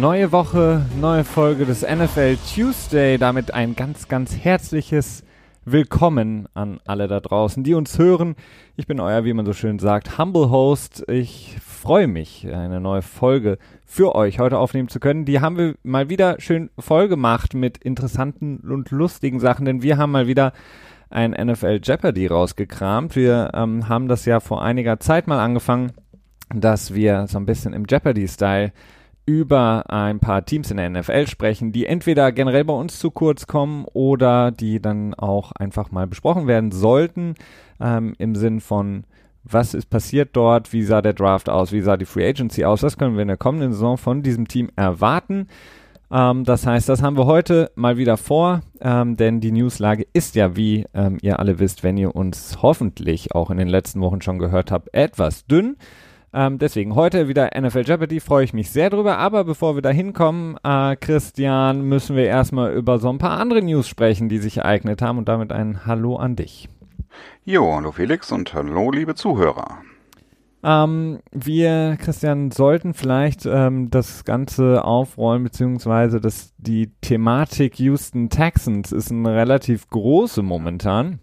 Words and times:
Neue 0.00 0.32
Woche, 0.32 0.86
neue 0.98 1.24
Folge 1.24 1.66
des 1.66 1.82
NFL 1.82 2.38
Tuesday. 2.54 3.18
Damit 3.18 3.52
ein 3.52 3.76
ganz, 3.76 4.08
ganz 4.08 4.34
herzliches 4.34 5.24
Willkommen 5.66 6.48
an 6.54 6.80
alle 6.86 7.06
da 7.06 7.20
draußen, 7.20 7.62
die 7.64 7.74
uns 7.74 7.98
hören. 7.98 8.34
Ich 8.76 8.86
bin 8.86 8.98
euer, 8.98 9.26
wie 9.26 9.34
man 9.34 9.44
so 9.44 9.52
schön 9.52 9.78
sagt, 9.78 10.16
Humble 10.16 10.48
Host. 10.48 11.04
Ich 11.06 11.58
freue 11.62 12.06
mich, 12.06 12.48
eine 12.50 12.80
neue 12.80 13.02
Folge 13.02 13.58
für 13.84 14.14
euch 14.14 14.38
heute 14.38 14.56
aufnehmen 14.56 14.88
zu 14.88 15.00
können. 15.00 15.26
Die 15.26 15.40
haben 15.42 15.58
wir 15.58 15.74
mal 15.82 16.08
wieder 16.08 16.36
schön 16.40 16.70
voll 16.78 17.08
gemacht 17.08 17.52
mit 17.52 17.76
interessanten 17.76 18.60
und 18.60 18.90
lustigen 18.90 19.38
Sachen, 19.38 19.66
denn 19.66 19.82
wir 19.82 19.98
haben 19.98 20.12
mal 20.12 20.26
wieder 20.26 20.54
ein 21.10 21.32
NFL 21.32 21.80
Jeopardy 21.82 22.26
rausgekramt. 22.26 23.16
Wir 23.16 23.50
ähm, 23.52 23.86
haben 23.90 24.08
das 24.08 24.24
ja 24.24 24.40
vor 24.40 24.62
einiger 24.62 24.98
Zeit 24.98 25.26
mal 25.26 25.40
angefangen, 25.40 25.92
dass 26.54 26.94
wir 26.94 27.26
so 27.26 27.36
ein 27.36 27.44
bisschen 27.44 27.74
im 27.74 27.84
Jeopardy-Style 27.86 28.72
über 29.30 29.88
ein 29.88 30.18
paar 30.18 30.44
Teams 30.44 30.72
in 30.72 30.78
der 30.78 30.90
NFL 30.90 31.28
sprechen, 31.28 31.70
die 31.70 31.86
entweder 31.86 32.32
generell 32.32 32.64
bei 32.64 32.72
uns 32.72 32.98
zu 32.98 33.12
kurz 33.12 33.46
kommen 33.46 33.84
oder 33.92 34.50
die 34.50 34.82
dann 34.82 35.14
auch 35.14 35.52
einfach 35.52 35.92
mal 35.92 36.08
besprochen 36.08 36.48
werden 36.48 36.72
sollten, 36.72 37.36
ähm, 37.80 38.14
im 38.18 38.34
Sinn 38.34 38.60
von, 38.60 39.04
was 39.44 39.72
ist 39.74 39.88
passiert 39.88 40.30
dort, 40.32 40.72
wie 40.72 40.82
sah 40.82 41.00
der 41.00 41.12
Draft 41.12 41.48
aus, 41.48 41.70
wie 41.70 41.80
sah 41.80 41.96
die 41.96 42.06
Free 42.06 42.28
Agency 42.28 42.64
aus, 42.64 42.82
was 42.82 42.98
können 42.98 43.14
wir 43.14 43.22
in 43.22 43.28
der 43.28 43.36
kommenden 43.36 43.72
Saison 43.72 43.96
von 43.96 44.24
diesem 44.24 44.48
Team 44.48 44.68
erwarten. 44.74 45.46
Ähm, 46.10 46.42
das 46.42 46.66
heißt, 46.66 46.88
das 46.88 47.00
haben 47.00 47.16
wir 47.16 47.26
heute 47.26 47.70
mal 47.76 47.96
wieder 47.96 48.16
vor, 48.16 48.62
ähm, 48.80 49.16
denn 49.16 49.40
die 49.40 49.52
Newslage 49.52 50.06
ist 50.12 50.34
ja, 50.34 50.56
wie 50.56 50.86
ähm, 50.92 51.18
ihr 51.22 51.38
alle 51.38 51.60
wisst, 51.60 51.84
wenn 51.84 51.96
ihr 51.96 52.16
uns 52.16 52.58
hoffentlich 52.62 53.32
auch 53.32 53.50
in 53.50 53.58
den 53.58 53.68
letzten 53.68 54.00
Wochen 54.00 54.22
schon 54.22 54.40
gehört 54.40 54.72
habt, 54.72 54.92
etwas 54.92 55.46
dünn. 55.46 55.76
Ähm, 56.32 56.58
deswegen 56.58 56.94
heute 56.94 57.26
wieder 57.26 57.50
NFL 57.58 57.82
Jeopardy, 57.82 58.20
freue 58.20 58.44
ich 58.44 58.52
mich 58.52 58.70
sehr 58.70 58.90
drüber. 58.90 59.18
Aber 59.18 59.44
bevor 59.44 59.74
wir 59.74 59.82
da 59.82 59.90
hinkommen, 59.90 60.56
äh, 60.62 60.96
Christian, 60.96 61.82
müssen 61.82 62.16
wir 62.16 62.26
erstmal 62.26 62.72
über 62.74 62.98
so 62.98 63.08
ein 63.08 63.18
paar 63.18 63.38
andere 63.38 63.62
News 63.62 63.88
sprechen, 63.88 64.28
die 64.28 64.38
sich 64.38 64.58
ereignet 64.58 65.02
haben. 65.02 65.18
Und 65.18 65.28
damit 65.28 65.52
ein 65.52 65.86
Hallo 65.86 66.16
an 66.16 66.36
dich. 66.36 66.68
Jo, 67.44 67.74
hallo 67.74 67.90
Felix 67.90 68.30
und 68.30 68.54
hallo 68.54 68.90
liebe 68.92 69.14
Zuhörer. 69.14 69.78
Ähm, 70.62 71.20
wir, 71.32 71.96
Christian, 71.98 72.50
sollten 72.50 72.92
vielleicht 72.92 73.46
ähm, 73.46 73.90
das 73.90 74.24
Ganze 74.24 74.84
aufrollen, 74.84 75.42
beziehungsweise 75.42 76.20
das, 76.20 76.52
die 76.58 76.92
Thematik 77.00 77.78
Houston 77.78 78.28
Texans 78.28 78.92
ist 78.92 79.10
eine 79.10 79.34
relativ 79.34 79.88
große 79.88 80.42
momentan. 80.42 81.18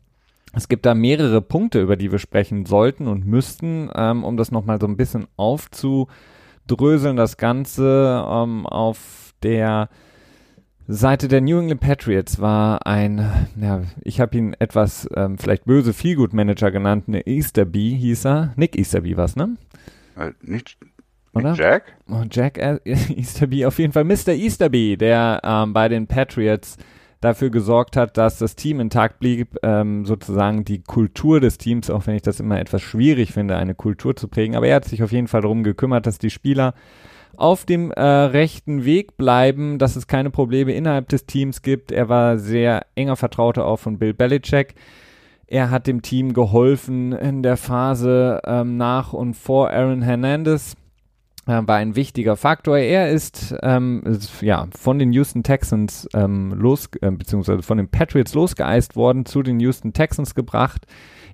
Es 0.53 0.67
gibt 0.67 0.85
da 0.85 0.95
mehrere 0.95 1.41
Punkte, 1.41 1.81
über 1.81 1.95
die 1.97 2.11
wir 2.11 2.19
sprechen 2.19 2.65
sollten 2.65 3.07
und 3.07 3.25
müssten, 3.25 3.89
ähm, 3.95 4.23
um 4.23 4.37
das 4.37 4.51
nochmal 4.51 4.79
so 4.79 4.87
ein 4.87 4.97
bisschen 4.97 5.27
aufzudröseln. 5.35 7.15
Das 7.15 7.37
Ganze 7.37 8.25
ähm, 8.27 8.65
auf 8.65 9.33
der 9.43 9.89
Seite 10.87 11.27
der 11.27 11.41
New 11.41 11.59
England 11.59 11.81
Patriots 11.81 12.39
war 12.39 12.87
ein, 12.87 13.47
ja, 13.59 13.81
ich 14.01 14.21
habe 14.21 14.37
ihn 14.37 14.55
etwas 14.57 15.07
ähm, 15.15 15.37
vielleicht 15.37 15.65
böse 15.65 15.93
Feelgood 15.93 16.33
Manager 16.33 16.71
genannt, 16.71 17.09
ne 17.09 17.27
Easterby 17.27 17.97
hieß 17.99 18.25
er. 18.25 18.53
Nick 18.55 18.77
Easterby 18.77 19.17
was, 19.17 19.35
ne? 19.35 19.57
Äh, 20.17 20.31
nicht, 20.41 20.77
Oder? 21.33 21.53
Jack? 21.53 21.97
Jack 22.31 22.57
äh, 22.57 22.79
Easterby, 22.85 23.65
auf 23.65 23.77
jeden 23.79 23.91
Fall 23.91 24.05
Mr. 24.05 24.29
Easterby, 24.29 24.95
der 24.97 25.41
ähm, 25.43 25.73
bei 25.73 25.89
den 25.89 26.07
Patriots 26.07 26.77
dafür 27.21 27.49
gesorgt 27.49 27.97
hat, 27.97 28.17
dass 28.17 28.37
das 28.37 28.55
Team 28.55 28.79
intakt 28.79 29.19
blieb, 29.19 29.57
ähm, 29.63 30.05
sozusagen 30.05 30.63
die 30.65 30.81
Kultur 30.83 31.39
des 31.39 31.57
Teams, 31.57 31.89
auch 31.89 32.05
wenn 32.07 32.15
ich 32.15 32.21
das 32.21 32.39
immer 32.39 32.59
etwas 32.59 32.81
schwierig 32.81 33.31
finde, 33.31 33.57
eine 33.57 33.75
Kultur 33.75 34.15
zu 34.15 34.27
prägen. 34.27 34.55
Aber 34.55 34.67
er 34.67 34.75
hat 34.75 34.85
sich 34.85 35.01
auf 35.03 35.11
jeden 35.11 35.27
Fall 35.27 35.41
darum 35.41 35.63
gekümmert, 35.63 36.05
dass 36.05 36.19
die 36.19 36.29
Spieler 36.29 36.73
auf 37.35 37.65
dem 37.65 37.91
äh, 37.91 38.01
rechten 38.01 38.85
Weg 38.85 39.17
bleiben, 39.17 39.77
dass 39.77 39.95
es 39.95 40.07
keine 40.07 40.29
Probleme 40.29 40.73
innerhalb 40.73 41.09
des 41.09 41.25
Teams 41.25 41.61
gibt. 41.61 41.91
Er 41.91 42.09
war 42.09 42.37
sehr 42.37 42.85
enger 42.95 43.15
Vertrauter 43.15 43.65
auch 43.65 43.77
von 43.77 43.99
Bill 43.99 44.13
Belichick. 44.13 44.75
Er 45.47 45.69
hat 45.69 45.87
dem 45.87 46.01
Team 46.01 46.33
geholfen 46.33 47.13
in 47.13 47.41
der 47.41 47.57
Phase 47.57 48.41
ähm, 48.45 48.77
nach 48.77 49.13
und 49.13 49.35
vor 49.35 49.71
Aaron 49.71 50.01
Hernandez 50.01 50.75
war 51.47 51.77
ein 51.77 51.95
wichtiger 51.95 52.35
Faktor. 52.35 52.77
Er 52.77 53.09
ist, 53.09 53.55
ähm, 53.63 54.03
ja 54.41 54.67
von 54.77 54.99
den 54.99 55.13
Houston 55.13 55.43
Texans 55.43 56.07
ähm, 56.13 56.53
los, 56.53 56.89
äh, 57.01 57.09
beziehungsweise 57.09 57.63
von 57.63 57.77
den 57.77 57.87
Patriots 57.87 58.33
losgeeist 58.33 58.95
worden, 58.95 59.25
zu 59.25 59.41
den 59.43 59.59
Houston 59.59 59.93
Texans 59.93 60.35
gebracht. 60.35 60.85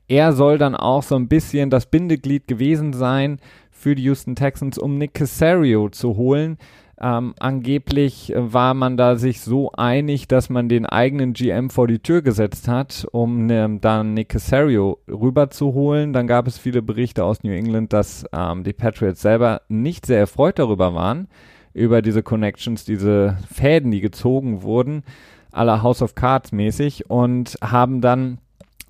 Er 0.08 0.34
soll 0.34 0.58
dann 0.58 0.76
auch 0.76 1.02
so 1.04 1.16
ein 1.16 1.28
bisschen 1.28 1.70
das 1.70 1.88
Bindeglied 1.88 2.48
gewesen 2.48 2.94
sein 2.94 3.40
für 3.72 3.96
die 3.96 4.04
Houston 4.04 4.36
Texans, 4.36 4.78
um 4.78 4.98
Nick 4.98 5.16
Casario 5.16 5.90
zu 5.90 6.16
holen. 6.16 6.58
Ähm, 7.02 7.34
angeblich 7.40 8.32
war 8.36 8.74
man 8.74 8.98
da 8.98 9.16
sich 9.16 9.42
so 9.42 9.72
einig, 9.72 10.28
dass 10.28 10.50
man 10.50 10.70
den 10.70 10.86
eigenen 10.86 11.34
GM 11.34 11.70
vor 11.70 11.88
die 11.88 12.00
Tür 12.00 12.22
gesetzt 12.22 12.68
hat, 12.68 13.08
um 13.12 13.48
ne, 13.48 13.80
dann 13.82 14.14
Nick 14.14 14.30
Casario 14.30 15.00
rüberzuholen. 15.08 16.14
Dann 16.14 16.28
gab 16.28 16.48
es 16.48 16.58
viele 16.58 16.82
Berichte 16.82 17.24
aus 17.24 17.44
New 17.44 17.52
England, 17.52 17.94
dass 17.94 18.26
ähm, 18.32 18.64
die 18.64 18.74
Patriots 18.74 19.22
selber 19.22 19.64
nicht 19.70 20.06
sehr 20.06 20.20
erfreut 20.20 20.60
darüber 20.60 20.94
waren, 20.94 21.28
über 21.74 22.04
diese 22.04 22.22
Connections, 22.22 22.86
diese 22.86 23.38
Fäden, 23.52 23.90
die 23.90 24.02
gezogen 24.02 24.62
wurden, 24.62 25.04
aller 25.52 25.82
House 25.82 26.04
of 26.04 26.14
Cards 26.14 26.52
mäßig 26.52 27.10
und 27.10 27.58
haben 27.62 28.02
dann 28.02 28.38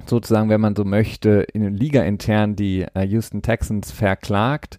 sozusagen, 0.06 0.50
wenn 0.50 0.62
man 0.62 0.76
so 0.76 0.84
möchte, 0.84 1.46
in 1.54 1.74
Liga 1.74 2.04
intern 2.04 2.58
die 2.58 2.86
äh, 2.94 3.06
Houston 3.06 3.42
Texans 3.42 3.92
verklagt. 3.92 4.78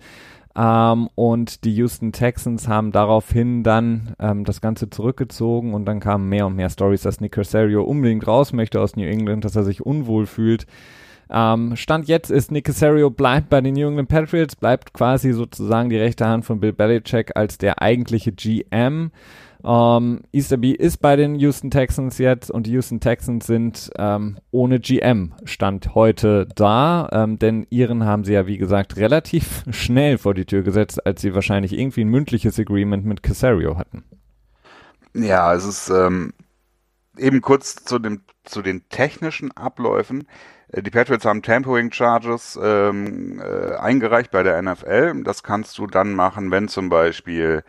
Ähm, 0.56 1.09
und 1.15 1.65
die 1.65 1.75
Houston 1.75 2.12
Texans 2.12 2.69
haben 2.69 2.92
daraufhin 2.92 3.65
dann 3.65 4.15
ähm, 4.20 4.44
das 4.44 4.60
Ganze 4.60 4.88
zurückgezogen 4.88 5.75
und 5.75 5.84
dann 5.84 6.00
kamen 6.00 6.28
mehr 6.28 6.47
und 6.47 6.56
mehr 6.56 6.70
Stories, 6.70 7.03
dass 7.03 7.20
Nick 7.20 7.32
Casario 7.32 7.82
unbedingt 7.82 8.26
raus 8.26 8.53
möchte 8.53 8.81
aus 8.81 8.97
New 8.97 9.06
England, 9.06 9.44
dass 9.44 9.56
er 9.56 9.64
sich 9.64 9.84
unwohl 9.84 10.26
fühlt. 10.26 10.66
Ähm, 11.31 11.75
Stand 11.75 12.06
jetzt 12.06 12.31
ist 12.31 12.53
Nick 12.53 12.66
Casario 12.66 13.10
bleibt 13.10 13.48
bei 13.48 13.60
den 13.60 13.75
New 13.75 13.88
England 13.88 14.09
Patriots, 14.09 14.54
bleibt 14.54 14.93
quasi 14.93 15.32
sozusagen 15.32 15.91
die 15.91 15.97
rechte 15.97 16.26
Hand 16.26 16.44
von 16.44 16.60
Bill 16.60 16.72
Belichick 16.72 17.32
als 17.34 17.59
der 17.59 17.82
eigentliche 17.82 18.31
GM. 18.31 19.10
Ähm, 19.64 20.20
Easterby 20.32 20.72
ist 20.72 20.98
bei 20.98 21.16
den 21.16 21.36
Houston 21.36 21.70
Texans 21.70 22.19
jetzt 22.19 22.50
und 22.50 22.66
die 22.66 22.72
Houston 22.72 23.00
Texans 23.00 23.47
sind 23.47 23.91
ähm, 23.97 24.36
ohne 24.50 24.78
GM 24.78 25.32
Stand 25.44 25.94
heute 25.94 26.47
da, 26.54 27.08
ähm, 27.12 27.38
denn 27.38 27.66
ihren 27.70 28.04
haben 28.04 28.25
sie 28.25 28.34
ja 28.34 28.47
wie 28.47 28.58
gesagt 28.58 28.97
relativ 28.97 29.64
schnell 29.70 30.19
vor 30.19 30.34
die 30.34 30.44
Tür 30.44 30.62
gesetzt, 30.62 31.06
als 31.06 31.22
sie 31.22 31.34
wahrscheinlich 31.34 31.72
irgendwie 31.72 32.02
ein 32.02 32.08
mündliches 32.08 32.58
Agreement 32.58 33.06
mit 33.06 33.22
Casario 33.22 33.78
hatten. 33.78 34.04
Ja, 35.14 35.54
es 35.54 35.64
ist 35.64 35.88
ähm, 35.88 36.34
eben 37.16 37.41
kurz 37.41 37.76
zu 37.76 37.98
dem 37.98 38.20
zu 38.44 38.60
den 38.60 38.86
technischen 38.91 39.50
Abläufen. 39.56 40.28
Äh, 40.69 40.82
die 40.82 40.91
Patriots 40.91 41.25
haben 41.25 41.41
Tampering 41.41 41.91
Charges 41.91 42.58
ähm, 42.62 43.41
äh, 43.41 43.76
eingereicht 43.76 44.31
bei 44.31 44.42
der 44.42 44.60
NFL. 44.60 45.22
Das 45.25 45.42
kannst 45.42 45.78
du 45.78 45.86
dann 45.86 46.12
machen, 46.12 46.50
wenn 46.50 46.69
zum 46.69 46.91
Beispiel 46.91 47.64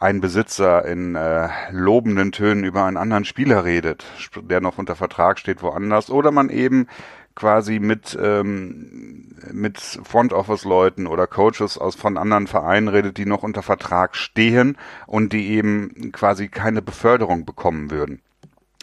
ein 0.00 0.22
Besitzer 0.22 0.86
in 0.86 1.14
äh, 1.14 1.48
lobenden 1.70 2.32
Tönen 2.32 2.64
über 2.64 2.84
einen 2.84 2.96
anderen 2.96 3.26
Spieler 3.26 3.64
redet, 3.64 4.04
der 4.42 4.62
noch 4.62 4.78
unter 4.78 4.96
Vertrag 4.96 5.38
steht 5.38 5.62
woanders, 5.62 6.10
oder 6.10 6.30
man 6.30 6.48
eben 6.48 6.88
quasi 7.34 7.78
mit 7.78 8.18
ähm, 8.20 9.36
mit 9.52 9.78
Front 9.78 10.32
Office 10.32 10.64
Leuten 10.64 11.06
oder 11.06 11.26
Coaches 11.26 11.78
aus 11.78 11.94
von 11.94 12.16
anderen 12.16 12.46
Vereinen 12.46 12.88
redet, 12.88 13.18
die 13.18 13.26
noch 13.26 13.42
unter 13.42 13.62
Vertrag 13.62 14.16
stehen 14.16 14.76
und 15.06 15.32
die 15.34 15.50
eben 15.50 16.12
quasi 16.12 16.48
keine 16.48 16.82
Beförderung 16.82 17.44
bekommen 17.44 17.90
würden. 17.90 18.20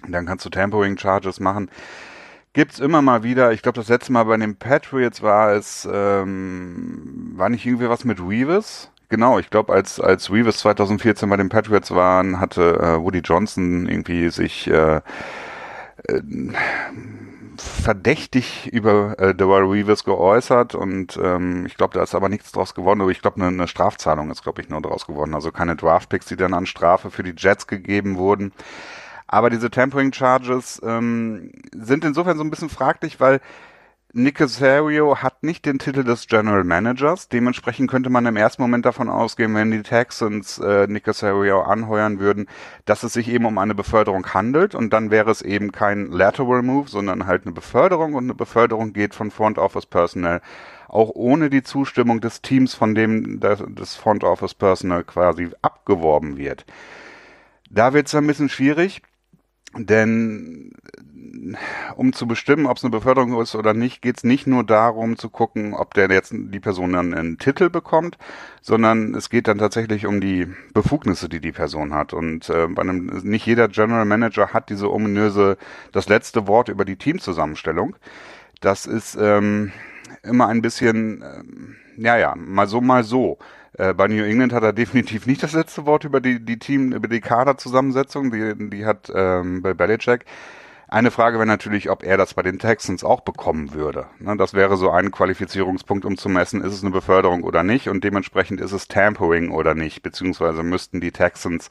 Dann 0.07 0.27
kannst 0.27 0.45
du 0.45 0.49
Tampering 0.49 0.97
Charges 0.97 1.39
machen. 1.39 1.69
Gibt's 2.53 2.79
immer 2.79 3.01
mal 3.01 3.23
wieder. 3.23 3.51
Ich 3.51 3.63
glaube, 3.63 3.79
das 3.79 3.89
letzte 3.89 4.11
Mal 4.11 4.23
bei 4.23 4.37
den 4.37 4.55
Patriots 4.55 5.21
war 5.21 5.53
es 5.53 5.87
ähm, 5.91 7.33
war 7.35 7.49
nicht 7.49 7.65
irgendwie 7.65 7.89
was 7.89 8.05
mit 8.05 8.19
Reeves 8.19 8.91
Genau, 9.09 9.39
ich 9.39 9.49
glaube, 9.49 9.73
als, 9.73 10.01
als 10.01 10.31
Reeves 10.31 10.57
2014 10.59 11.29
bei 11.29 11.37
den 11.37 11.47
Patriots 11.49 11.91
waren, 11.91 12.39
hatte 12.41 12.77
äh, 12.79 13.01
Woody 13.01 13.19
Johnson 13.19 13.87
irgendwie 13.87 14.29
sich 14.29 14.67
äh, 14.67 14.97
äh, 16.07 16.21
verdächtig 17.57 18.67
über 18.71 19.17
äh, 19.17 19.33
Dewar 19.33 19.61
Reeves 19.61 20.03
geäußert 20.03 20.75
und 20.75 21.17
ähm, 21.23 21.65
ich 21.65 21.77
glaube, 21.77 21.93
da 21.93 22.03
ist 22.03 22.15
aber 22.15 22.27
nichts 22.29 22.51
draus 22.51 22.75
geworden, 22.75 23.01
aber 23.01 23.11
ich 23.11 23.21
glaube, 23.21 23.37
eine, 23.37 23.47
eine 23.47 23.67
Strafzahlung 23.67 24.29
ist, 24.29 24.43
glaube 24.43 24.61
ich, 24.61 24.69
nur 24.69 24.81
draus 24.81 25.07
geworden. 25.07 25.33
Also 25.33 25.51
keine 25.51 25.75
Draftpicks, 25.77 26.25
die 26.27 26.35
dann 26.35 26.53
an 26.53 26.65
Strafe 26.65 27.09
für 27.09 27.23
die 27.23 27.33
Jets 27.35 27.65
gegeben 27.65 28.17
wurden. 28.17 28.51
Aber 29.27 29.49
diese 29.49 29.71
Tampering 29.71 30.13
Charges 30.13 30.81
ähm, 30.85 31.51
sind 31.73 32.05
insofern 32.05 32.37
so 32.37 32.43
ein 32.43 32.49
bisschen 32.49 32.69
fraglich, 32.69 33.19
weil 33.19 33.41
Nick 34.13 34.35
Casario 34.35 35.17
hat 35.17 35.43
nicht 35.43 35.65
den 35.65 35.79
Titel 35.79 36.03
des 36.03 36.27
General 36.27 36.63
Managers. 36.63 37.27
Dementsprechend 37.27 37.91
könnte 37.91 38.09
man 38.09 38.25
im 38.25 38.37
ersten 38.37 38.61
Moment 38.61 38.85
davon 38.85 39.09
ausgehen, 39.09 39.53
wenn 39.53 39.69
die 39.69 39.83
Texans 39.83 40.59
äh, 40.59 40.87
Nick 40.87 41.03
Casario 41.03 41.61
anheuern 41.61 42.19
würden, 42.19 42.47
dass 42.85 43.03
es 43.03 43.13
sich 43.13 43.27
eben 43.27 43.45
um 43.45 43.57
eine 43.57 43.75
Beförderung 43.75 44.25
handelt. 44.33 44.75
Und 44.75 44.93
dann 44.93 45.11
wäre 45.11 45.29
es 45.29 45.41
eben 45.41 45.73
kein 45.73 46.07
Lateral 46.11 46.63
Move, 46.63 46.87
sondern 46.89 47.27
halt 47.27 47.45
eine 47.45 47.53
Beförderung. 47.53 48.13
Und 48.13 48.23
eine 48.23 48.33
Beförderung 48.33 48.93
geht 48.93 49.13
von 49.13 49.29
Front 49.29 49.57
Office 49.57 49.85
Personnel 49.85 50.41
auch 50.87 51.11
ohne 51.13 51.49
die 51.49 51.63
Zustimmung 51.63 52.21
des 52.21 52.41
Teams, 52.41 52.73
von 52.73 52.95
dem 52.95 53.41
das 53.41 53.95
Front 53.95 54.23
Office 54.23 54.53
Personnel 54.53 55.03
quasi 55.03 55.49
abgeworben 55.61 56.37
wird. 56.37 56.65
Da 57.69 57.93
wird 57.93 58.07
es 58.07 58.15
ein 58.15 58.25
bisschen 58.25 58.47
schwierig, 58.47 59.01
denn 59.75 60.71
um 61.95 62.13
zu 62.13 62.27
bestimmen, 62.27 62.65
ob 62.65 62.77
es 62.77 62.83
eine 62.83 62.91
Beförderung 62.91 63.39
ist 63.41 63.55
oder 63.55 63.73
nicht, 63.73 64.01
geht 64.01 64.17
es 64.17 64.23
nicht 64.23 64.47
nur 64.47 64.63
darum 64.63 65.17
zu 65.17 65.29
gucken, 65.29 65.73
ob 65.73 65.93
der 65.93 66.09
jetzt 66.09 66.33
die 66.33 66.59
Person 66.59 66.93
dann 66.93 67.13
einen 67.13 67.37
Titel 67.37 67.69
bekommt, 67.69 68.17
sondern 68.61 69.15
es 69.15 69.29
geht 69.29 69.47
dann 69.47 69.57
tatsächlich 69.57 70.05
um 70.05 70.19
die 70.19 70.47
Befugnisse, 70.73 71.29
die 71.29 71.39
die 71.39 71.51
Person 71.51 71.93
hat. 71.93 72.13
Und 72.13 72.49
äh, 72.49 72.67
bei 72.67 72.81
einem, 72.81 73.07
nicht 73.23 73.45
jeder 73.45 73.67
General 73.67 74.05
Manager 74.05 74.53
hat 74.53 74.69
diese 74.69 74.91
ominöse, 74.91 75.57
das 75.91 76.09
letzte 76.09 76.47
Wort 76.47 76.69
über 76.69 76.85
die 76.85 76.97
Teamzusammenstellung. 76.97 77.95
Das 78.61 78.85
ist 78.85 79.17
ähm, 79.19 79.71
immer 80.23 80.47
ein 80.47 80.61
bisschen, 80.61 81.23
ähm, 81.23 81.75
ja, 81.97 82.17
ja, 82.17 82.35
mal 82.35 82.67
so, 82.67 82.81
mal 82.81 83.03
so. 83.03 83.37
Äh, 83.73 83.93
bei 83.93 84.07
New 84.07 84.23
England 84.23 84.53
hat 84.53 84.63
er 84.63 84.73
definitiv 84.73 85.25
nicht 85.27 85.43
das 85.43 85.53
letzte 85.53 85.85
Wort 85.85 86.03
über 86.03 86.21
die, 86.21 86.43
die 86.43 86.59
Team, 86.59 86.91
über 86.93 87.07
die 87.07 87.21
Kaderzusammensetzung, 87.21 88.31
die, 88.31 88.69
die 88.69 88.85
hat 88.85 89.11
ähm, 89.13 89.61
bei 89.61 89.73
Belichick. 89.73 90.25
Eine 90.89 91.11
Frage 91.11 91.37
wäre 91.37 91.47
natürlich, 91.47 91.89
ob 91.89 92.03
er 92.03 92.15
das 92.15 92.33
bei 92.33 92.43
den 92.43 92.59
Texans 92.59 93.03
auch 93.03 93.19
bekommen 93.19 93.73
würde. 93.73 94.07
Ne, 94.19 94.37
das 94.37 94.53
wäre 94.53 94.77
so 94.77 94.89
ein 94.89 95.11
Qualifizierungspunkt, 95.11 96.05
um 96.05 96.17
zu 96.17 96.29
messen, 96.29 96.61
ist 96.61 96.73
es 96.73 96.81
eine 96.81 96.91
Beförderung 96.91 97.43
oder 97.43 97.63
nicht 97.63 97.89
und 97.89 98.05
dementsprechend 98.05 98.61
ist 98.61 98.71
es 98.71 98.87
Tampering 98.87 99.51
oder 99.51 99.75
nicht, 99.75 100.01
beziehungsweise 100.01 100.63
müssten 100.63 101.01
die 101.01 101.11
Texans 101.11 101.69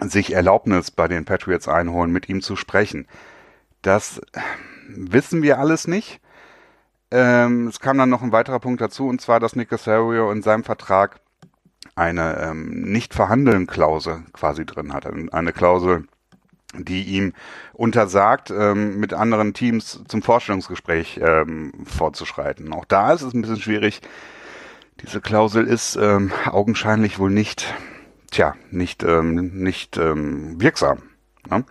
sich 0.00 0.32
Erlaubnis 0.32 0.90
bei 0.90 1.06
den 1.06 1.26
Patriots 1.26 1.68
einholen, 1.68 2.10
mit 2.10 2.30
ihm 2.30 2.40
zu 2.40 2.56
sprechen. 2.56 3.06
Das 3.82 4.22
wissen 4.88 5.42
wir 5.42 5.58
alles 5.58 5.86
nicht. 5.86 6.20
Ähm, 7.10 7.68
es 7.68 7.80
kam 7.80 7.98
dann 7.98 8.10
noch 8.10 8.22
ein 8.22 8.32
weiterer 8.32 8.60
Punkt 8.60 8.80
dazu, 8.80 9.06
und 9.06 9.20
zwar, 9.20 9.40
dass 9.40 9.56
Nick 9.56 9.70
Casario 9.70 10.30
in 10.30 10.42
seinem 10.42 10.64
Vertrag 10.64 11.20
eine 11.94 12.38
ähm, 12.40 12.82
Nicht-Verhandeln-Klausel 12.92 14.24
quasi 14.32 14.64
drin 14.64 14.92
hat. 14.92 15.06
Eine 15.06 15.52
Klausel, 15.52 16.04
die 16.74 17.02
ihm 17.02 17.32
untersagt, 17.72 18.50
ähm, 18.50 18.98
mit 19.00 19.14
anderen 19.14 19.54
Teams 19.54 20.02
zum 20.06 20.22
Vorstellungsgespräch 20.22 21.18
ähm, 21.22 21.72
vorzuschreiten. 21.84 22.72
Auch 22.72 22.84
da 22.84 23.12
ist 23.12 23.22
es 23.22 23.34
ein 23.34 23.40
bisschen 23.40 23.60
schwierig. 23.60 24.00
Diese 25.02 25.20
Klausel 25.20 25.66
ist 25.66 25.96
ähm, 25.96 26.30
augenscheinlich 26.44 27.18
wohl 27.18 27.30
nicht, 27.30 27.72
tja, 28.30 28.54
nicht, 28.70 29.02
ähm, 29.02 29.54
nicht 29.54 29.96
ähm, 29.96 30.60
wirksam. 30.60 31.02
Ne? 31.48 31.64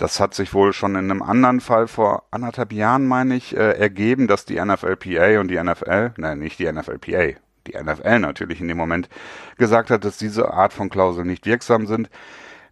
Das 0.00 0.18
hat 0.18 0.32
sich 0.32 0.54
wohl 0.54 0.72
schon 0.72 0.94
in 0.94 1.10
einem 1.10 1.20
anderen 1.20 1.60
Fall 1.60 1.86
vor 1.86 2.24
anderthalb 2.30 2.72
Jahren, 2.72 3.06
meine 3.06 3.36
ich, 3.36 3.54
äh, 3.54 3.72
ergeben, 3.72 4.28
dass 4.28 4.46
die 4.46 4.58
NFLPA 4.58 5.40
und 5.40 5.48
die 5.48 5.62
NFL, 5.62 6.12
nein, 6.16 6.38
nicht 6.38 6.58
die 6.58 6.72
NFLPA, 6.72 7.38
die 7.66 7.76
NFL 7.78 8.18
natürlich 8.18 8.62
in 8.62 8.68
dem 8.68 8.78
Moment 8.78 9.10
gesagt 9.58 9.90
hat, 9.90 10.06
dass 10.06 10.16
diese 10.16 10.54
Art 10.54 10.72
von 10.72 10.88
Klauseln 10.88 11.26
nicht 11.26 11.44
wirksam 11.44 11.86
sind. 11.86 12.08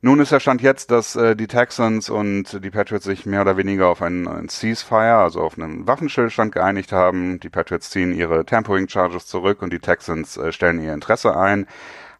Nun 0.00 0.20
ist 0.20 0.32
der 0.32 0.40
Stand 0.40 0.62
jetzt, 0.62 0.90
dass 0.90 1.16
äh, 1.16 1.36
die 1.36 1.48
Texans 1.48 2.08
und 2.08 2.64
die 2.64 2.70
Patriots 2.70 3.04
sich 3.04 3.26
mehr 3.26 3.42
oder 3.42 3.58
weniger 3.58 3.88
auf 3.88 4.00
einen, 4.00 4.26
einen 4.26 4.48
Ceasefire, 4.48 5.16
also 5.16 5.42
auf 5.42 5.58
einen 5.58 5.86
Waffenstillstand 5.86 6.54
geeinigt 6.54 6.92
haben. 6.92 7.40
Die 7.40 7.50
Patriots 7.50 7.90
ziehen 7.90 8.14
ihre 8.14 8.46
Tampering 8.46 8.88
Charges 8.88 9.26
zurück 9.26 9.60
und 9.60 9.70
die 9.70 9.80
Texans 9.80 10.38
äh, 10.38 10.50
stellen 10.50 10.82
ihr 10.82 10.94
Interesse 10.94 11.36
ein 11.36 11.66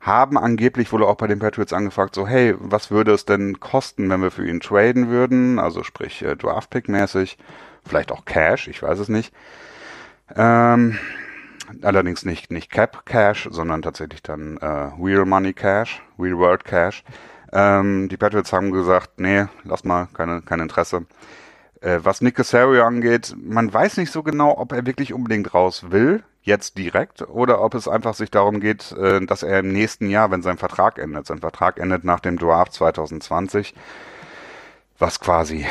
haben 0.00 0.39
angeblich 0.39 0.93
wohl 0.93 1.03
auch 1.03 1.17
bei 1.17 1.27
den 1.27 1.39
Patriots 1.39 1.73
angefragt, 1.73 2.15
so 2.15 2.27
hey, 2.27 2.55
was 2.59 2.91
würde 2.91 3.12
es 3.12 3.25
denn 3.25 3.61
kosten, 3.61 4.09
wenn 4.11 4.23
wir 4.23 4.31
für 4.31 4.47
ihn 4.47 4.61
traden 4.61 5.09
würden, 5.09 5.59
also 5.59 5.83
sprich 5.83 6.23
äh, 6.23 6.37
Draft-Pick-mäßig, 6.37 7.37
vielleicht 7.85 8.12
auch 8.12 8.25
Cash, 8.25 8.69
ich 8.69 8.83
weiß 8.83 8.99
es 8.99 9.09
nicht. 9.09 9.35
Ähm, 10.37 10.99
allerdings 11.83 12.25
nicht, 12.25 12.50
nicht 12.50 12.71
Cap 12.71 13.05
Cash, 13.06 13.49
sondern 13.50 13.83
tatsächlich 13.83 14.23
dann 14.23 14.56
äh, 14.59 14.67
Real 14.67 15.25
Money 15.25 15.53
Cash, 15.53 16.03
Real 16.19 16.39
World 16.39 16.65
Cash. 16.65 17.03
Ähm, 17.53 18.09
die 18.09 18.17
Patriots 18.17 18.53
haben 18.53 18.71
gesagt, 18.71 19.19
nee, 19.19 19.47
lass 19.65 19.85
mal, 19.85 20.09
keine, 20.15 20.43
kein 20.43 20.61
Interesse. 20.61 21.06
Äh, 21.81 22.00
was 22.03 22.21
Nick 22.21 22.37
Casario 22.37 22.85
angeht, 22.85 23.35
man 23.37 23.73
weiß 23.73 23.97
nicht 23.97 24.12
so 24.12 24.23
genau, 24.23 24.56
ob 24.59 24.73
er 24.73 24.87
wirklich 24.87 25.12
unbedingt 25.12 25.55
raus 25.55 25.91
will 25.91 26.23
jetzt 26.49 26.77
direkt 26.77 27.23
oder 27.23 27.61
ob 27.61 27.75
es 27.75 27.87
einfach 27.87 28.15
sich 28.15 28.31
darum 28.31 28.59
geht, 28.59 28.91
äh, 28.93 29.25
dass 29.25 29.45
er 29.45 29.61
im 29.61 29.73
nächsten 29.73 30.11
Jahr, 30.11 30.33
wenn 30.33 30.43
sein 30.43 30.59
Vertrag 30.59 30.99
endet, 30.99 31.27
sein 31.27 31.39
Vertrag 31.39 31.79
endet 31.79 32.03
nach 32.03 32.21
dem 32.21 32.39
Draft 32.39 32.73
2020, 32.73 33.75
was 34.99 35.21
quasi 35.21 35.65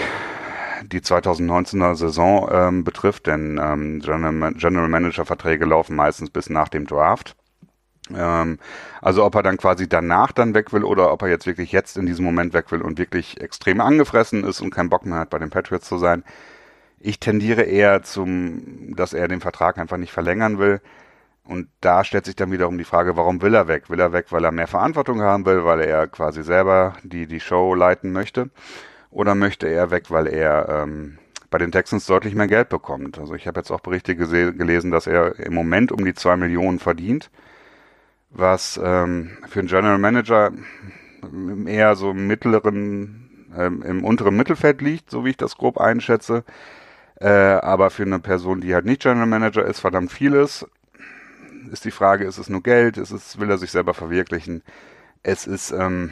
die 0.83 1.01
2019er 1.01 1.95
Saison 1.95 2.47
ähm, 2.51 2.83
betrifft, 2.83 3.27
denn 3.27 3.59
ähm, 3.61 3.99
General, 3.99 4.87
Manager 4.87 5.25
Verträge 5.25 5.65
laufen 5.65 5.95
meistens 5.95 6.29
bis 6.29 6.49
nach 6.49 6.69
dem 6.69 6.85
Draft. 6.85 7.35
Ähm, 8.15 8.59
also 9.01 9.25
ob 9.25 9.35
er 9.35 9.43
dann 9.43 9.57
quasi 9.57 9.89
danach 9.89 10.31
dann 10.31 10.53
weg 10.53 10.71
will 10.71 10.83
oder 10.83 11.11
ob 11.11 11.23
er 11.23 11.29
jetzt 11.29 11.47
wirklich 11.47 11.71
jetzt 11.71 11.97
in 11.97 12.05
diesem 12.05 12.23
Moment 12.23 12.53
weg 12.53 12.71
will 12.71 12.81
und 12.81 12.99
wirklich 12.99 13.41
extrem 13.41 13.81
angefressen 13.81 14.43
ist 14.43 14.61
und 14.61 14.69
keinen 14.69 14.89
Bock 14.89 15.05
mehr 15.05 15.19
hat, 15.19 15.29
bei 15.31 15.39
den 15.39 15.49
Patriots 15.49 15.87
zu 15.87 15.97
sein, 15.97 16.23
ich 16.99 17.19
tendiere 17.19 17.63
eher 17.63 18.03
zum, 18.03 18.95
dass 18.95 19.13
er 19.13 19.27
den 19.27 19.41
Vertrag 19.41 19.77
einfach 19.77 19.97
nicht 19.97 20.11
verlängern 20.11 20.57
will. 20.59 20.81
Und 21.43 21.69
da 21.79 22.03
stellt 22.03 22.25
sich 22.25 22.35
dann 22.35 22.51
wiederum 22.51 22.77
die 22.77 22.83
Frage, 22.83 23.15
warum 23.15 23.41
will 23.41 23.53
er 23.53 23.67
weg? 23.67 23.89
Will 23.89 23.99
er 23.99 24.11
weg, 24.11 24.27
weil 24.31 24.43
er 24.43 24.51
mehr 24.51 24.67
Verantwortung 24.67 25.21
haben 25.21 25.45
will, 25.45 25.63
weil 25.63 25.79
er 25.81 26.07
quasi 26.07 26.43
selber 26.43 26.97
die, 27.03 27.25
die 27.25 27.39
Show 27.39 27.73
leiten 27.73 28.11
möchte? 28.11 28.49
Oder 29.11 29.33
möchte 29.35 29.67
er 29.67 29.89
weg, 29.89 30.11
weil 30.11 30.27
er 30.27 30.67
ähm, 30.67 31.19
bei 31.49 31.57
den 31.57 31.71
Texans 31.71 32.05
deutlich 32.05 32.35
mehr 32.35 32.47
Geld 32.47 32.67
bekommt? 32.67 33.17
Also 33.17 33.33
ich 33.35 33.47
habe 33.47 33.59
jetzt 33.61 33.71
auch 33.71 33.79
Berichte 33.79 34.15
gelesen, 34.15 34.91
dass 34.91 35.07
er 35.07 35.39
im 35.39 35.53
Moment 35.53 35.93
um 35.93 36.03
die 36.03 36.13
zwei 36.13 36.35
Millionen 36.35 36.79
verdient, 36.79 37.29
was 38.29 38.77
ähm, 38.83 39.37
für 39.47 39.59
einen 39.59 39.69
General 39.69 39.97
Manager 39.97 40.51
eher 41.65 41.95
so 41.95 42.11
im 42.11 42.27
mittleren, 42.27 43.47
ähm, 43.57 43.81
im 43.83 44.03
unteren 44.03 44.35
Mittelfeld 44.35 44.81
liegt, 44.81 45.09
so 45.09 45.23
wie 45.23 45.29
ich 45.29 45.37
das 45.37 45.55
grob 45.57 45.77
einschätze. 45.77 46.43
Äh, 47.19 47.29
aber 47.29 47.89
für 47.89 48.03
eine 48.03 48.19
Person, 48.19 48.61
die 48.61 48.73
halt 48.73 48.85
nicht 48.85 49.01
General 49.01 49.25
Manager 49.25 49.65
ist, 49.65 49.79
verdammt 49.79 50.11
vieles. 50.11 50.65
Ist 51.71 51.85
die 51.85 51.91
Frage, 51.91 52.25
ist 52.25 52.37
es 52.37 52.49
nur 52.49 52.61
Geld? 52.61 52.97
Ist 52.97 53.11
es, 53.11 53.39
will 53.39 53.49
er 53.49 53.57
sich 53.57 53.71
selber 53.71 53.93
verwirklichen? 53.93 54.61
Es 55.23 55.47
ist, 55.47 55.71
ähm, 55.71 56.11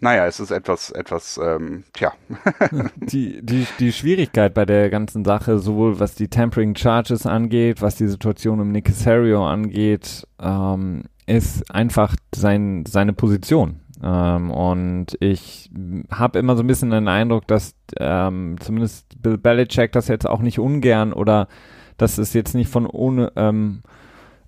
naja, 0.00 0.26
es 0.26 0.38
ist 0.38 0.50
etwas, 0.50 0.90
etwas, 0.90 1.40
ähm, 1.42 1.84
tja. 1.94 2.12
die, 2.96 3.40
die, 3.42 3.66
die 3.78 3.92
Schwierigkeit 3.92 4.52
bei 4.52 4.66
der 4.66 4.90
ganzen 4.90 5.24
Sache, 5.24 5.58
sowohl 5.58 5.98
was 5.98 6.14
die 6.14 6.28
Tampering 6.28 6.76
Charges 6.76 7.24
angeht, 7.26 7.80
was 7.80 7.96
die 7.96 8.06
Situation 8.06 8.70
Nick 8.70 8.86
Casario 8.86 9.46
angeht, 9.46 10.26
ähm, 10.40 11.04
ist 11.26 11.68
einfach 11.74 12.14
sein, 12.34 12.84
seine 12.86 13.14
Position. 13.14 13.80
Ähm, 14.02 14.50
und 14.50 15.16
ich 15.20 15.70
habe 16.10 16.38
immer 16.38 16.56
so 16.56 16.62
ein 16.62 16.66
bisschen 16.66 16.90
den 16.90 17.08
Eindruck, 17.08 17.46
dass 17.46 17.74
ähm, 17.98 18.56
zumindest 18.60 19.22
Bill 19.22 19.38
Belichick 19.38 19.92
das 19.92 20.08
jetzt 20.08 20.28
auch 20.28 20.40
nicht 20.40 20.58
ungern 20.58 21.12
oder 21.12 21.48
dass 21.96 22.18
es 22.18 22.34
jetzt 22.34 22.54
nicht 22.54 22.70
von 22.70 22.86
ohne 22.86 23.32
ähm, 23.36 23.82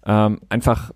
ähm, 0.04 0.40
einfach 0.48 0.92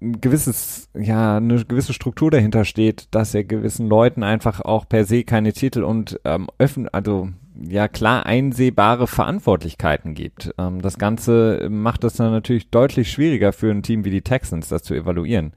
ein 0.00 0.20
gewisses, 0.20 0.88
ja, 0.94 1.38
eine 1.38 1.64
gewisse 1.64 1.94
Struktur 1.94 2.30
dahinter 2.30 2.64
steht, 2.64 3.08
dass 3.12 3.34
er 3.34 3.44
gewissen 3.44 3.88
Leuten 3.88 4.22
einfach 4.22 4.60
auch 4.60 4.88
per 4.88 5.04
se 5.04 5.24
keine 5.24 5.52
Titel 5.52 5.82
und 5.82 6.20
ähm, 6.24 6.48
öffnen, 6.58 6.88
also 6.88 7.30
ja 7.58 7.88
klar 7.88 8.26
einsehbare 8.26 9.06
Verantwortlichkeiten 9.06 10.14
gibt. 10.14 10.54
Ähm, 10.58 10.82
das 10.82 10.98
Ganze 10.98 11.68
macht 11.70 12.04
es 12.04 12.14
dann 12.14 12.30
natürlich 12.30 12.70
deutlich 12.70 13.10
schwieriger 13.10 13.52
für 13.52 13.70
ein 13.70 13.82
Team 13.82 14.04
wie 14.04 14.10
die 14.10 14.22
Texans, 14.22 14.68
das 14.68 14.82
zu 14.82 14.94
evaluieren. 14.94 15.52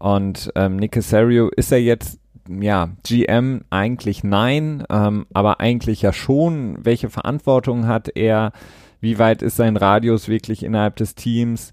Und 0.00 0.50
ähm, 0.56 0.76
Nick 0.76 0.92
Casario 0.92 1.50
ist 1.54 1.70
er 1.70 1.80
jetzt 1.80 2.18
ja, 2.48 2.88
GM 3.06 3.62
eigentlich 3.70 4.24
nein, 4.24 4.82
ähm, 4.90 5.26
aber 5.32 5.60
eigentlich 5.60 6.02
ja 6.02 6.12
schon. 6.12 6.78
Welche 6.82 7.10
Verantwortung 7.10 7.86
hat 7.86 8.08
er? 8.16 8.52
Wie 9.00 9.18
weit 9.18 9.40
ist 9.42 9.56
sein 9.56 9.76
Radius 9.76 10.28
wirklich 10.28 10.62
innerhalb 10.64 10.96
des 10.96 11.14
Teams? 11.14 11.72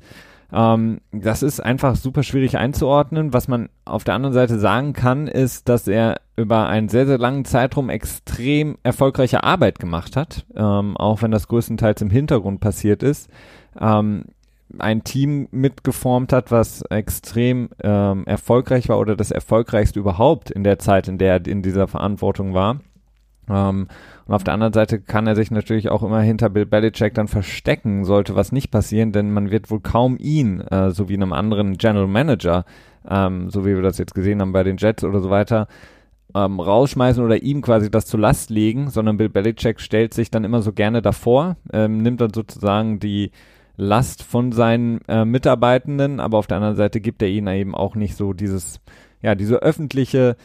Ähm, 0.51 0.99
das 1.11 1.41
ist 1.41 1.59
einfach 1.59 1.95
super 1.95 2.23
schwierig 2.23 2.57
einzuordnen. 2.57 3.33
Was 3.33 3.47
man 3.47 3.69
auf 3.85 4.03
der 4.03 4.13
anderen 4.13 4.33
Seite 4.33 4.59
sagen 4.59 4.93
kann, 4.93 5.27
ist, 5.27 5.67
dass 5.67 5.87
er 5.87 6.21
über 6.35 6.67
einen 6.67 6.89
sehr, 6.89 7.07
sehr 7.07 7.17
langen 7.17 7.45
Zeitraum 7.45 7.89
extrem 7.89 8.77
erfolgreiche 8.83 9.43
Arbeit 9.43 9.79
gemacht 9.79 10.15
hat, 10.15 10.45
ähm, 10.55 10.95
auch 10.95 11.21
wenn 11.21 11.31
das 11.31 11.47
größtenteils 11.47 12.01
im 12.01 12.09
Hintergrund 12.09 12.59
passiert 12.59 13.03
ist. 13.03 13.29
Ähm, 13.79 14.25
ein 14.79 15.03
Team 15.03 15.47
mitgeformt 15.51 16.33
hat, 16.33 16.51
was 16.51 16.81
extrem 16.83 17.69
ähm, 17.81 18.25
erfolgreich 18.25 18.89
war 18.89 18.99
oder 18.99 19.15
das 19.15 19.31
erfolgreichste 19.31 19.99
überhaupt 19.99 20.51
in 20.51 20.63
der 20.63 20.79
Zeit, 20.79 21.07
in 21.07 21.17
der 21.17 21.33
er 21.33 21.47
in 21.47 21.61
dieser 21.61 21.87
Verantwortung 21.87 22.53
war. 22.53 22.81
Ähm, 23.49 23.87
und 24.25 24.33
auf 24.33 24.43
der 24.43 24.53
anderen 24.53 24.73
Seite 24.73 24.99
kann 24.99 25.25
er 25.25 25.35
sich 25.35 25.51
natürlich 25.51 25.89
auch 25.89 26.03
immer 26.03 26.21
hinter 26.21 26.49
Bill 26.49 26.65
Belichick 26.65 27.13
dann 27.13 27.29
verstecken, 27.29 28.03
sollte 28.03 28.35
was 28.35 28.51
nicht 28.51 28.71
passieren, 28.71 29.13
denn 29.13 29.31
man 29.31 29.51
wird 29.51 29.71
wohl 29.71 29.79
kaum 29.79 30.17
ihn, 30.19 30.61
äh, 30.61 30.91
so 30.91 31.07
wie 31.07 31.15
einem 31.15 31.33
anderen 31.33 31.77
General 31.77 32.07
Manager, 32.07 32.65
ähm, 33.09 33.49
so 33.49 33.65
wie 33.65 33.73
wir 33.73 33.81
das 33.81 33.97
jetzt 33.97 34.15
gesehen 34.15 34.41
haben 34.41 34.51
bei 34.51 34.63
den 34.63 34.77
Jets 34.77 35.03
oder 35.05 35.21
so 35.21 35.29
weiter, 35.29 35.67
ähm, 36.35 36.59
rausschmeißen 36.59 37.23
oder 37.23 37.41
ihm 37.41 37.61
quasi 37.61 37.89
das 37.89 38.05
zur 38.05 38.19
Last 38.19 38.49
legen, 38.49 38.89
sondern 38.89 39.15
Bill 39.15 39.29
Belichick 39.29 39.79
stellt 39.79 40.13
sich 40.13 40.29
dann 40.29 40.43
immer 40.43 40.61
so 40.61 40.73
gerne 40.73 41.01
davor, 41.01 41.55
ähm, 41.71 42.01
nimmt 42.01 42.19
dann 42.19 42.33
sozusagen 42.33 42.99
die 42.99 43.31
Last 43.77 44.23
von 44.23 44.51
seinen 44.51 45.01
äh, 45.07 45.23
Mitarbeitenden, 45.23 46.19
aber 46.19 46.39
auf 46.39 46.47
der 46.47 46.57
anderen 46.57 46.75
Seite 46.75 46.99
gibt 46.99 47.21
er 47.21 47.29
ihnen 47.29 47.47
eben 47.47 47.75
auch 47.75 47.95
nicht 47.95 48.15
so 48.15 48.33
dieses, 48.33 48.81
ja, 49.21 49.35
diese 49.35 49.57
öffentliche 49.57 50.35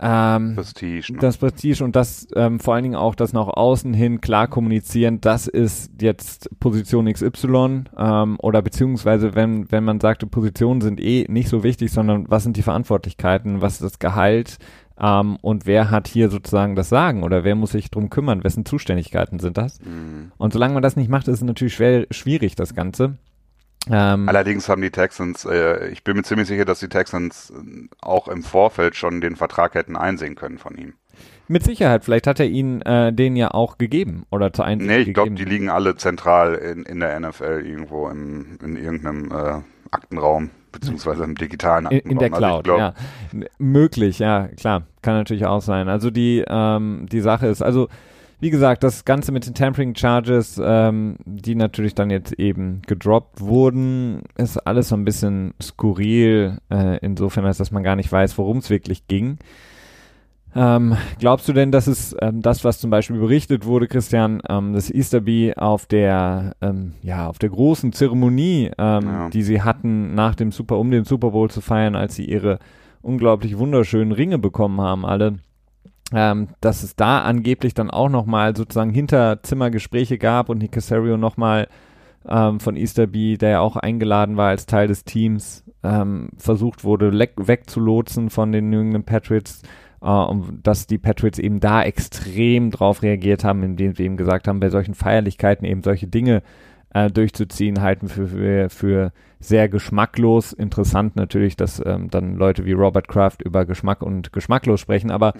ähm, 0.00 0.54
Prestige. 0.56 1.12
Ne? 1.12 1.18
Das 1.20 1.36
Prestige 1.36 1.84
und 1.84 1.94
das 1.94 2.26
ähm, 2.34 2.58
vor 2.58 2.74
allen 2.74 2.82
Dingen 2.82 2.96
auch 2.96 3.14
das 3.14 3.32
nach 3.32 3.46
außen 3.46 3.94
hin 3.94 4.20
klar 4.20 4.48
kommunizieren, 4.48 5.20
das 5.20 5.46
ist 5.46 5.92
jetzt 6.00 6.50
Position 6.58 7.12
XY 7.12 7.84
ähm, 7.96 8.36
oder 8.40 8.62
beziehungsweise 8.62 9.34
wenn, 9.34 9.70
wenn 9.70 9.84
man 9.84 10.00
sagte, 10.00 10.26
Positionen 10.26 10.80
sind 10.80 11.00
eh 11.00 11.26
nicht 11.28 11.48
so 11.48 11.62
wichtig, 11.62 11.92
sondern 11.92 12.24
was 12.28 12.42
sind 12.42 12.56
die 12.56 12.62
Verantwortlichkeiten, 12.62 13.60
was 13.60 13.74
ist 13.74 13.82
das 13.82 13.98
Gehalt 14.00 14.58
ähm, 15.02 15.36
und 15.42 15.66
wer 15.66 15.90
hat 15.90 16.06
hier 16.06 16.30
sozusagen 16.30 16.76
das 16.76 16.88
Sagen 16.88 17.24
oder 17.24 17.42
wer 17.42 17.56
muss 17.56 17.72
sich 17.72 17.90
drum 17.90 18.08
kümmern, 18.08 18.44
wessen 18.44 18.64
Zuständigkeiten 18.64 19.40
sind 19.40 19.58
das? 19.58 19.80
Mhm. 19.80 20.32
Und 20.38 20.52
solange 20.52 20.74
man 20.74 20.82
das 20.82 20.96
nicht 20.96 21.10
macht, 21.10 21.28
ist 21.28 21.36
es 21.36 21.42
natürlich 21.42 21.74
schwer, 21.74 22.06
schwierig, 22.10 22.54
das 22.54 22.74
Ganze. 22.74 23.18
Ähm, 23.90 24.28
Allerdings 24.28 24.68
haben 24.68 24.80
die 24.80 24.90
Texans, 24.90 25.44
äh, 25.44 25.88
ich 25.88 26.04
bin 26.04 26.16
mir 26.16 26.22
ziemlich 26.22 26.46
sicher, 26.46 26.64
dass 26.64 26.78
die 26.78 26.88
Texans 26.88 27.50
äh, 27.50 27.88
auch 28.00 28.28
im 28.28 28.44
Vorfeld 28.44 28.94
schon 28.94 29.20
den 29.20 29.34
Vertrag 29.34 29.74
hätten 29.74 29.96
einsehen 29.96 30.36
können 30.36 30.58
von 30.58 30.76
ihm. 30.76 30.94
Mit 31.48 31.64
Sicherheit, 31.64 32.04
vielleicht 32.04 32.28
hat 32.28 32.38
er 32.38 32.46
ihnen 32.46 32.80
äh, 32.82 33.12
den 33.12 33.34
ja 33.34 33.50
auch 33.50 33.78
gegeben 33.78 34.24
oder 34.30 34.52
zu 34.52 34.62
Einsicht 34.62 34.88
Nee, 34.88 34.98
ich 34.98 35.12
glaube, 35.12 35.32
die 35.32 35.44
liegen 35.44 35.68
alle 35.68 35.96
zentral 35.96 36.54
in, 36.54 36.84
in 36.84 37.00
der 37.00 37.18
NFL 37.18 37.64
irgendwo 37.66 38.08
im, 38.08 38.58
in 38.62 38.76
irgendeinem 38.76 39.32
äh, 39.32 39.60
Aktenraum, 39.92 40.50
beziehungsweise 40.72 41.22
im 41.24 41.36
digitalen 41.36 41.86
Aktenraum. 41.86 42.10
In, 42.10 42.18
der 42.18 42.32
also 42.32 42.38
Cloud, 42.38 42.68
also 42.68 42.78
ja. 42.78 42.94
Möglich, 43.58 44.18
ja, 44.18 44.48
klar, 44.48 44.82
kann 45.02 45.14
natürlich 45.14 45.46
auch 45.46 45.62
sein. 45.62 45.88
Also 45.88 46.10
die, 46.10 46.44
ähm, 46.48 47.06
die 47.10 47.20
Sache 47.20 47.46
ist, 47.46 47.62
also 47.62 47.88
wie 48.42 48.50
gesagt, 48.50 48.82
das 48.82 49.04
Ganze 49.04 49.30
mit 49.30 49.46
den 49.46 49.54
Tampering 49.54 49.94
Charges, 49.94 50.60
ähm, 50.60 51.16
die 51.24 51.54
natürlich 51.54 51.94
dann 51.94 52.10
jetzt 52.10 52.32
eben 52.32 52.82
gedroppt 52.88 53.40
wurden, 53.40 54.22
ist 54.36 54.56
alles 54.66 54.88
so 54.88 54.96
ein 54.96 55.04
bisschen 55.04 55.54
skurril, 55.62 56.58
äh, 56.68 56.98
insofern, 57.02 57.44
als 57.44 57.58
dass 57.58 57.70
man 57.70 57.84
gar 57.84 57.94
nicht 57.94 58.10
weiß, 58.10 58.36
worum 58.38 58.58
es 58.58 58.68
wirklich 58.68 59.06
ging. 59.06 59.38
Ähm, 60.54 60.96
glaubst 61.18 61.48
du 61.48 61.52
denn, 61.52 61.72
dass 61.72 61.86
es 61.86 62.14
ähm, 62.20 62.42
das, 62.42 62.62
was 62.64 62.80
zum 62.80 62.90
Beispiel 62.90 63.18
berichtet 63.18 63.64
wurde, 63.64 63.88
Christian, 63.88 64.42
ähm, 64.48 64.74
das 64.74 64.90
Easterby 64.90 65.54
auf 65.56 65.86
der, 65.86 66.54
ähm, 66.60 66.92
ja, 67.02 67.26
auf 67.26 67.38
der 67.38 67.48
großen 67.48 67.92
Zeremonie, 67.92 68.70
ähm, 68.76 69.04
ja. 69.04 69.30
die 69.30 69.42
sie 69.42 69.62
hatten, 69.62 70.14
nach 70.14 70.34
dem 70.34 70.52
Super, 70.52 70.78
um 70.78 70.90
den 70.90 71.04
Super 71.04 71.30
Bowl 71.30 71.50
zu 71.50 71.60
feiern, 71.62 71.96
als 71.96 72.16
sie 72.16 72.26
ihre 72.26 72.58
unglaublich 73.00 73.56
wunderschönen 73.56 74.12
Ringe 74.12 74.38
bekommen 74.38 74.80
haben, 74.80 75.06
alle, 75.06 75.38
ähm, 76.12 76.48
dass 76.60 76.82
es 76.82 76.96
da 76.96 77.22
angeblich 77.22 77.72
dann 77.72 77.90
auch 77.90 78.10
nochmal 78.10 78.54
sozusagen 78.54 78.92
Hinterzimmergespräche 78.92 80.18
gab 80.18 80.50
und 80.50 80.58
Nick 80.58 80.72
Casario 80.72 81.16
nochmal 81.16 81.68
ähm, 82.28 82.60
von 82.60 82.76
Easterby, 82.76 83.38
der 83.38 83.50
ja 83.50 83.60
auch 83.60 83.76
eingeladen 83.76 84.36
war 84.36 84.48
als 84.48 84.66
Teil 84.66 84.88
des 84.88 85.04
Teams, 85.04 85.64
ähm, 85.82 86.28
versucht 86.36 86.84
wurde 86.84 87.12
wegzulotsen 87.12 88.28
von 88.28 88.52
den 88.52 88.68
New 88.68 88.80
England 88.80 89.06
Patriots 89.06 89.62
äh, 90.02 90.26
dass 90.62 90.86
die 90.86 90.98
Patriots 90.98 91.38
eben 91.38 91.60
da 91.60 91.82
extrem 91.82 92.70
drauf 92.70 93.02
reagiert 93.02 93.44
haben, 93.44 93.62
indem 93.62 93.94
sie 93.94 94.04
eben 94.04 94.16
gesagt 94.16 94.48
haben, 94.48 94.60
bei 94.60 94.70
solchen 94.70 94.94
Feierlichkeiten 94.94 95.66
eben 95.66 95.82
solche 95.82 96.06
Dinge 96.06 96.42
äh, 96.94 97.10
durchzuziehen, 97.10 97.80
halten 97.80 98.08
für, 98.08 98.28
für, 98.28 98.70
für 98.70 99.12
sehr 99.40 99.68
geschmacklos. 99.68 100.52
Interessant 100.52 101.16
natürlich, 101.16 101.56
dass 101.56 101.82
ähm, 101.84 102.10
dann 102.10 102.36
Leute 102.36 102.64
wie 102.64 102.72
Robert 102.72 103.08
Kraft 103.08 103.42
über 103.42 103.64
Geschmack 103.64 104.02
und 104.02 104.32
geschmacklos 104.32 104.80
sprechen, 104.80 105.10
aber 105.10 105.32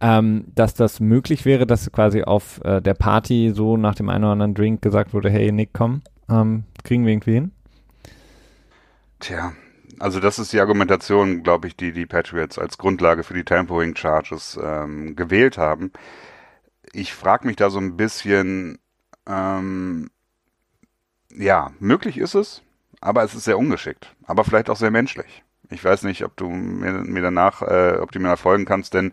ähm, 0.00 0.46
dass 0.54 0.74
das 0.74 1.00
möglich 1.00 1.44
wäre, 1.44 1.66
dass 1.66 1.90
quasi 1.92 2.22
auf 2.22 2.60
äh, 2.64 2.80
der 2.82 2.94
Party 2.94 3.52
so 3.54 3.76
nach 3.76 3.94
dem 3.94 4.08
einen 4.08 4.24
oder 4.24 4.32
anderen 4.32 4.54
Drink 4.54 4.82
gesagt 4.82 5.14
wurde, 5.14 5.30
hey 5.30 5.52
Nick, 5.52 5.70
komm, 5.72 6.02
ähm, 6.28 6.64
kriegen 6.84 7.04
wir 7.04 7.12
irgendwie 7.12 7.34
hin? 7.34 7.52
Tja, 9.20 9.52
also 9.98 10.20
das 10.20 10.38
ist 10.38 10.52
die 10.52 10.60
Argumentation, 10.60 11.42
glaube 11.42 11.68
ich, 11.68 11.76
die 11.76 11.92
die 11.92 12.06
Patriots 12.06 12.58
als 12.58 12.78
Grundlage 12.78 13.24
für 13.24 13.34
die 13.34 13.44
Tampering 13.44 13.96
Charges 13.96 14.58
ähm, 14.62 15.16
gewählt 15.16 15.58
haben. 15.58 15.92
Ich 16.92 17.14
frage 17.14 17.46
mich 17.46 17.56
da 17.56 17.70
so 17.70 17.78
ein 17.78 17.96
bisschen, 17.96 18.78
ähm, 19.26 20.10
ja, 21.34 21.72
möglich 21.78 22.18
ist 22.18 22.34
es, 22.34 22.62
aber 23.00 23.22
es 23.22 23.34
ist 23.34 23.44
sehr 23.44 23.58
ungeschickt, 23.58 24.14
aber 24.26 24.44
vielleicht 24.44 24.70
auch 24.70 24.76
sehr 24.76 24.90
menschlich. 24.90 25.42
Ich 25.70 25.84
weiß 25.84 26.04
nicht, 26.04 26.24
ob 26.24 26.36
du 26.36 26.48
mir, 26.48 26.92
mir 26.92 27.22
danach, 27.22 27.62
äh, 27.62 27.98
ob 28.00 28.12
du 28.12 28.20
mir 28.20 28.36
folgen 28.36 28.66
kannst, 28.66 28.94
denn 28.94 29.12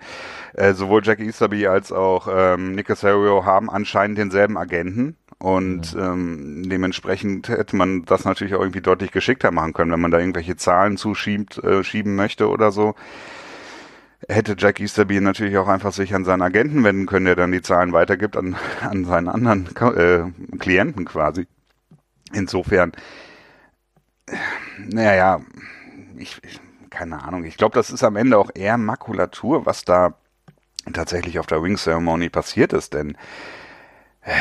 äh, 0.53 0.73
sowohl 0.73 1.01
Jack 1.03 1.19
Easterby 1.19 1.67
als 1.67 1.91
auch 1.91 2.27
ähm, 2.31 2.73
Nick 2.73 2.87
Casario 2.87 3.43
haben 3.45 3.69
anscheinend 3.69 4.19
denselben 4.19 4.57
Agenten 4.57 5.17
und 5.43 5.91
ja. 5.91 6.13
ähm, 6.13 6.69
dementsprechend 6.69 7.49
hätte 7.49 7.75
man 7.75 8.05
das 8.05 8.23
natürlich 8.23 8.55
auch 8.55 8.61
irgendwie 8.61 8.79
deutlich 8.79 9.11
geschickter 9.11 9.51
machen 9.51 9.73
können, 9.73 9.91
wenn 9.91 9.99
man 9.99 10.09
da 10.09 10.19
irgendwelche 10.19 10.55
Zahlen 10.55 10.95
zuschiebt, 10.95 11.57
äh, 11.57 11.83
schieben 11.83 12.15
möchte 12.15 12.47
oder 12.47 12.71
so. 12.71 12.95
Hätte 14.29 14.55
Jack 14.57 14.79
Easterby 14.79 15.19
natürlich 15.19 15.57
auch 15.57 15.67
einfach 15.67 15.91
sich 15.91 16.15
an 16.15 16.23
seinen 16.23 16.43
Agenten 16.43 16.81
wenden 16.85 17.07
können, 17.07 17.25
der 17.25 17.35
dann 17.35 17.51
die 17.51 17.61
Zahlen 17.61 17.91
weitergibt 17.91 18.37
an, 18.37 18.55
an 18.81 19.03
seinen 19.03 19.27
anderen 19.27 19.67
äh, 19.97 20.57
Klienten 20.59 21.03
quasi. 21.03 21.45
Insofern, 22.31 22.93
naja, 24.77 25.41
ich, 26.15 26.39
ich 26.41 26.61
keine 26.89 27.21
Ahnung. 27.21 27.43
Ich 27.43 27.57
glaube, 27.57 27.75
das 27.75 27.89
ist 27.89 28.05
am 28.05 28.15
Ende 28.15 28.37
auch 28.37 28.51
eher 28.53 28.77
Makulatur, 28.77 29.65
was 29.65 29.83
da 29.83 30.13
tatsächlich 30.93 31.37
auf 31.37 31.47
der 31.47 31.61
Wing 31.61 31.75
Ceremony 31.75 32.29
passiert 32.29 32.71
ist, 32.71 32.93
denn 32.93 33.17
äh, 34.21 34.31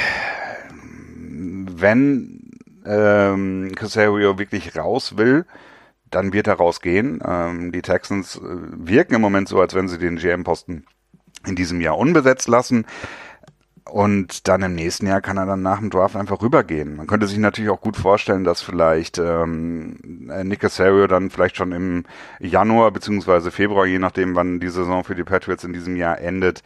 wenn 1.83 2.51
ähm, 2.87 3.73
Casario 3.75 4.39
wirklich 4.39 4.77
raus 4.77 5.17
will, 5.17 5.45
dann 6.11 6.33
wird 6.33 6.47
er 6.47 6.55
rausgehen. 6.55 7.21
Ähm, 7.25 7.73
die 7.73 7.83
Texans 7.83 8.37
äh, 8.37 8.41
wirken 8.43 9.15
im 9.15 9.21
Moment 9.21 9.49
so, 9.49 9.61
als 9.61 9.75
wenn 9.75 9.89
sie 9.89 9.99
den 9.99 10.17
GM-Posten 10.17 10.85
in 11.47 11.57
diesem 11.57 11.81
Jahr 11.81 11.99
unbesetzt 11.99 12.49
lassen. 12.49 12.87
Und 13.85 14.47
dann 14.47 14.62
im 14.62 14.77
nächsten 14.77 15.09
Jahr 15.09 15.21
kann 15.21 15.37
er 15.37 15.47
dann 15.47 15.62
nach 15.62 15.81
dem 15.81 15.91
Draft 15.91 16.15
einfach 16.15 16.41
rübergehen. 16.41 16.95
Man 16.97 17.09
könnte 17.09 17.27
sich 17.27 17.39
natürlich 17.39 17.71
auch 17.71 17.81
gut 17.81 17.97
vorstellen, 17.97 18.45
dass 18.45 18.62
vielleicht 18.62 19.19
ähm, 19.19 19.99
Nick 20.45 20.61
Casario 20.61 21.09
dann 21.09 21.31
vielleicht 21.31 21.57
schon 21.57 21.73
im 21.73 22.05
Januar 22.39 22.93
beziehungsweise 22.93 23.51
Februar, 23.51 23.85
je 23.85 23.99
nachdem 23.99 24.37
wann 24.37 24.61
die 24.61 24.69
Saison 24.69 25.03
für 25.03 25.17
die 25.17 25.25
Patriots 25.25 25.65
in 25.65 25.73
diesem 25.73 25.97
Jahr 25.97 26.21
endet, 26.21 26.62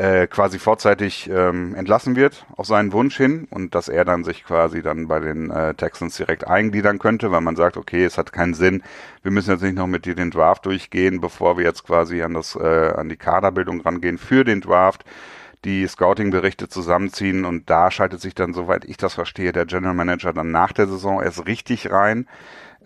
äh, 0.00 0.26
quasi 0.28 0.58
vorzeitig 0.58 1.28
ähm, 1.30 1.74
entlassen 1.74 2.16
wird 2.16 2.46
auf 2.56 2.66
seinen 2.66 2.92
Wunsch 2.92 3.18
hin 3.18 3.46
und 3.50 3.74
dass 3.74 3.90
er 3.90 4.06
dann 4.06 4.24
sich 4.24 4.44
quasi 4.44 4.80
dann 4.80 5.08
bei 5.08 5.20
den 5.20 5.50
äh, 5.50 5.74
Texans 5.74 6.16
direkt 6.16 6.46
eingliedern 6.46 6.98
könnte, 6.98 7.30
weil 7.30 7.42
man 7.42 7.54
sagt, 7.54 7.76
okay, 7.76 8.02
es 8.04 8.16
hat 8.16 8.32
keinen 8.32 8.54
Sinn, 8.54 8.82
wir 9.22 9.30
müssen 9.30 9.50
jetzt 9.50 9.62
nicht 9.62 9.76
noch 9.76 9.86
mit 9.86 10.06
dir 10.06 10.14
den 10.14 10.30
Draft 10.30 10.64
durchgehen, 10.64 11.20
bevor 11.20 11.58
wir 11.58 11.64
jetzt 11.64 11.84
quasi 11.84 12.22
an 12.22 12.32
das 12.32 12.56
äh, 12.56 12.94
an 12.96 13.10
die 13.10 13.18
Kaderbildung 13.18 13.82
rangehen 13.82 14.16
für 14.16 14.42
den 14.42 14.62
Draft 14.62 15.04
die 15.66 15.86
Scouting-Berichte 15.86 16.70
zusammenziehen 16.70 17.44
und 17.44 17.68
da 17.68 17.90
schaltet 17.90 18.22
sich 18.22 18.34
dann, 18.34 18.54
soweit 18.54 18.86
ich 18.86 18.96
das 18.96 19.12
verstehe, 19.12 19.52
der 19.52 19.66
General 19.66 19.92
Manager 19.92 20.32
dann 20.32 20.50
nach 20.50 20.72
der 20.72 20.86
Saison 20.86 21.20
erst 21.20 21.46
richtig 21.46 21.90
rein, 21.90 22.26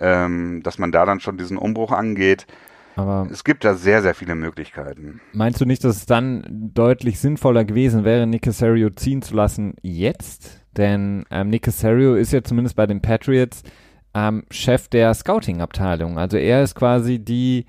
ähm, 0.00 0.64
dass 0.64 0.78
man 0.78 0.90
da 0.90 1.06
dann 1.06 1.20
schon 1.20 1.36
diesen 1.36 1.58
Umbruch 1.58 1.92
angeht. 1.92 2.48
Aber 2.96 3.28
es 3.30 3.44
gibt 3.44 3.64
da 3.64 3.74
sehr, 3.74 4.02
sehr 4.02 4.14
viele 4.14 4.34
Möglichkeiten. 4.34 5.20
Meinst 5.32 5.60
du 5.60 5.64
nicht, 5.64 5.82
dass 5.82 5.96
es 5.96 6.06
dann 6.06 6.44
deutlich 6.48 7.18
sinnvoller 7.18 7.64
gewesen 7.64 8.04
wäre, 8.04 8.26
Nick 8.26 8.42
Casario 8.42 8.90
ziehen 8.90 9.22
zu 9.22 9.34
lassen 9.34 9.74
jetzt? 9.82 10.60
Denn 10.76 11.24
ähm, 11.30 11.50
Nick 11.50 11.62
Casario 11.62 12.14
ist 12.14 12.32
ja 12.32 12.42
zumindest 12.42 12.76
bei 12.76 12.86
den 12.86 13.00
Patriots 13.00 13.62
ähm, 14.14 14.44
Chef 14.50 14.88
der 14.88 15.12
Scouting-Abteilung. 15.12 16.18
Also 16.18 16.36
er 16.36 16.62
ist 16.62 16.74
quasi 16.74 17.18
die 17.18 17.66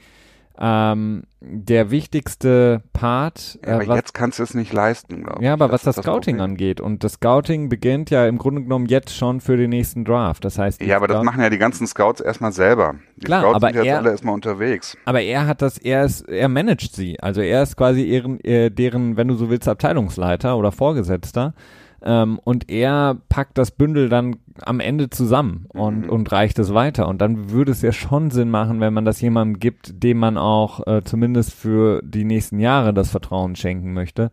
ähm, 0.60 1.24
der 1.42 1.92
wichtigste 1.92 2.82
Part. 2.94 3.60
Ja, 3.66 3.76
aber 3.76 3.84
äh, 3.84 3.88
was, 3.88 3.96
jetzt 3.98 4.14
kannst 4.14 4.40
du 4.40 4.44
es 4.44 4.54
nicht 4.54 4.74
leisten, 4.74 5.24
glaube 5.24 5.40
ich. 5.40 5.46
Ja, 5.46 5.54
aber 5.54 5.68
das 5.68 5.74
was 5.74 5.84
das, 5.84 5.96
das 5.96 6.06
Scouting 6.06 6.38
Problem. 6.38 6.52
angeht. 6.52 6.82
Und 6.82 7.04
das 7.04 7.14
Scouting 7.14 7.70
beginnt 7.70 8.10
ja 8.10 8.26
im 8.28 8.38
Grunde 8.38 8.64
genommen 8.64 8.86
jetzt 8.86 9.16
schon 9.16 9.42
für 9.42 9.58
den 9.58 9.70
nächsten 9.70 10.06
Draft. 10.06 10.46
Das 10.46 10.58
heißt, 10.58 10.82
ja, 10.82 10.98
aber 10.98 11.08
das 11.08 11.24
machen 11.24 11.42
ja 11.42 11.50
die 11.50 11.58
ganzen 11.58 11.86
Scouts 11.88 12.22
erstmal 12.22 12.52
selber. 12.52 12.96
Die 13.18 13.26
Klar, 13.26 13.42
Scouts 13.42 13.56
aber 13.56 13.68
sind 13.68 13.76
jetzt 13.76 13.88
er, 13.88 13.98
alle 13.98 14.10
erstmal 14.12 14.34
unterwegs. 14.34 14.98
Aber 15.06 15.22
er 15.22 15.48
hat 15.48 15.62
das, 15.62 15.78
er 15.78 16.06
ist, 16.06 16.28
er 16.28 16.50
managt 16.50 16.96
sie. 16.96 17.20
Also 17.20 17.42
er 17.42 17.64
ist 17.64 17.76
quasi 17.76 18.04
ihren, 18.04 18.40
äh, 18.44 18.72
deren, 18.72 19.18
wenn 19.18 19.28
du 19.28 19.36
so 19.36 19.50
willst, 19.50 19.68
Abteilungsleiter 19.68 20.58
oder 20.58 20.72
Vorgesetzter. 20.72 21.54
Ähm, 22.02 22.40
und 22.44 22.70
er 22.70 23.18
packt 23.30 23.58
das 23.58 23.72
Bündel 23.72 24.10
dann 24.10 24.38
am 24.62 24.80
Ende 24.80 25.10
zusammen 25.10 25.66
und, 25.70 26.04
mhm. 26.04 26.10
und 26.10 26.32
reicht 26.32 26.60
es 26.60 26.74
weiter. 26.74 27.08
Und 27.08 27.22
dann 27.22 27.50
würde 27.50 27.72
es 27.72 27.82
ja 27.82 27.92
schon 27.92 28.32
Sinn 28.32 28.50
machen, 28.50 28.80
wenn 28.80 28.94
man 28.94 29.06
das 29.06 29.22
jemandem 29.22 29.60
gibt, 29.60 30.04
dem 30.04 30.18
man 30.18 30.38
auch 30.38 30.86
äh, 30.88 31.04
zumindest 31.04 31.54
für 31.54 32.02
die 32.04 32.24
nächsten 32.24 32.60
Jahre 32.60 32.94
das 32.94 33.10
Vertrauen 33.10 33.56
schenken 33.56 33.94
möchte. 33.94 34.32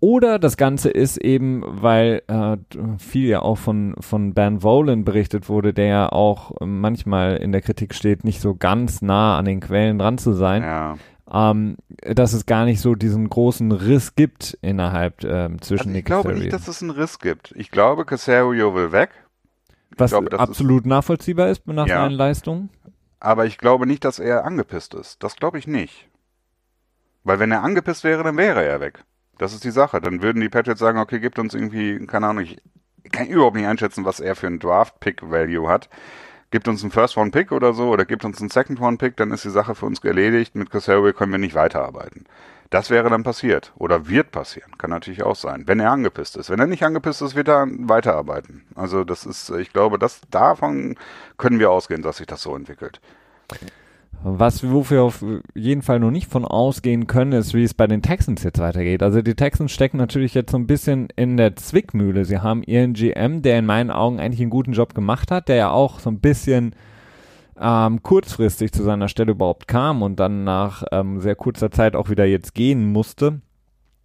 Oder 0.00 0.38
das 0.38 0.56
Ganze 0.56 0.90
ist 0.90 1.16
eben, 1.16 1.62
weil 1.66 2.22
äh, 2.28 2.56
viel 2.98 3.28
ja 3.28 3.42
auch 3.42 3.58
von, 3.58 3.96
von 3.98 4.32
Ben 4.32 4.62
Volan 4.62 5.04
berichtet 5.04 5.48
wurde, 5.48 5.72
der 5.74 5.86
ja 5.86 6.08
auch 6.12 6.52
manchmal 6.60 7.36
in 7.38 7.50
der 7.50 7.62
Kritik 7.62 7.94
steht, 7.94 8.22
nicht 8.22 8.40
so 8.40 8.54
ganz 8.54 9.02
nah 9.02 9.36
an 9.36 9.44
den 9.44 9.58
Quellen 9.60 9.98
dran 9.98 10.18
zu 10.18 10.34
sein. 10.34 10.62
Ja. 10.62 10.96
Ähm, 11.30 11.76
dass 12.02 12.32
es 12.32 12.46
gar 12.46 12.64
nicht 12.64 12.80
so 12.80 12.94
diesen 12.94 13.28
großen 13.28 13.72
Riss 13.72 14.14
gibt 14.14 14.56
innerhalb 14.62 15.24
ähm, 15.24 15.60
zwischen 15.60 15.88
also 15.88 15.98
Ich 15.98 16.04
glaube 16.04 16.32
nicht, 16.32 16.52
dass 16.52 16.68
es 16.68 16.80
einen 16.80 16.90
Riss 16.90 17.18
gibt. 17.18 17.52
Ich 17.56 17.70
glaube, 17.70 18.04
Casario 18.04 18.74
will 18.74 18.92
weg. 18.92 19.10
Was 19.96 20.10
glaube, 20.10 20.38
absolut 20.38 20.86
nachvollziehbar 20.86 21.48
ist 21.48 21.66
nach 21.66 21.86
ja, 21.86 22.02
seinen 22.02 22.12
Leistungen. 22.12 22.70
Aber 23.20 23.46
ich 23.46 23.58
glaube 23.58 23.86
nicht, 23.86 24.04
dass 24.04 24.18
er 24.18 24.44
angepisst 24.44 24.94
ist. 24.94 25.22
Das 25.22 25.36
glaube 25.36 25.58
ich 25.58 25.66
nicht. 25.66 26.08
Weil 27.24 27.38
wenn 27.40 27.50
er 27.50 27.62
angepisst 27.62 28.04
wäre, 28.04 28.22
dann 28.22 28.36
wäre 28.36 28.64
er 28.64 28.80
weg. 28.80 29.04
Das 29.38 29.52
ist 29.52 29.64
die 29.64 29.70
Sache. 29.70 30.00
Dann 30.00 30.22
würden 30.22 30.40
die 30.40 30.48
Patriots 30.48 30.80
sagen, 30.80 30.98
okay, 30.98 31.20
gibt 31.20 31.38
uns 31.38 31.54
irgendwie, 31.54 32.06
keine 32.06 32.28
Ahnung, 32.28 32.44
ich 32.44 32.58
kann 33.10 33.26
überhaupt 33.26 33.56
nicht 33.56 33.66
einschätzen, 33.66 34.04
was 34.04 34.20
er 34.20 34.36
für 34.36 34.46
ein 34.46 34.58
Draft-Pick-Value 34.58 35.68
hat. 35.68 35.88
Gibt 36.50 36.68
uns 36.68 36.82
einen 36.82 36.92
First-Round-Pick 36.92 37.52
oder 37.52 37.74
so, 37.74 37.90
oder 37.90 38.04
gibt 38.04 38.24
uns 38.24 38.40
einen 38.40 38.48
Second-Round-Pick, 38.50 39.16
dann 39.16 39.32
ist 39.32 39.44
die 39.44 39.50
Sache 39.50 39.74
für 39.74 39.86
uns 39.86 40.02
erledigt. 40.02 40.54
Mit 40.54 40.70
Casario 40.70 41.12
können 41.12 41.32
wir 41.32 41.38
nicht 41.38 41.54
weiterarbeiten. 41.54 42.24
Das 42.70 42.90
wäre 42.90 43.08
dann 43.08 43.22
passiert. 43.22 43.72
Oder 43.76 44.08
wird 44.08 44.30
passieren. 44.30 44.76
Kann 44.76 44.90
natürlich 44.90 45.22
auch 45.22 45.36
sein. 45.36 45.64
Wenn 45.66 45.80
er 45.80 45.90
angepisst 45.90 46.36
ist. 46.36 46.50
Wenn 46.50 46.60
er 46.60 46.66
nicht 46.66 46.82
angepisst 46.82 47.22
ist, 47.22 47.34
wird 47.34 47.48
er 47.48 47.66
weiterarbeiten. 47.66 48.64
Also 48.74 49.04
das 49.04 49.24
ist, 49.24 49.50
ich 49.50 49.72
glaube, 49.72 49.98
das, 49.98 50.20
davon 50.30 50.96
können 51.38 51.58
wir 51.58 51.70
ausgehen, 51.70 52.02
dass 52.02 52.18
sich 52.18 52.26
das 52.26 52.42
so 52.42 52.54
entwickelt. 52.54 53.00
Was, 54.22 54.68
wofür 54.68 54.96
wir 54.96 55.02
auf 55.04 55.24
jeden 55.54 55.82
Fall 55.82 56.00
noch 56.00 56.10
nicht 56.10 56.28
von 56.28 56.44
ausgehen 56.44 57.06
können, 57.06 57.32
ist, 57.32 57.54
wie 57.54 57.62
es 57.62 57.72
bei 57.72 57.86
den 57.86 58.02
Texans 58.02 58.42
jetzt 58.42 58.58
weitergeht. 58.58 59.02
Also 59.02 59.22
die 59.22 59.36
Texans 59.36 59.70
stecken 59.70 59.96
natürlich 59.96 60.34
jetzt 60.34 60.50
so 60.50 60.58
ein 60.58 60.66
bisschen 60.66 61.08
in 61.14 61.36
der 61.36 61.54
Zwickmühle. 61.54 62.24
Sie 62.24 62.38
haben 62.38 62.64
ihren 62.64 62.94
GM, 62.94 63.42
der 63.42 63.60
in 63.60 63.66
meinen 63.66 63.90
Augen 63.90 64.18
eigentlich 64.18 64.40
einen 64.40 64.50
guten 64.50 64.72
Job 64.72 64.94
gemacht 64.94 65.30
hat, 65.30 65.48
der 65.48 65.56
ja 65.56 65.70
auch 65.70 66.00
so 66.00 66.10
ein 66.10 66.18
bisschen 66.18 66.74
ähm, 67.60 68.02
kurzfristig 68.02 68.72
zu 68.72 68.82
seiner 68.82 69.08
Stelle 69.08 69.32
überhaupt 69.32 69.68
kam 69.68 70.02
und 70.02 70.20
dann 70.20 70.44
nach 70.44 70.84
ähm, 70.92 71.20
sehr 71.20 71.36
kurzer 71.36 71.70
Zeit 71.70 71.96
auch 71.96 72.10
wieder 72.10 72.24
jetzt 72.24 72.54
gehen 72.54 72.92
musste. 72.92 73.40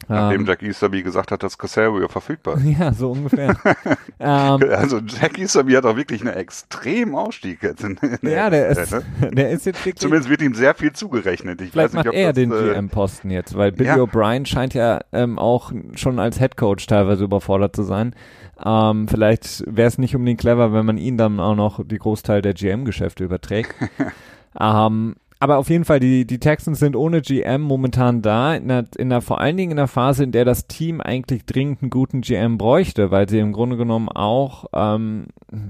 Nachdem 0.07 0.41
ähm, 0.41 0.47
Jack 0.47 0.63
Easterby 0.63 1.03
gesagt 1.03 1.31
hat, 1.31 1.43
dass 1.43 1.57
Casario 1.57 2.07
verfügbar 2.07 2.57
ist. 2.57 2.63
Ja, 2.79 2.91
so 2.91 3.11
ungefähr. 3.11 3.55
ähm, 4.19 4.63
also 4.71 4.99
Jack 4.99 5.37
Easterby 5.37 5.73
hat 5.73 5.85
auch 5.85 5.95
wirklich 5.95 6.21
einen 6.21 6.33
extremen 6.33 7.15
Ausstieg 7.15 7.61
jetzt. 7.61 7.83
In, 7.83 7.97
in 7.97 8.29
ja, 8.29 8.49
der, 8.49 8.69
ist, 8.69 8.91
ne? 8.91 9.03
der 9.31 9.51
ist 9.51 9.65
jetzt 9.65 9.85
wirklich... 9.85 10.01
Zumindest 10.01 10.29
wird 10.29 10.41
ihm 10.41 10.55
sehr 10.55 10.73
viel 10.73 10.91
zugerechnet. 10.93 11.61
Ich 11.61 11.71
vielleicht 11.71 11.93
nicht, 11.93 12.05
macht 12.05 12.15
er 12.15 12.33
das, 12.33 12.35
den 12.35 12.51
äh, 12.51 12.73
GM-Posten 12.73 13.29
jetzt, 13.29 13.55
weil 13.55 13.71
Billy 13.71 13.89
ja. 13.89 13.97
O'Brien 13.97 14.45
scheint 14.45 14.73
ja 14.73 15.01
ähm, 15.11 15.37
auch 15.37 15.71
schon 15.95 16.19
als 16.19 16.39
Headcoach 16.39 16.87
teilweise 16.87 17.23
überfordert 17.23 17.75
zu 17.75 17.83
sein. 17.83 18.15
Ähm, 18.63 19.07
vielleicht 19.07 19.63
wäre 19.67 19.87
es 19.87 19.97
nicht 19.97 20.15
unbedingt 20.15 20.39
clever, 20.39 20.73
wenn 20.73 20.85
man 20.85 20.97
ihn 20.97 21.17
dann 21.17 21.39
auch 21.39 21.55
noch 21.55 21.85
die 21.85 21.97
Großteil 21.97 22.41
der 22.41 22.53
GM-Geschäfte 22.53 23.23
überträgt. 23.23 23.73
ähm, 24.59 25.15
aber 25.43 25.57
auf 25.57 25.69
jeden 25.69 25.83
Fall, 25.83 25.99
die, 25.99 26.25
die 26.25 26.39
Texans 26.39 26.79
sind 26.79 26.95
ohne 26.95 27.21
GM 27.21 27.59
momentan 27.59 28.21
da, 28.21 28.55
in 28.55 28.69
der, 28.69 28.85
in 28.97 29.09
der, 29.09 29.19
vor 29.19 29.41
allen 29.41 29.57
Dingen 29.57 29.71
in 29.71 29.77
der 29.77 29.89
Phase, 29.89 30.23
in 30.23 30.31
der 30.31 30.45
das 30.45 30.67
Team 30.67 31.01
eigentlich 31.01 31.45
dringend 31.45 31.81
einen 31.81 31.89
guten 31.89 32.21
GM 32.21 32.57
bräuchte, 32.57 33.11
weil 33.11 33.27
sie 33.27 33.39
im 33.39 33.51
Grunde 33.51 33.75
genommen 33.75 34.07
auch 34.07 34.67
ähm, 34.71 35.25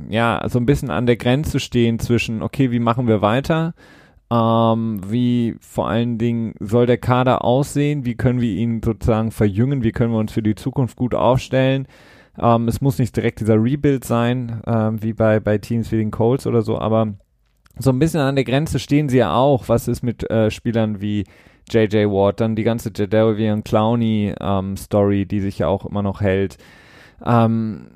ja 0.09 0.45
so 0.47 0.59
ein 0.59 0.67
bisschen 0.67 0.91
an 0.91 1.07
der 1.07 1.17
Grenze 1.17 1.59
stehen 1.59 1.97
zwischen, 1.97 2.43
okay, 2.43 2.69
wie 2.69 2.77
machen 2.77 3.07
wir 3.07 3.23
weiter? 3.23 3.73
Ähm, 4.31 5.01
wie 5.09 5.55
vor 5.59 5.89
allen 5.89 6.19
Dingen 6.19 6.53
soll 6.59 6.85
der 6.85 6.99
Kader 6.99 7.43
aussehen? 7.43 8.05
Wie 8.05 8.13
können 8.13 8.41
wir 8.41 8.53
ihn 8.53 8.79
sozusagen 8.85 9.31
verjüngen? 9.31 9.81
Wie 9.81 9.91
können 9.91 10.13
wir 10.13 10.19
uns 10.19 10.33
für 10.33 10.43
die 10.43 10.53
Zukunft 10.53 10.97
gut 10.97 11.15
aufstellen? 11.15 11.87
Ähm, 12.37 12.67
es 12.67 12.79
muss 12.79 12.99
nicht 12.99 13.15
direkt 13.15 13.39
dieser 13.39 13.55
Rebuild 13.55 14.05
sein, 14.05 14.61
ähm, 14.67 15.01
wie 15.01 15.13
bei, 15.13 15.39
bei 15.39 15.57
Teams 15.57 15.91
wie 15.91 15.97
den 15.97 16.11
Colts 16.11 16.45
oder 16.45 16.61
so, 16.61 16.77
aber 16.77 17.15
so 17.77 17.89
ein 17.91 17.99
bisschen 17.99 18.19
an 18.19 18.35
der 18.35 18.43
Grenze 18.43 18.79
stehen 18.79 19.09
sie 19.09 19.17
ja 19.17 19.33
auch. 19.33 19.69
Was 19.69 19.87
ist 19.87 20.03
mit 20.03 20.29
äh, 20.29 20.51
Spielern 20.51 21.01
wie 21.01 21.25
J.J. 21.69 22.09
Ward, 22.11 22.39
dann 22.39 22.55
die 22.55 22.63
ganze 22.63 22.91
Jadavian 22.93 23.63
Clowney 23.63 24.35
ähm, 24.39 24.75
die 25.27 25.39
sich 25.39 25.59
ja 25.59 25.67
auch 25.67 25.85
immer 25.85 26.01
noch 26.01 26.21
hält. 26.21 26.57
Ähm, 27.25 27.87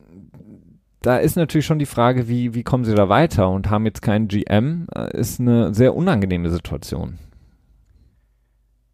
da 1.02 1.18
ist 1.18 1.36
natürlich 1.36 1.66
schon 1.66 1.80
die 1.80 1.86
Frage, 1.86 2.28
wie, 2.28 2.54
wie 2.54 2.63
kommen 2.63 2.86
sie 2.86 2.96
da 2.96 3.10
weiter 3.10 3.50
und 3.50 3.70
haben 3.70 3.86
jetzt 3.86 4.02
keinen 4.02 4.28
GM, 4.28 4.88
äh, 4.96 5.16
ist 5.18 5.40
eine 5.40 5.74
sehr 5.74 5.96
unangenehme 5.96 6.50
Situation. 6.50 7.20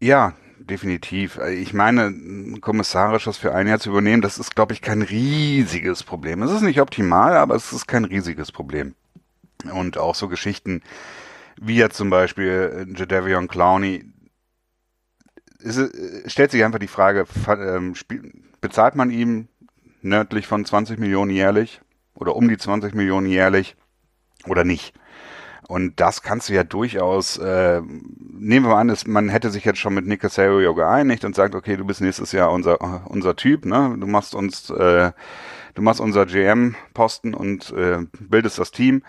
Ja, 0.00 0.34
definitiv. 0.58 1.38
Ich 1.38 1.72
meine, 1.72 2.12
kommissarisch 2.60 3.24
das 3.24 3.38
für 3.38 3.54
ein 3.54 3.66
Jahr 3.66 3.78
zu 3.78 3.90
übernehmen, 3.90 4.22
das 4.22 4.38
ist, 4.38 4.54
glaube 4.54 4.74
ich, 4.74 4.82
kein 4.82 5.02
riesiges 5.02 6.02
Problem. 6.02 6.42
Es 6.42 6.50
ist 6.50 6.62
nicht 6.62 6.80
optimal, 6.80 7.36
aber 7.36 7.54
es 7.54 7.72
ist 7.72 7.86
kein 7.86 8.04
riesiges 8.04 8.52
Problem. 8.52 8.94
Und 9.70 9.98
auch 9.98 10.14
so 10.14 10.28
Geschichten 10.28 10.82
wie 11.60 11.76
jetzt 11.76 11.96
zum 11.96 12.10
Beispiel 12.10 12.86
äh, 12.88 12.98
Jadavion 12.98 13.48
Clowney. 13.48 14.04
Es, 15.62 15.78
äh, 15.78 16.28
stellt 16.28 16.50
sich 16.50 16.64
einfach 16.64 16.78
die 16.78 16.88
Frage, 16.88 17.26
ähm, 17.48 17.94
bezahlt 18.60 18.96
man 18.96 19.10
ihm 19.10 19.48
nördlich 20.02 20.46
von 20.46 20.64
20 20.64 20.98
Millionen 20.98 21.30
jährlich 21.30 21.80
oder 22.14 22.36
um 22.36 22.48
die 22.48 22.58
20 22.58 22.94
Millionen 22.94 23.26
jährlich 23.26 23.76
oder 24.46 24.64
nicht? 24.64 24.94
Und 25.66 25.98
das 25.98 26.20
kannst 26.20 26.50
du 26.50 26.52
ja 26.52 26.62
durchaus, 26.62 27.38
äh, 27.38 27.80
nehmen 27.80 28.66
wir 28.66 28.72
mal 28.72 28.80
an, 28.80 28.88
dass 28.88 29.06
man 29.06 29.30
hätte 29.30 29.50
sich 29.50 29.64
jetzt 29.64 29.78
schon 29.78 29.94
mit 29.94 30.06
Nick 30.06 30.20
Casario 30.20 30.74
geeinigt 30.74 31.24
und 31.24 31.34
sagt, 31.34 31.54
okay, 31.54 31.76
du 31.76 31.86
bist 31.86 32.02
nächstes 32.02 32.32
Jahr 32.32 32.52
unser, 32.52 33.08
unser 33.08 33.34
Typ, 33.34 33.64
ne? 33.64 33.96
Du 33.98 34.06
machst 34.06 34.34
uns, 34.34 34.68
äh, 34.68 35.12
du 35.74 35.82
machst 35.82 36.00
unser 36.00 36.26
GM-Posten 36.26 37.32
und 37.32 37.70
äh, 37.72 38.00
bildest 38.20 38.58
das 38.58 38.72
Team 38.72 39.02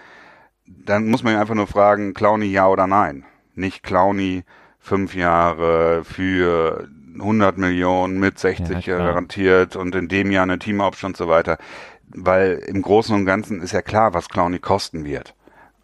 dann 0.68 1.08
muss 1.08 1.24
man 1.24 1.36
einfach 1.36 1.56
nur 1.56 1.68
fragen, 1.68 2.14
Clowny 2.14 2.48
ja 2.48 2.68
oder 2.68 2.88
nein. 2.88 3.26
Nicht 3.54 3.84
Clowny 3.84 4.44
fünf 4.80 5.16
Jahre 5.16 6.04
für 6.04 6.88
100 7.20 7.58
Millionen 7.58 8.20
mit 8.20 8.38
60 8.38 8.86
ja, 8.86 8.98
garantiert 8.98 9.76
und 9.76 9.96
in 9.96 10.08
dem 10.08 10.32
Jahr 10.32 10.44
eine 10.44 10.60
Teamoption 10.60 11.12
und 11.12 11.18
so 11.18 11.28
weiter. 11.28 11.58
Weil 12.08 12.62
im 12.68 12.82
Großen 12.82 13.16
und 13.16 13.26
Ganzen 13.26 13.62
ist 13.62 13.72
ja 13.72 13.82
klar, 13.82 14.14
was 14.14 14.30
Clowny 14.30 14.60
kosten 14.60 15.06
wird. 15.06 15.36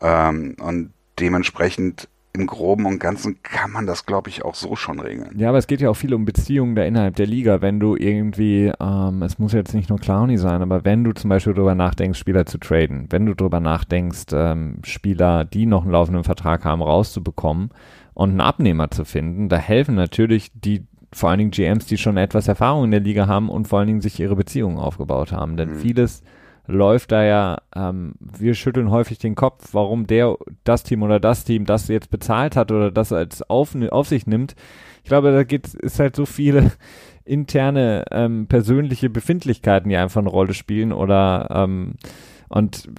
Ähm, 0.01 0.55
und 0.59 0.93
dementsprechend 1.19 2.09
im 2.33 2.47
Groben 2.47 2.85
und 2.85 2.99
Ganzen 2.99 3.41
kann 3.43 3.71
man 3.71 3.85
das, 3.85 4.05
glaube 4.05 4.29
ich, 4.29 4.45
auch 4.45 4.55
so 4.55 4.75
schon 4.75 4.99
regeln. 4.99 5.37
Ja, 5.37 5.49
aber 5.49 5.57
es 5.57 5.67
geht 5.67 5.81
ja 5.81 5.89
auch 5.89 5.95
viel 5.95 6.13
um 6.13 6.23
Beziehungen 6.23 6.75
da 6.75 6.83
innerhalb 6.83 7.15
der 7.15 7.27
Liga. 7.27 7.61
Wenn 7.61 7.79
du 7.79 7.95
irgendwie, 7.95 8.71
ähm, 8.79 9.21
es 9.21 9.37
muss 9.37 9.51
jetzt 9.51 9.73
nicht 9.73 9.89
nur 9.89 9.99
Clowny 9.99 10.37
sein, 10.37 10.61
aber 10.61 10.85
wenn 10.85 11.03
du 11.03 11.11
zum 11.11 11.29
Beispiel 11.29 11.53
darüber 11.53 11.75
nachdenkst, 11.75 12.17
Spieler 12.17 12.45
zu 12.45 12.57
traden, 12.57 13.07
wenn 13.09 13.25
du 13.25 13.33
darüber 13.33 13.59
nachdenkst, 13.59 14.27
ähm, 14.33 14.77
Spieler, 14.83 15.43
die 15.43 15.65
noch 15.65 15.83
einen 15.83 15.91
laufenden 15.91 16.23
Vertrag 16.23 16.63
haben, 16.63 16.81
rauszubekommen 16.81 17.71
und 18.13 18.29
einen 18.29 18.41
Abnehmer 18.41 18.91
zu 18.91 19.03
finden, 19.03 19.49
da 19.49 19.57
helfen 19.57 19.95
natürlich 19.95 20.51
die 20.53 20.87
vor 21.13 21.29
allen 21.29 21.39
Dingen 21.39 21.51
GMs, 21.51 21.85
die 21.87 21.97
schon 21.97 22.15
etwas 22.15 22.47
Erfahrung 22.47 22.85
in 22.85 22.91
der 22.91 23.01
Liga 23.01 23.27
haben 23.27 23.49
und 23.49 23.67
vor 23.67 23.79
allen 23.79 23.87
Dingen 23.87 24.01
sich 24.01 24.19
ihre 24.19 24.37
Beziehungen 24.37 24.77
aufgebaut 24.77 25.33
haben. 25.33 25.57
Denn 25.57 25.73
mhm. 25.73 25.79
vieles 25.79 26.23
läuft 26.71 27.11
da 27.11 27.23
ja, 27.23 27.57
ähm, 27.75 28.13
wir 28.19 28.53
schütteln 28.53 28.89
häufig 28.89 29.19
den 29.19 29.35
Kopf, 29.35 29.69
warum 29.73 30.07
der, 30.07 30.37
das 30.63 30.83
Team 30.83 31.03
oder 31.03 31.19
das 31.19 31.43
Team 31.43 31.65
das 31.65 31.87
jetzt 31.87 32.09
bezahlt 32.09 32.55
hat 32.55 32.71
oder 32.71 32.91
das 32.91 33.11
als 33.11 33.43
auf, 33.43 33.75
auf 33.89 34.07
sich 34.07 34.27
nimmt. 34.27 34.55
Ich 35.03 35.09
glaube, 35.09 35.31
da 35.31 35.43
geht 35.43 35.73
ist 35.73 35.99
halt 35.99 36.15
so 36.15 36.25
viele 36.25 36.71
interne 37.25 38.05
ähm, 38.11 38.47
persönliche 38.47 39.09
Befindlichkeiten, 39.09 39.89
die 39.89 39.97
einfach 39.97 40.21
eine 40.21 40.29
Rolle 40.29 40.53
spielen 40.53 40.91
oder 40.91 41.47
ähm, 41.51 41.95
und 42.49 42.89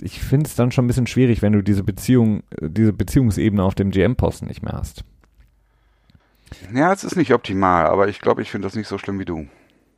ich 0.00 0.20
finde 0.20 0.46
es 0.46 0.56
dann 0.56 0.72
schon 0.72 0.84
ein 0.84 0.88
bisschen 0.88 1.06
schwierig, 1.06 1.42
wenn 1.42 1.52
du 1.52 1.62
diese 1.62 1.84
Beziehung, 1.84 2.42
diese 2.60 2.92
Beziehungsebene 2.92 3.62
auf 3.62 3.74
dem 3.74 3.90
GM-Posten 3.90 4.46
nicht 4.46 4.62
mehr 4.62 4.72
hast. 4.72 5.04
Ja, 6.74 6.92
es 6.92 7.04
ist 7.04 7.16
nicht 7.16 7.32
optimal, 7.32 7.86
aber 7.86 8.08
ich 8.08 8.20
glaube, 8.20 8.42
ich 8.42 8.50
finde 8.50 8.66
das 8.66 8.74
nicht 8.74 8.88
so 8.88 8.98
schlimm 8.98 9.18
wie 9.18 9.24
du. 9.24 9.46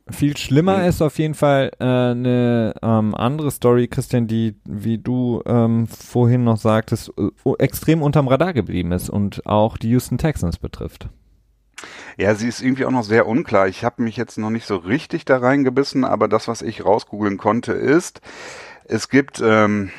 Viel 0.09 0.35
schlimmer 0.35 0.79
mhm. 0.79 0.85
ist 0.85 1.01
auf 1.01 1.17
jeden 1.19 1.35
Fall 1.35 1.71
äh, 1.79 1.83
eine 1.83 2.73
ähm, 2.81 3.15
andere 3.15 3.51
Story, 3.51 3.87
Christian, 3.87 4.27
die, 4.27 4.55
wie 4.65 4.97
du 4.97 5.41
ähm, 5.45 5.87
vorhin 5.87 6.43
noch 6.43 6.57
sagtest, 6.57 7.13
äh, 7.17 7.51
extrem 7.59 8.01
unterm 8.01 8.27
Radar 8.27 8.53
geblieben 8.53 8.91
ist 8.91 9.09
und 9.09 9.45
auch 9.45 9.77
die 9.77 9.89
Houston 9.89 10.17
Texans 10.17 10.57
betrifft. 10.57 11.07
Ja, 12.17 12.35
sie 12.35 12.47
ist 12.47 12.61
irgendwie 12.61 12.85
auch 12.85 12.91
noch 12.91 13.03
sehr 13.03 13.27
unklar. 13.27 13.67
Ich 13.67 13.83
habe 13.83 14.03
mich 14.03 14.17
jetzt 14.17 14.37
noch 14.37 14.49
nicht 14.49 14.65
so 14.65 14.75
richtig 14.75 15.25
da 15.25 15.37
reingebissen, 15.37 16.03
aber 16.03 16.27
das, 16.27 16.47
was 16.47 16.61
ich 16.61 16.85
rausgoogeln 16.85 17.37
konnte, 17.37 17.73
ist, 17.73 18.21
es 18.85 19.09
gibt 19.09 19.41
ähm, 19.43 19.91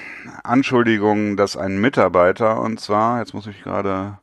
Anschuldigungen, 0.45 1.37
dass 1.37 1.57
ein 1.57 1.81
Mitarbeiter, 1.81 2.61
und 2.61 2.79
zwar, 2.81 3.21
jetzt 3.21 3.35
muss 3.35 3.47
ich 3.47 3.63
gerade, 3.63 4.19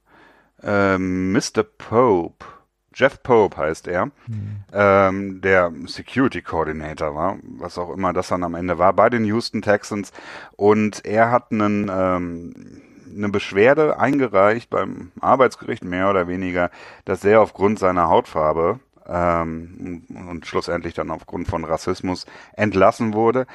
ähm, 0.62 1.32
Mr. 1.32 1.64
Pope, 1.64 2.46
Jeff 2.94 3.22
Pope 3.22 3.58
heißt 3.58 3.88
er, 3.88 4.08
mhm. 4.28 4.64
ähm, 4.74 5.42
der 5.42 5.72
Security 5.86 6.42
Coordinator 6.42 7.16
war, 7.16 7.38
was 7.44 7.78
auch 7.78 7.92
immer 7.94 8.14
das 8.14 8.30
dann 8.30 8.44
am 8.44 8.56
Ende 8.56 8.78
war, 8.78 8.94
bei 8.94 9.10
den 9.10 9.26
Houston 9.26 9.62
Texans. 9.62 10.12
Und 10.56 11.06
er 11.06 11.32
hat 11.32 11.52
einen, 11.52 11.90
ähm, 11.94 12.82
eine 13.16 13.30
Beschwerde 13.30 14.00
eingereicht 14.00 14.70
beim 14.70 15.12
Arbeitsgericht, 15.20 15.84
mehr 15.84 16.10
oder 16.10 16.28
weniger, 16.28 16.72
dass 17.06 17.24
er 17.24 17.42
aufgrund 17.42 17.80
seiner 17.80 18.10
Hautfarbe 18.10 18.80
ähm, 19.08 20.04
und 20.10 20.46
schlussendlich 20.46 20.94
dann 20.94 21.12
aufgrund 21.12 21.48
von 21.48 21.66
Rassismus 21.66 22.26
entlassen 22.54 23.14
wurde. 23.14 23.48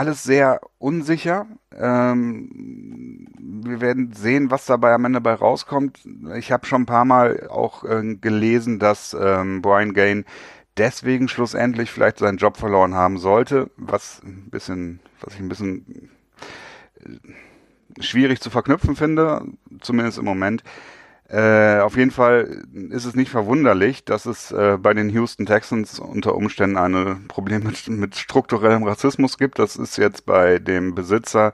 Alles 0.00 0.22
sehr 0.22 0.62
unsicher. 0.78 1.46
Ähm, 1.76 3.28
wir 3.38 3.82
werden 3.82 4.14
sehen, 4.14 4.50
was 4.50 4.64
dabei 4.64 4.94
am 4.94 5.04
Ende 5.04 5.20
bei 5.20 5.34
rauskommt. 5.34 6.00
Ich 6.38 6.50
habe 6.52 6.64
schon 6.64 6.84
ein 6.84 6.86
paar 6.86 7.04
Mal 7.04 7.48
auch 7.50 7.84
äh, 7.84 8.14
gelesen, 8.14 8.78
dass 8.78 9.12
ähm, 9.12 9.60
Brian 9.60 9.92
Gain 9.92 10.24
deswegen 10.78 11.28
schlussendlich 11.28 11.90
vielleicht 11.90 12.16
seinen 12.16 12.38
Job 12.38 12.56
verloren 12.56 12.94
haben 12.94 13.18
sollte, 13.18 13.70
was 13.76 14.22
ein 14.24 14.48
bisschen, 14.48 15.00
was 15.20 15.34
ich 15.34 15.40
ein 15.40 15.50
bisschen 15.50 16.10
äh, 17.00 18.02
schwierig 18.02 18.40
zu 18.40 18.48
verknüpfen 18.48 18.96
finde, 18.96 19.44
zumindest 19.82 20.16
im 20.16 20.24
Moment. 20.24 20.62
Äh, 21.30 21.78
auf 21.78 21.96
jeden 21.96 22.10
Fall 22.10 22.64
ist 22.90 23.04
es 23.04 23.14
nicht 23.14 23.30
verwunderlich, 23.30 24.04
dass 24.04 24.26
es 24.26 24.50
äh, 24.50 24.78
bei 24.80 24.94
den 24.94 25.08
Houston 25.10 25.46
Texans 25.46 26.00
unter 26.00 26.34
Umständen 26.34 26.76
ein 26.76 27.26
Problem 27.28 27.62
mit, 27.62 27.88
mit 27.88 28.16
strukturellem 28.16 28.82
Rassismus 28.82 29.38
gibt. 29.38 29.60
Das 29.60 29.76
ist 29.76 29.96
jetzt 29.96 30.26
bei 30.26 30.58
dem 30.58 30.96
Besitzer. 30.96 31.52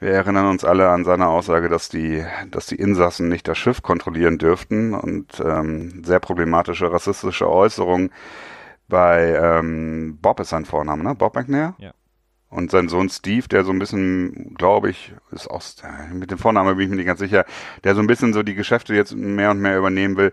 Wir 0.00 0.10
erinnern 0.10 0.46
uns 0.46 0.64
alle 0.64 0.88
an 0.88 1.04
seine 1.04 1.28
Aussage, 1.28 1.68
dass 1.68 1.88
die, 1.88 2.24
dass 2.50 2.66
die 2.66 2.74
Insassen 2.74 3.28
nicht 3.28 3.46
das 3.46 3.58
Schiff 3.58 3.82
kontrollieren 3.82 4.38
dürften 4.38 4.92
und 4.92 5.40
ähm, 5.44 6.02
sehr 6.04 6.18
problematische 6.18 6.90
rassistische 6.90 7.48
Äußerungen 7.48 8.10
bei 8.88 9.38
ähm, 9.40 10.18
Bob 10.20 10.40
ist 10.40 10.50
sein 10.50 10.64
Vorname, 10.64 11.04
ne? 11.04 11.14
Bob 11.14 11.36
McNair? 11.36 11.74
Ja. 11.78 11.92
Und 12.52 12.70
sein 12.70 12.88
Sohn 12.88 13.08
Steve, 13.08 13.48
der 13.48 13.64
so 13.64 13.72
ein 13.72 13.78
bisschen, 13.78 14.54
glaube 14.58 14.90
ich, 14.90 15.14
ist 15.30 15.50
auch, 15.50 15.62
mit 16.12 16.30
dem 16.30 16.36
Vornamen 16.36 16.76
bin 16.76 16.84
ich 16.84 16.90
mir 16.90 16.96
nicht 16.96 17.06
ganz 17.06 17.18
sicher, 17.18 17.46
der 17.82 17.94
so 17.94 18.02
ein 18.02 18.06
bisschen 18.06 18.34
so 18.34 18.42
die 18.42 18.54
Geschäfte 18.54 18.94
jetzt 18.94 19.16
mehr 19.16 19.52
und 19.52 19.60
mehr 19.60 19.78
übernehmen 19.78 20.18
will. 20.18 20.32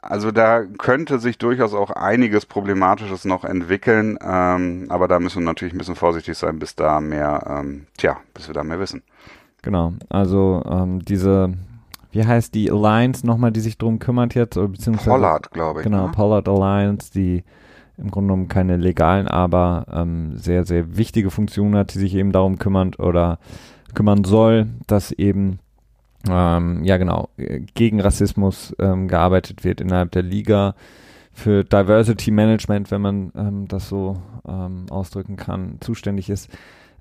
Also 0.00 0.30
da 0.30 0.62
könnte 0.62 1.18
sich 1.18 1.38
durchaus 1.38 1.74
auch 1.74 1.90
einiges 1.90 2.46
Problematisches 2.46 3.24
noch 3.24 3.44
entwickeln, 3.44 4.16
ähm, 4.22 4.86
aber 4.90 5.08
da 5.08 5.18
müssen 5.18 5.42
wir 5.42 5.46
natürlich 5.46 5.74
ein 5.74 5.78
bisschen 5.78 5.96
vorsichtig 5.96 6.38
sein, 6.38 6.60
bis 6.60 6.76
da 6.76 7.00
mehr, 7.00 7.44
ähm, 7.48 7.86
tja, 7.96 8.18
bis 8.32 8.46
wir 8.46 8.54
da 8.54 8.62
mehr 8.62 8.78
wissen. 8.78 9.02
Genau, 9.62 9.94
also 10.08 10.62
ähm, 10.70 11.04
diese, 11.04 11.52
wie 12.12 12.24
heißt 12.24 12.54
die 12.54 12.70
Alliance 12.70 13.26
nochmal, 13.26 13.50
die 13.50 13.58
sich 13.60 13.76
drum 13.76 13.98
kümmert 13.98 14.36
jetzt? 14.36 14.54
Beziehungsweise, 14.54 15.10
Pollard, 15.10 15.50
glaube 15.50 15.80
ich. 15.80 15.84
Genau, 15.84 16.06
ne? 16.06 16.12
Pollard 16.12 16.48
Alliance, 16.48 17.10
die 17.12 17.42
im 17.98 18.10
Grunde 18.10 18.28
genommen 18.28 18.48
keine 18.48 18.76
legalen, 18.76 19.28
aber 19.28 19.86
ähm, 19.92 20.36
sehr, 20.36 20.64
sehr 20.64 20.96
wichtige 20.96 21.30
Funktionen 21.30 21.76
hat, 21.76 21.94
die 21.94 21.98
sich 21.98 22.14
eben 22.14 22.32
darum 22.32 22.58
kümmert 22.58 22.98
oder 22.98 23.38
kümmern 23.94 24.24
soll, 24.24 24.66
dass 24.86 25.12
eben 25.12 25.58
ähm, 26.28 26.84
ja 26.84 26.96
genau 26.96 27.28
gegen 27.74 28.00
Rassismus 28.00 28.74
ähm, 28.78 29.08
gearbeitet 29.08 29.64
wird 29.64 29.80
innerhalb 29.80 30.10
der 30.12 30.22
Liga 30.22 30.74
für 31.32 31.64
Diversity 31.64 32.30
Management, 32.30 32.90
wenn 32.90 33.02
man 33.02 33.32
ähm, 33.36 33.68
das 33.68 33.88
so 33.88 34.16
ähm, 34.48 34.86
ausdrücken 34.90 35.36
kann, 35.36 35.76
zuständig 35.80 36.30
ist. 36.30 36.50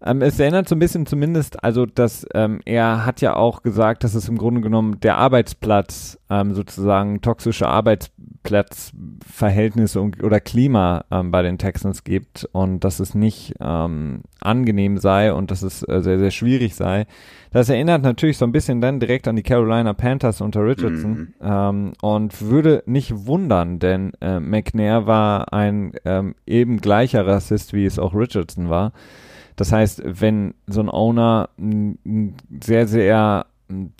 Ähm, 0.03 0.21
es 0.21 0.39
erinnert 0.39 0.67
so 0.67 0.75
ein 0.75 0.79
bisschen 0.79 1.05
zumindest, 1.05 1.63
also 1.63 1.85
dass 1.85 2.25
ähm, 2.33 2.59
er 2.65 3.05
hat 3.05 3.21
ja 3.21 3.35
auch 3.35 3.61
gesagt, 3.63 4.03
dass 4.03 4.15
es 4.15 4.27
im 4.29 4.37
Grunde 4.37 4.61
genommen 4.61 4.99
der 4.99 5.17
Arbeitsplatz 5.17 6.19
ähm, 6.29 6.53
sozusagen 6.53 7.21
toxische 7.21 7.67
Arbeitsplatzverhältnisse 7.67 10.01
und, 10.01 10.23
oder 10.23 10.39
Klima 10.39 11.05
ähm, 11.11 11.31
bei 11.31 11.41
den 11.41 11.57
Texans 11.57 12.03
gibt 12.03 12.47
und 12.51 12.83
dass 12.83 12.99
es 12.99 13.15
nicht 13.15 13.55
ähm, 13.59 14.21
angenehm 14.41 14.97
sei 14.97 15.33
und 15.33 15.51
dass 15.51 15.61
es 15.61 15.83
äh, 15.87 16.01
sehr, 16.01 16.19
sehr 16.19 16.31
schwierig 16.31 16.75
sei. 16.75 17.05
Das 17.51 17.69
erinnert 17.69 18.03
natürlich 18.03 18.37
so 18.37 18.45
ein 18.45 18.51
bisschen 18.51 18.81
dann 18.81 18.99
direkt 18.99 19.27
an 19.27 19.35
die 19.37 19.43
Carolina 19.43 19.93
Panthers 19.93 20.41
unter 20.41 20.65
Richardson 20.65 21.05
Mhm. 21.05 21.33
ähm, 21.41 21.93
und 22.01 22.41
würde 22.41 22.83
nicht 22.85 23.27
wundern, 23.27 23.79
denn 23.79 24.11
äh, 24.19 24.39
McNair 24.39 25.07
war 25.07 25.53
ein 25.53 25.93
ähm, 26.03 26.35
eben 26.45 26.81
gleicher 26.81 27.25
Rassist, 27.25 27.73
wie 27.73 27.85
es 27.85 27.97
auch 27.97 28.13
Richardson 28.13 28.69
war. 28.69 28.91
Das 29.55 29.71
heißt, 29.71 30.01
wenn 30.03 30.53
so 30.67 30.81
ein 30.81 30.89
Owner 30.89 31.49
einen 31.57 32.35
sehr, 32.61 32.87
sehr 32.87 33.45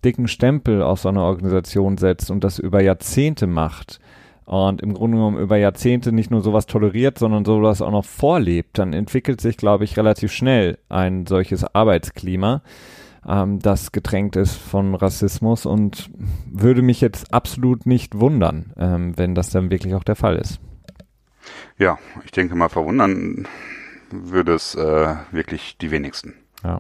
dicken 0.04 0.28
Stempel 0.28 0.82
auf 0.82 1.00
so 1.00 1.10
eine 1.10 1.22
Organisation 1.22 1.98
setzt 1.98 2.30
und 2.30 2.44
das 2.44 2.60
über 2.60 2.82
Jahrzehnte 2.82 3.48
macht 3.48 4.00
und 4.46 4.82
im 4.82 4.94
Grunde 4.94 5.18
genommen 5.18 5.40
über 5.40 5.58
Jahrzehnte 5.58 6.12
nicht 6.12 6.30
nur 6.30 6.42
sowas 6.42 6.68
toleriert, 6.68 7.18
sondern 7.18 7.46
sowas 7.46 7.82
auch 7.82 7.92
noch 7.92 8.06
vorlebt, 8.06 8.78
dann 8.78 8.94
entwickelt 8.94 9.42
sich, 9.42 9.58
glaube 9.58 9.84
ich, 9.84 9.98
relativ 9.98 10.32
schnell 10.32 10.78
ein 10.88 11.26
solches 11.26 11.64
Arbeitsklima, 11.64 12.62
ähm, 13.28 13.60
das 13.60 13.92
getränkt 13.92 14.36
ist 14.36 14.56
von 14.56 14.94
Rassismus 14.94 15.66
und 15.66 16.12
würde 16.46 16.84
mich 16.84 17.02
jetzt 17.02 17.34
absolut 17.34 17.88
nicht 17.88 18.20
wundern, 18.20 18.74
ähm, 18.78 19.18
wenn 19.18 19.34
das 19.34 19.50
dann 19.50 19.72
wirklich 19.72 19.96
auch 19.96 20.04
der 20.04 20.16
Fall 20.16 20.36
ist. 20.36 20.60
Ja, 21.78 21.98
ich 22.24 22.32
denke 22.32 22.56
mal, 22.56 22.70
verwundern 22.70 23.48
würde 24.12 24.54
es 24.54 24.76
äh, 24.76 25.16
wirklich 25.32 25.78
die 25.78 25.92
wenigsten. 25.92 26.34
Ja. 26.64 26.80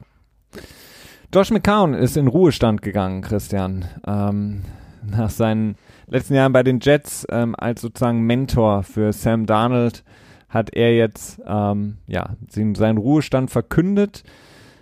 Josh 1.34 1.52
McCown 1.52 1.94
ist 1.94 2.18
in 2.18 2.28
Ruhestand 2.28 2.82
gegangen, 2.82 3.22
Christian. 3.22 3.86
Ähm, 4.08 4.64
nach 5.06 5.30
seinen 5.30 5.76
letzten 6.08 6.36
Jahren 6.36 6.54
bei 6.54 6.64
den 6.64 6.80
Jets 6.80 7.26
ähm, 7.30 7.56
als 7.58 7.82
sozusagen 7.82 8.22
Mentor 8.22 8.84
für 8.84 9.12
Sam 9.12 9.46
Darnold 9.46 10.04
hat 10.50 10.74
er 10.74 10.96
jetzt 10.96 11.42
ähm, 11.46 11.98
ja 12.08 12.36
seinen 12.50 12.98
Ruhestand 12.98 13.52
verkündet. 13.52 14.24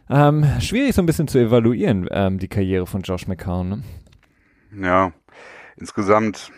Ähm, 0.10 0.46
schwierig 0.60 0.94
so 0.94 1.02
ein 1.02 1.06
bisschen 1.06 1.28
zu 1.28 1.40
evaluieren, 1.40 2.08
ähm, 2.12 2.38
die 2.38 2.48
Karriere 2.48 2.86
von 2.86 3.02
Josh 3.02 3.28
McCown. 3.28 3.70
Ne? 3.70 3.84
Ja, 4.86 5.14
insgesamt, 5.78 6.52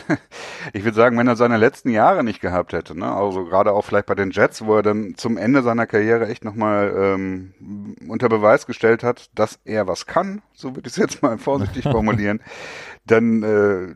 ich 0.72 0.84
würde 0.84 0.96
sagen, 0.96 1.18
wenn 1.18 1.28
er 1.28 1.36
seine 1.36 1.56
letzten 1.56 1.90
Jahre 1.90 2.24
nicht 2.24 2.40
gehabt 2.40 2.72
hätte, 2.72 2.98
ne, 2.98 3.12
also 3.12 3.44
gerade 3.44 3.72
auch 3.72 3.84
vielleicht 3.84 4.06
bei 4.06 4.14
den 4.14 4.30
Jets, 4.30 4.64
wo 4.64 4.76
er 4.76 4.82
dann 4.82 5.14
zum 5.16 5.36
Ende 5.36 5.62
seiner 5.62 5.86
Karriere 5.86 6.28
echt 6.28 6.44
nochmal 6.44 6.94
ähm, 6.96 7.96
unter 8.08 8.28
Beweis 8.28 8.66
gestellt 8.66 9.02
hat, 9.02 9.30
dass 9.34 9.58
er 9.64 9.86
was 9.86 10.06
kann, 10.06 10.42
so 10.54 10.74
würde 10.74 10.88
ich 10.88 10.94
es 10.94 10.96
jetzt 10.96 11.22
mal 11.22 11.38
vorsichtig 11.38 11.84
formulieren, 11.90 12.40
dann, 13.06 13.42
äh, 13.42 13.94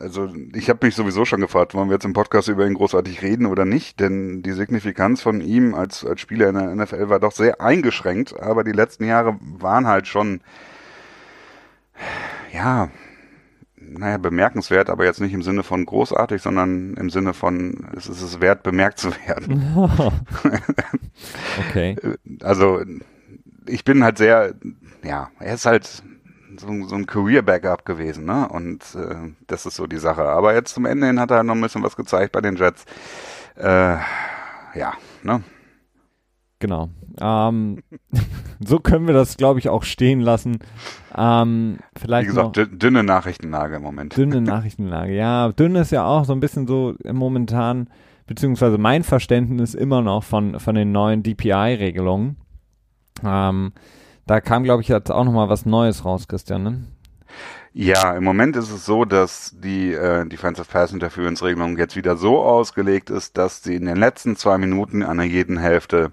also 0.00 0.32
ich 0.54 0.68
habe 0.68 0.86
mich 0.86 0.94
sowieso 0.94 1.24
schon 1.24 1.40
gefragt, 1.40 1.74
wollen 1.74 1.88
wir 1.88 1.94
jetzt 1.94 2.04
im 2.04 2.12
Podcast 2.12 2.48
über 2.48 2.66
ihn 2.66 2.74
großartig 2.74 3.22
reden 3.22 3.46
oder 3.46 3.64
nicht, 3.64 4.00
denn 4.00 4.42
die 4.42 4.52
Signifikanz 4.52 5.22
von 5.22 5.40
ihm 5.40 5.74
als, 5.74 6.04
als 6.04 6.20
Spieler 6.20 6.48
in 6.48 6.54
der 6.54 6.74
NFL 6.74 7.08
war 7.08 7.20
doch 7.20 7.32
sehr 7.32 7.60
eingeschränkt, 7.60 8.38
aber 8.40 8.64
die 8.64 8.72
letzten 8.72 9.04
Jahre 9.04 9.38
waren 9.40 9.86
halt 9.86 10.06
schon, 10.06 10.40
ja, 12.52 12.90
naja, 13.98 14.18
bemerkenswert, 14.18 14.90
aber 14.90 15.04
jetzt 15.04 15.20
nicht 15.20 15.32
im 15.32 15.42
Sinne 15.42 15.62
von 15.62 15.84
großartig, 15.84 16.40
sondern 16.42 16.94
im 16.94 17.10
Sinne 17.10 17.34
von, 17.34 17.86
es 17.96 18.08
ist 18.08 18.22
es 18.22 18.40
wert, 18.40 18.62
bemerkt 18.62 18.98
zu 18.98 19.10
werden. 19.26 19.74
okay. 21.68 21.96
Also, 22.42 22.82
ich 23.66 23.84
bin 23.84 24.04
halt 24.04 24.18
sehr, 24.18 24.54
ja, 25.02 25.30
er 25.38 25.54
ist 25.54 25.66
halt 25.66 26.02
so, 26.56 26.86
so 26.86 26.94
ein 26.94 27.06
Career-Backup 27.06 27.84
gewesen, 27.84 28.24
ne? 28.26 28.48
Und 28.48 28.82
äh, 28.94 29.32
das 29.46 29.66
ist 29.66 29.76
so 29.76 29.86
die 29.86 29.98
Sache. 29.98 30.22
Aber 30.22 30.54
jetzt 30.54 30.74
zum 30.74 30.84
Ende 30.84 31.06
hin 31.06 31.20
hat 31.20 31.30
er 31.30 31.42
noch 31.42 31.54
ein 31.54 31.60
bisschen 31.60 31.82
was 31.82 31.96
gezeigt 31.96 32.32
bei 32.32 32.40
den 32.40 32.56
Jets. 32.56 32.84
Äh, 33.56 33.96
ja, 34.74 34.92
ne? 35.22 35.42
Genau. 36.60 36.90
Ähm, 37.20 37.78
so 38.60 38.78
können 38.78 39.06
wir 39.06 39.14
das, 39.14 39.36
glaube 39.36 39.58
ich, 39.58 39.68
auch 39.68 39.82
stehen 39.82 40.20
lassen. 40.20 40.58
Ähm, 41.16 41.78
vielleicht 41.98 42.28
Wie 42.28 42.34
gesagt, 42.34 42.56
noch 42.56 42.66
dünne 42.66 43.02
Nachrichtenlage 43.02 43.76
im 43.76 43.82
Moment. 43.82 44.16
dünne 44.16 44.40
Nachrichtenlage. 44.40 45.14
Ja, 45.14 45.50
dünn 45.50 45.74
ist 45.74 45.90
ja 45.90 46.04
auch 46.04 46.24
so 46.24 46.32
ein 46.32 46.40
bisschen 46.40 46.66
so 46.66 46.94
momentan, 47.10 47.88
beziehungsweise 48.26 48.78
mein 48.78 49.02
Verständnis 49.02 49.74
immer 49.74 50.02
noch 50.02 50.22
von, 50.22 50.60
von 50.60 50.74
den 50.74 50.92
neuen 50.92 51.22
DPI-Regelungen. 51.22 52.36
Ähm, 53.24 53.72
da 54.26 54.40
kam, 54.40 54.62
glaube 54.62 54.82
ich, 54.82 54.88
jetzt 54.88 55.10
auch 55.10 55.24
nochmal 55.24 55.48
was 55.48 55.66
Neues 55.66 56.04
raus, 56.04 56.28
Christian. 56.28 56.62
Ne? 56.62 56.84
Ja, 57.72 58.16
im 58.16 58.24
Moment 58.24 58.56
ist 58.56 58.70
es 58.70 58.84
so, 58.84 59.04
dass 59.04 59.56
die 59.58 59.92
äh, 59.92 60.26
Defensive 60.26 60.68
Pass 60.70 60.92
Interference 60.92 61.42
Regelung 61.42 61.78
jetzt 61.78 61.96
wieder 61.96 62.16
so 62.16 62.42
ausgelegt 62.42 63.10
ist, 63.10 63.38
dass 63.38 63.62
sie 63.62 63.76
in 63.76 63.86
den 63.86 63.96
letzten 63.96 64.36
zwei 64.36 64.58
Minuten 64.58 65.02
an 65.02 65.18
der 65.18 65.26
jeden 65.26 65.56
Hälfte 65.56 66.12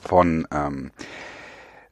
von 0.00 0.46
ähm, 0.52 0.90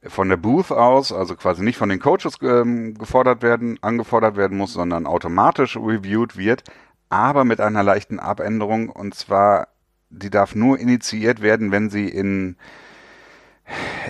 von 0.07 0.29
der 0.29 0.37
Booth 0.37 0.71
aus, 0.71 1.11
also 1.11 1.35
quasi 1.35 1.63
nicht 1.63 1.77
von 1.77 1.89
den 1.89 1.99
Coaches 1.99 2.37
ähm, 2.41 2.95
gefordert 2.95 3.43
werden, 3.43 3.77
angefordert 3.81 4.35
werden 4.35 4.57
muss, 4.57 4.73
sondern 4.73 5.05
automatisch 5.05 5.77
reviewed 5.77 6.37
wird, 6.37 6.63
aber 7.09 7.45
mit 7.45 7.61
einer 7.61 7.83
leichten 7.83 8.19
Abänderung 8.19 8.89
und 8.89 9.13
zwar, 9.13 9.67
die 10.09 10.31
darf 10.31 10.55
nur 10.55 10.79
initiiert 10.79 11.41
werden, 11.41 11.71
wenn 11.71 11.89
sie 11.89 12.07
in 12.07 12.55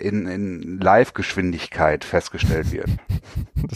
in, 0.02 0.28
in 0.28 0.80
Live-Geschwindigkeit 0.80 2.04
festgestellt 2.04 2.72
wird. 2.72 2.90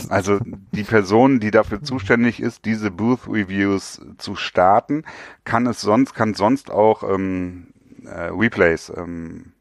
Also 0.09 0.39
die 0.71 0.83
Person, 0.83 1.39
die 1.39 1.51
dafür 1.51 1.81
zuständig 1.81 2.41
ist, 2.41 2.65
diese 2.65 2.91
Booth 2.91 3.27
Reviews 3.27 4.01
zu 4.17 4.35
starten, 4.35 5.03
kann 5.45 5.67
es 5.67 5.79
sonst, 5.79 6.13
kann 6.13 6.33
sonst 6.33 6.71
auch 6.71 7.03
ähm, 7.03 7.67
äh, 8.03 8.29
Replays, 8.31 8.91
ähm, 8.95 9.53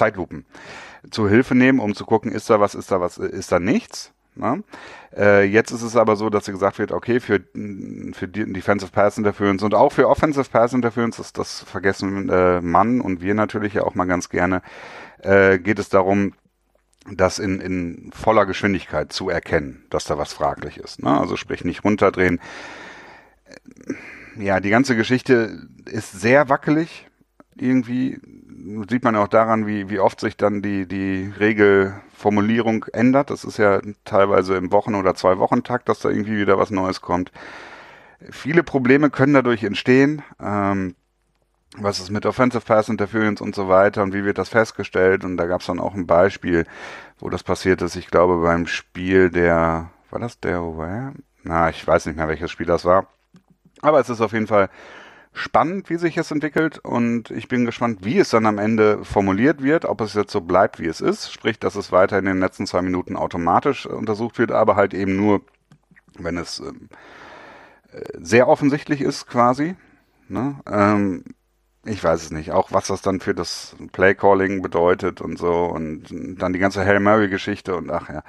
Zeitlupen 0.00 0.46
zur 1.10 1.28
Hilfe 1.28 1.54
nehmen, 1.54 1.78
um 1.78 1.94
zu 1.94 2.06
gucken, 2.06 2.32
ist 2.32 2.48
da 2.48 2.58
was, 2.58 2.74
ist 2.74 2.90
da 2.90 3.00
was, 3.00 3.18
ist 3.18 3.52
da 3.52 3.58
nichts. 3.58 4.12
Ne? 4.34 4.62
Äh, 5.14 5.44
jetzt 5.44 5.72
ist 5.72 5.82
es 5.82 5.96
aber 5.96 6.16
so, 6.16 6.30
dass 6.30 6.46
gesagt 6.46 6.78
wird, 6.78 6.92
okay, 6.92 7.20
für, 7.20 7.40
für 8.12 8.28
Defensive 8.28 8.92
Pass 8.92 9.18
Interference 9.18 9.62
und 9.62 9.74
auch 9.74 9.92
für 9.92 10.08
Offensive 10.08 10.48
Pass 10.48 10.72
Interference, 10.72 11.16
das, 11.16 11.32
das 11.32 11.60
vergessen 11.60 12.28
äh, 12.30 12.60
Mann 12.60 13.00
und 13.00 13.20
wir 13.20 13.34
natürlich 13.34 13.74
ja 13.74 13.82
auch 13.82 13.94
mal 13.94 14.06
ganz 14.06 14.30
gerne, 14.30 14.62
äh, 15.18 15.58
geht 15.58 15.78
es 15.78 15.90
darum, 15.90 16.32
das 17.10 17.38
in, 17.38 17.60
in 17.60 18.10
voller 18.14 18.46
Geschwindigkeit 18.46 19.12
zu 19.12 19.28
erkennen, 19.28 19.84
dass 19.90 20.04
da 20.04 20.16
was 20.16 20.32
fraglich 20.32 20.78
ist. 20.78 21.02
Ne? 21.02 21.18
Also 21.18 21.36
sprich 21.36 21.64
nicht 21.64 21.84
runterdrehen. 21.84 22.40
Ja, 24.38 24.60
die 24.60 24.70
ganze 24.70 24.96
Geschichte 24.96 25.66
ist 25.86 26.12
sehr 26.12 26.48
wackelig. 26.48 27.08
Irgendwie 27.56 28.18
sieht 28.88 29.04
man 29.04 29.16
auch 29.16 29.28
daran, 29.28 29.66
wie, 29.66 29.88
wie 29.88 29.98
oft 29.98 30.20
sich 30.20 30.36
dann 30.36 30.62
die, 30.62 30.86
die 30.86 31.32
Regelformulierung 31.38 32.84
ändert. 32.92 33.30
Das 33.30 33.44
ist 33.44 33.58
ja 33.58 33.80
teilweise 34.04 34.56
im 34.56 34.72
Wochen- 34.72 34.94
oder 34.94 35.14
Zwei-Wochen-Takt, 35.14 35.88
dass 35.88 36.00
da 36.00 36.10
irgendwie 36.10 36.38
wieder 36.38 36.58
was 36.58 36.70
Neues 36.70 37.00
kommt. 37.00 37.32
Viele 38.30 38.62
Probleme 38.62 39.10
können 39.10 39.34
dadurch 39.34 39.64
entstehen. 39.64 40.22
Ähm, 40.40 40.94
was 41.76 42.00
ist 42.00 42.10
mit 42.10 42.26
Offensive 42.26 42.64
Pass 42.64 42.88
Interference 42.88 43.40
und 43.40 43.54
so 43.54 43.68
weiter 43.68 44.02
und 44.02 44.12
wie 44.12 44.24
wird 44.24 44.38
das 44.38 44.48
festgestellt? 44.48 45.24
Und 45.24 45.36
da 45.36 45.46
gab 45.46 45.60
es 45.60 45.68
dann 45.68 45.78
auch 45.78 45.94
ein 45.94 46.06
Beispiel, 46.06 46.66
wo 47.18 47.30
das 47.30 47.42
passiert 47.44 47.80
ist. 47.82 47.96
Ich 47.96 48.08
glaube 48.08 48.42
beim 48.42 48.66
Spiel 48.66 49.30
der, 49.30 49.90
war 50.10 50.18
das 50.18 50.40
der, 50.40 50.62
na, 51.44 51.70
ich 51.70 51.86
weiß 51.86 52.06
nicht 52.06 52.16
mehr, 52.16 52.28
welches 52.28 52.50
Spiel 52.50 52.66
das 52.66 52.84
war. 52.84 53.06
Aber 53.82 54.00
es 54.00 54.10
ist 54.10 54.20
auf 54.20 54.32
jeden 54.32 54.48
Fall 54.48 54.68
spannend, 55.32 55.90
wie 55.90 55.96
sich 55.96 56.16
es 56.16 56.30
entwickelt 56.30 56.78
und 56.78 57.30
ich 57.30 57.48
bin 57.48 57.64
gespannt, 57.64 58.04
wie 58.04 58.18
es 58.18 58.30
dann 58.30 58.46
am 58.46 58.58
Ende 58.58 59.04
formuliert 59.04 59.62
wird, 59.62 59.84
ob 59.84 60.00
es 60.00 60.14
jetzt 60.14 60.32
so 60.32 60.40
bleibt, 60.40 60.80
wie 60.80 60.86
es 60.86 61.00
ist, 61.00 61.32
sprich, 61.32 61.58
dass 61.58 61.76
es 61.76 61.92
weiter 61.92 62.18
in 62.18 62.24
den 62.24 62.40
letzten 62.40 62.66
zwei 62.66 62.82
Minuten 62.82 63.16
automatisch 63.16 63.86
untersucht 63.86 64.38
wird, 64.38 64.50
aber 64.50 64.76
halt 64.76 64.92
eben 64.92 65.16
nur, 65.16 65.42
wenn 66.18 66.36
es 66.36 66.58
ähm, 66.60 66.88
äh, 67.92 68.00
sehr 68.18 68.48
offensichtlich 68.48 69.00
ist 69.00 69.28
quasi. 69.28 69.76
Ne? 70.28 70.56
Ähm, 70.66 71.24
ich 71.84 72.02
weiß 72.02 72.22
es 72.22 72.30
nicht, 72.30 72.50
auch 72.50 72.72
was 72.72 72.88
das 72.88 73.00
dann 73.00 73.20
für 73.20 73.34
das 73.34 73.74
Playcalling 73.92 74.62
bedeutet 74.62 75.20
und 75.20 75.38
so 75.38 75.64
und 75.64 76.04
dann 76.40 76.52
die 76.52 76.58
ganze 76.58 76.84
Hail 76.84 77.00
Murray-Geschichte 77.00 77.74
und 77.74 77.90
ach 77.90 78.08
ja. 78.08 78.22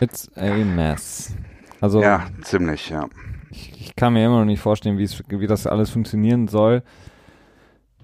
It's 0.00 0.28
a 0.36 0.52
mess. 0.56 1.32
Also 1.80 2.02
ja, 2.02 2.26
ziemlich, 2.42 2.90
ja. 2.90 3.08
Ich, 3.54 3.72
ich 3.80 3.96
kann 3.96 4.12
mir 4.14 4.26
immer 4.26 4.40
noch 4.40 4.44
nicht 4.44 4.60
vorstellen, 4.60 4.98
wie 4.98 5.46
das 5.46 5.66
alles 5.66 5.90
funktionieren 5.90 6.48
soll. 6.48 6.82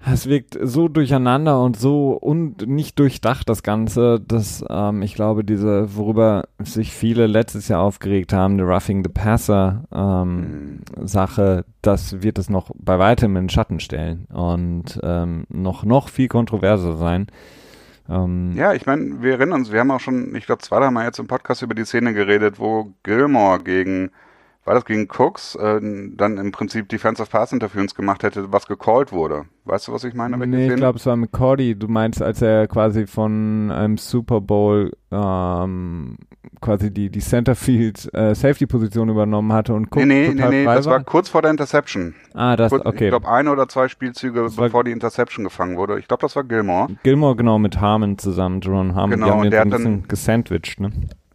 Es 0.03 0.27
wirkt 0.27 0.57
so 0.59 0.87
durcheinander 0.87 1.61
und 1.61 1.77
so 1.77 2.13
und 2.13 2.67
nicht 2.67 2.97
durchdacht 2.97 3.47
das 3.47 3.61
Ganze, 3.61 4.19
dass 4.19 4.65
ähm, 4.67 5.03
ich 5.03 5.13
glaube, 5.13 5.43
diese, 5.43 5.95
worüber 5.95 6.45
sich 6.57 6.91
viele 6.91 7.27
letztes 7.27 7.67
Jahr 7.67 7.81
aufgeregt 7.81 8.33
haben, 8.33 8.57
die 8.57 8.63
Roughing 8.63 9.03
the 9.03 9.11
Passer 9.11 9.83
ähm, 9.93 10.37
mhm. 10.39 11.07
Sache, 11.07 11.65
das 11.83 12.23
wird 12.23 12.39
es 12.39 12.49
noch 12.49 12.71
bei 12.73 12.97
weitem 12.97 13.35
in 13.35 13.43
den 13.43 13.49
Schatten 13.49 13.79
stellen 13.79 14.25
und 14.33 14.99
ähm, 15.03 15.45
noch, 15.49 15.83
noch 15.83 16.09
viel 16.09 16.29
kontroverser 16.29 16.97
sein. 16.97 17.27
Ähm, 18.09 18.53
ja, 18.55 18.73
ich 18.73 18.87
meine, 18.87 19.21
wir 19.21 19.33
erinnern 19.33 19.59
uns, 19.59 19.71
wir 19.71 19.81
haben 19.81 19.91
auch 19.91 19.99
schon, 19.99 20.33
ich 20.33 20.47
glaube, 20.47 20.63
zwei, 20.63 20.79
drei 20.79 20.89
Mal 20.89 21.05
jetzt 21.05 21.19
im 21.19 21.27
Podcast 21.27 21.61
über 21.61 21.75
die 21.75 21.85
Szene 21.85 22.15
geredet, 22.15 22.59
wo 22.59 22.91
Gilmore 23.03 23.59
gegen 23.59 24.09
war 24.63 24.75
das 24.75 24.85
gegen 24.85 25.07
Cooks, 25.17 25.55
äh, 25.55 25.79
dann 25.81 26.37
im 26.37 26.51
Prinzip 26.51 26.87
Defensive 26.89 27.29
Pass 27.29 27.51
Interference 27.51 27.95
gemacht 27.95 28.23
hätte, 28.23 28.51
was 28.51 28.67
gecallt 28.67 29.11
wurde. 29.11 29.45
Weißt 29.65 29.87
du, 29.87 29.93
was 29.93 30.03
ich 30.03 30.13
meine? 30.13 30.37
Nee, 30.45 30.69
ich 30.69 30.75
glaube, 30.75 30.99
es 30.99 31.05
war 31.05 31.15
mit 31.15 31.31
Cody. 31.31 31.75
Du 31.75 31.87
meinst, 31.87 32.21
als 32.21 32.41
er 32.41 32.67
quasi 32.67 33.07
von 33.07 33.71
einem 33.71 33.97
Super 33.97 34.39
Bowl 34.39 34.91
ähm, 35.11 36.17
quasi 36.61 36.91
die, 36.91 37.09
die 37.09 37.19
Centerfield 37.19 38.07
äh, 38.13 38.35
Safety 38.35 38.67
Position 38.67 39.09
übernommen 39.09 39.51
hatte 39.51 39.73
und 39.73 39.85
Cook 39.85 40.05
Nee, 40.05 40.29
nee, 40.29 40.33
nee, 40.33 40.49
nee 40.49 40.65
das 40.65 40.85
war. 40.85 40.93
war 40.93 41.03
kurz 41.03 41.29
vor 41.29 41.41
der 41.41 41.51
Interception. 41.51 42.13
Ah, 42.33 42.55
das, 42.55 42.71
kurz, 42.71 42.85
okay. 42.85 43.05
Ich 43.05 43.09
glaube, 43.09 43.27
ein 43.27 43.47
oder 43.47 43.67
zwei 43.67 43.87
Spielzüge, 43.87 44.43
das 44.43 44.55
bevor 44.55 44.83
die 44.83 44.91
Interception 44.91 45.43
gefangen 45.43 45.75
wurde. 45.77 45.97
Ich 45.99 46.07
glaube, 46.07 46.21
das 46.21 46.35
war 46.35 46.43
Gilmore. 46.43 46.89
Gilmore, 47.01 47.35
genau, 47.35 47.57
mit 47.57 47.81
Harmon 47.81 48.17
zusammen, 48.19 48.61
Jerome 48.61 48.93
Harmon. 48.93 49.11
Genau, 49.11 49.25
die 49.25 49.31
haben 49.31 49.41
den 49.41 49.51
der 49.51 49.61
ein 49.61 49.71
hat 49.71 49.77
bisschen 49.77 50.07
gesandwiched, 50.07 50.79
ne? 50.79 50.91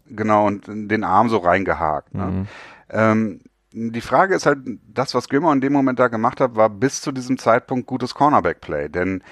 Genau, 0.09 0.47
und 0.47 0.67
den 0.69 1.03
Arm 1.03 1.29
so 1.29 1.39
reingehakt. 1.39 2.15
Ne? 2.15 2.25
Mhm. 2.25 2.47
Ähm, 2.90 3.40
die 3.72 4.01
Frage 4.01 4.35
ist 4.35 4.46
halt, 4.46 4.59
das, 4.88 5.14
was 5.14 5.29
Gilmore 5.29 5.55
in 5.55 5.61
dem 5.61 5.72
Moment 5.72 5.99
da 5.99 6.09
gemacht 6.09 6.40
hat, 6.40 6.57
war 6.57 6.70
bis 6.70 7.03
zu 7.03 7.12
diesem 7.12 7.38
Zeitpunkt 7.38 7.87
gutes 7.87 8.14
Cornerback-Play. 8.14 8.88
Denn 8.88 9.22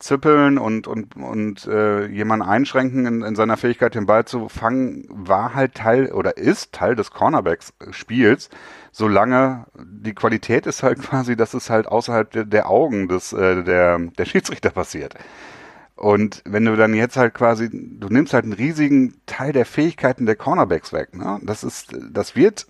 zippeln 0.00 0.58
und, 0.58 0.86
und, 0.86 1.16
und 1.16 1.66
äh, 1.66 2.06
jemanden 2.06 2.46
einschränken 2.46 3.06
in, 3.06 3.22
in 3.22 3.36
seiner 3.36 3.56
Fähigkeit, 3.56 3.94
den 3.94 4.06
Ball 4.06 4.24
zu 4.24 4.48
fangen, 4.48 5.04
war 5.10 5.54
halt 5.54 5.74
Teil 5.74 6.10
oder 6.12 6.38
ist 6.38 6.72
Teil 6.72 6.96
des 6.96 7.10
Cornerbacks-Spiels, 7.10 8.48
solange 8.90 9.66
die 9.78 10.14
Qualität 10.14 10.66
ist 10.66 10.82
halt 10.82 11.00
quasi, 11.02 11.36
dass 11.36 11.54
es 11.54 11.70
halt 11.70 11.86
außerhalb 11.86 12.30
der, 12.30 12.44
der 12.44 12.68
Augen 12.68 13.08
des, 13.08 13.32
äh, 13.32 13.62
der, 13.62 13.98
der 13.98 14.24
Schiedsrichter 14.24 14.70
passiert. 14.70 15.14
Und 15.94 16.42
wenn 16.46 16.64
du 16.64 16.76
dann 16.76 16.94
jetzt 16.94 17.18
halt 17.18 17.34
quasi, 17.34 17.68
du 17.70 18.08
nimmst 18.08 18.32
halt 18.32 18.44
einen 18.44 18.54
riesigen 18.54 19.20
Teil 19.26 19.52
der 19.52 19.66
Fähigkeiten 19.66 20.24
der 20.24 20.36
Cornerbacks 20.36 20.94
weg, 20.94 21.14
ne? 21.14 21.38
Das 21.42 21.62
ist, 21.62 21.94
das 22.10 22.34
wird 22.34 22.66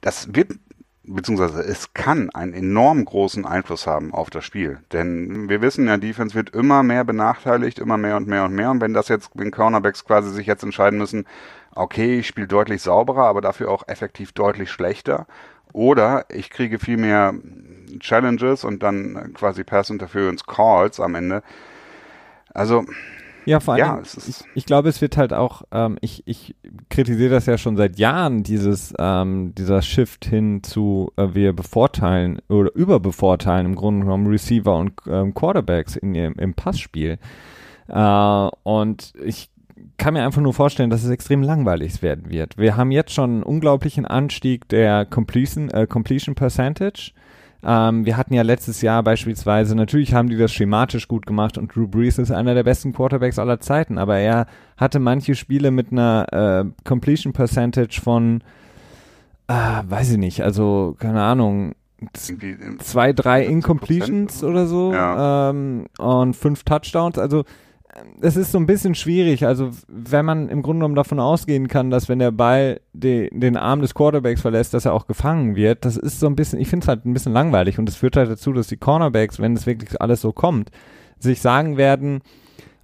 das 0.00 0.34
wird, 0.34 0.52
beziehungsweise 1.04 1.60
es 1.60 1.92
kann 1.94 2.30
einen 2.30 2.54
enorm 2.54 3.04
großen 3.04 3.44
Einfluss 3.46 3.86
haben 3.86 4.12
auf 4.12 4.30
das 4.30 4.44
Spiel. 4.44 4.78
Denn 4.92 5.48
wir 5.48 5.60
wissen 5.60 5.86
ja, 5.86 5.96
Defense 5.96 6.34
wird 6.34 6.50
immer 6.50 6.82
mehr 6.82 7.04
benachteiligt, 7.04 7.78
immer 7.78 7.96
mehr 7.96 8.16
und 8.16 8.26
mehr 8.26 8.44
und 8.44 8.54
mehr. 8.54 8.70
Und 8.70 8.80
wenn 8.80 8.94
das 8.94 9.08
jetzt, 9.08 9.30
wenn 9.34 9.50
Cornerbacks 9.50 10.04
quasi 10.04 10.30
sich 10.30 10.46
jetzt 10.46 10.62
entscheiden 10.62 10.98
müssen, 10.98 11.26
okay, 11.74 12.18
ich 12.20 12.26
spiele 12.26 12.46
deutlich 12.46 12.82
sauberer, 12.82 13.24
aber 13.24 13.40
dafür 13.40 13.70
auch 13.70 13.86
effektiv 13.88 14.32
deutlich 14.32 14.70
schlechter. 14.70 15.26
Oder 15.72 16.26
ich 16.28 16.50
kriege 16.50 16.78
viel 16.78 16.96
mehr 16.96 17.34
Challenges 17.98 18.64
und 18.64 18.82
dann 18.82 19.34
quasi 19.34 19.64
Pass 19.64 19.90
Interference 19.90 20.46
Calls 20.46 21.00
am 21.00 21.16
Ende. 21.16 21.42
Also, 22.54 22.84
ja, 23.46 23.60
vor 23.60 23.74
allem, 23.74 23.80
ja, 23.80 24.02
ich, 24.02 24.44
ich 24.54 24.66
glaube, 24.66 24.88
es 24.88 25.00
wird 25.00 25.16
halt 25.16 25.32
auch, 25.32 25.62
ähm, 25.72 25.98
ich, 26.00 26.22
ich 26.26 26.54
kritisiere 26.88 27.30
das 27.30 27.46
ja 27.46 27.58
schon 27.58 27.76
seit 27.76 27.98
Jahren, 27.98 28.42
dieses, 28.42 28.94
ähm, 28.98 29.54
dieser 29.54 29.82
Shift 29.82 30.24
hin 30.24 30.62
zu, 30.62 31.12
äh, 31.16 31.28
wir 31.32 31.52
bevorteilen 31.52 32.40
oder 32.48 32.74
überbevorteilen 32.74 33.66
im 33.66 33.74
Grunde 33.74 34.04
genommen 34.04 34.26
Receiver 34.26 34.76
und 34.76 34.92
ähm, 35.06 35.34
Quarterbacks 35.34 35.96
in, 35.96 36.14
im, 36.14 36.34
im 36.34 36.54
Passspiel. 36.54 37.18
Äh, 37.88 38.48
und 38.62 39.12
ich 39.24 39.50
kann 39.96 40.14
mir 40.14 40.24
einfach 40.24 40.40
nur 40.40 40.54
vorstellen, 40.54 40.90
dass 40.90 41.04
es 41.04 41.10
extrem 41.10 41.42
langweilig 41.42 42.02
werden 42.02 42.30
wird. 42.30 42.58
Wir 42.58 42.76
haben 42.76 42.90
jetzt 42.90 43.12
schon 43.12 43.30
einen 43.30 43.42
unglaublichen 43.42 44.06
Anstieg 44.06 44.68
der 44.68 45.04
Completion, 45.04 45.70
äh, 45.70 45.86
Completion 45.86 46.34
Percentage. 46.34 47.12
Ähm, 47.66 48.04
wir 48.04 48.16
hatten 48.16 48.34
ja 48.34 48.42
letztes 48.42 48.82
Jahr 48.82 49.02
beispielsweise, 49.02 49.74
natürlich 49.74 50.12
haben 50.12 50.28
die 50.28 50.36
das 50.36 50.52
schematisch 50.52 51.08
gut 51.08 51.24
gemacht 51.24 51.56
und 51.56 51.74
Drew 51.74 51.88
Brees 51.88 52.18
ist 52.18 52.30
einer 52.30 52.54
der 52.54 52.62
besten 52.62 52.92
Quarterbacks 52.92 53.38
aller 53.38 53.60
Zeiten, 53.60 53.96
aber 53.96 54.18
er 54.18 54.46
hatte 54.76 54.98
manche 54.98 55.34
Spiele 55.34 55.70
mit 55.70 55.90
einer 55.90 56.26
äh, 56.32 56.84
Completion 56.84 57.32
Percentage 57.32 58.00
von, 58.02 58.42
äh, 59.48 59.82
weiß 59.88 60.12
ich 60.12 60.18
nicht, 60.18 60.42
also 60.42 60.94
keine 60.98 61.22
Ahnung, 61.22 61.74
zwei, 62.12 63.12
drei 63.12 63.44
Incompletions 63.46 64.44
oder 64.44 64.66
so 64.66 64.92
ja. 64.92 65.50
ähm, 65.50 65.86
und 65.98 66.34
fünf 66.34 66.64
Touchdowns. 66.64 67.18
Also 67.18 67.44
es 68.20 68.36
ist 68.36 68.52
so 68.52 68.58
ein 68.58 68.66
bisschen 68.66 68.94
schwierig. 68.94 69.46
Also, 69.46 69.70
wenn 69.88 70.24
man 70.24 70.48
im 70.48 70.62
Grunde 70.62 70.80
genommen 70.80 70.94
davon 70.94 71.20
ausgehen 71.20 71.68
kann, 71.68 71.90
dass 71.90 72.08
wenn 72.08 72.18
der 72.18 72.32
Ball 72.32 72.80
de, 72.92 73.30
den 73.32 73.56
Arm 73.56 73.80
des 73.80 73.94
Quarterbacks 73.94 74.40
verlässt, 74.40 74.74
dass 74.74 74.84
er 74.84 74.92
auch 74.92 75.06
gefangen 75.06 75.56
wird, 75.56 75.84
das 75.84 75.96
ist 75.96 76.20
so 76.20 76.26
ein 76.26 76.36
bisschen, 76.36 76.58
ich 76.58 76.68
finde 76.68 76.84
es 76.84 76.88
halt 76.88 77.04
ein 77.04 77.14
bisschen 77.14 77.32
langweilig 77.32 77.78
und 77.78 77.86
das 77.86 77.96
führt 77.96 78.16
halt 78.16 78.30
dazu, 78.30 78.52
dass 78.52 78.66
die 78.66 78.76
Cornerbacks, 78.76 79.40
wenn 79.40 79.54
es 79.54 79.66
wirklich 79.66 80.00
alles 80.00 80.20
so 80.20 80.32
kommt, 80.32 80.70
sich 81.18 81.40
sagen 81.40 81.76
werden, 81.76 82.20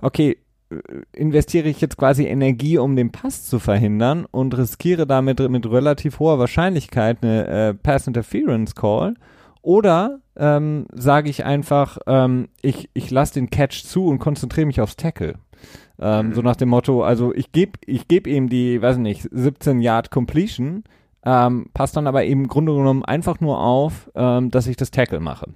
okay, 0.00 0.38
investiere 1.12 1.68
ich 1.68 1.80
jetzt 1.80 1.96
quasi 1.96 2.26
Energie, 2.26 2.78
um 2.78 2.94
den 2.94 3.10
Pass 3.10 3.44
zu 3.46 3.58
verhindern 3.58 4.26
und 4.30 4.56
riskiere 4.56 5.06
damit 5.06 5.40
mit 5.50 5.68
relativ 5.68 6.20
hoher 6.20 6.38
Wahrscheinlichkeit 6.38 7.18
eine 7.22 7.46
äh, 7.48 7.74
Pass 7.74 8.06
Interference 8.06 8.74
Call 8.74 9.14
oder 9.62 10.20
ähm, 10.36 10.86
sage 10.92 11.28
ich 11.30 11.44
einfach, 11.44 11.98
ähm, 12.06 12.48
ich, 12.62 12.88
ich 12.94 13.10
lasse 13.10 13.34
den 13.34 13.50
Catch 13.50 13.84
zu 13.84 14.06
und 14.06 14.18
konzentriere 14.18 14.66
mich 14.66 14.80
aufs 14.80 14.96
Tackle. 14.96 15.34
Ähm, 15.98 16.28
mhm. 16.28 16.34
So 16.34 16.42
nach 16.42 16.56
dem 16.56 16.70
Motto, 16.70 17.04
also 17.04 17.34
ich 17.34 17.52
gebe 17.52 17.72
ich 17.84 18.08
geb 18.08 18.26
ihm 18.26 18.48
die, 18.48 18.80
weiß 18.80 18.96
nicht, 18.96 19.28
17 19.30 19.80
Yard 19.80 20.10
Completion, 20.10 20.84
ähm, 21.24 21.68
passt 21.74 21.96
dann 21.96 22.06
aber 22.06 22.24
eben 22.24 22.42
im 22.42 22.48
Grunde 22.48 22.74
genommen 22.74 23.04
einfach 23.04 23.40
nur 23.40 23.60
auf, 23.60 24.10
ähm, 24.14 24.50
dass 24.50 24.66
ich 24.66 24.76
das 24.76 24.90
Tackle 24.90 25.20
mache. 25.20 25.52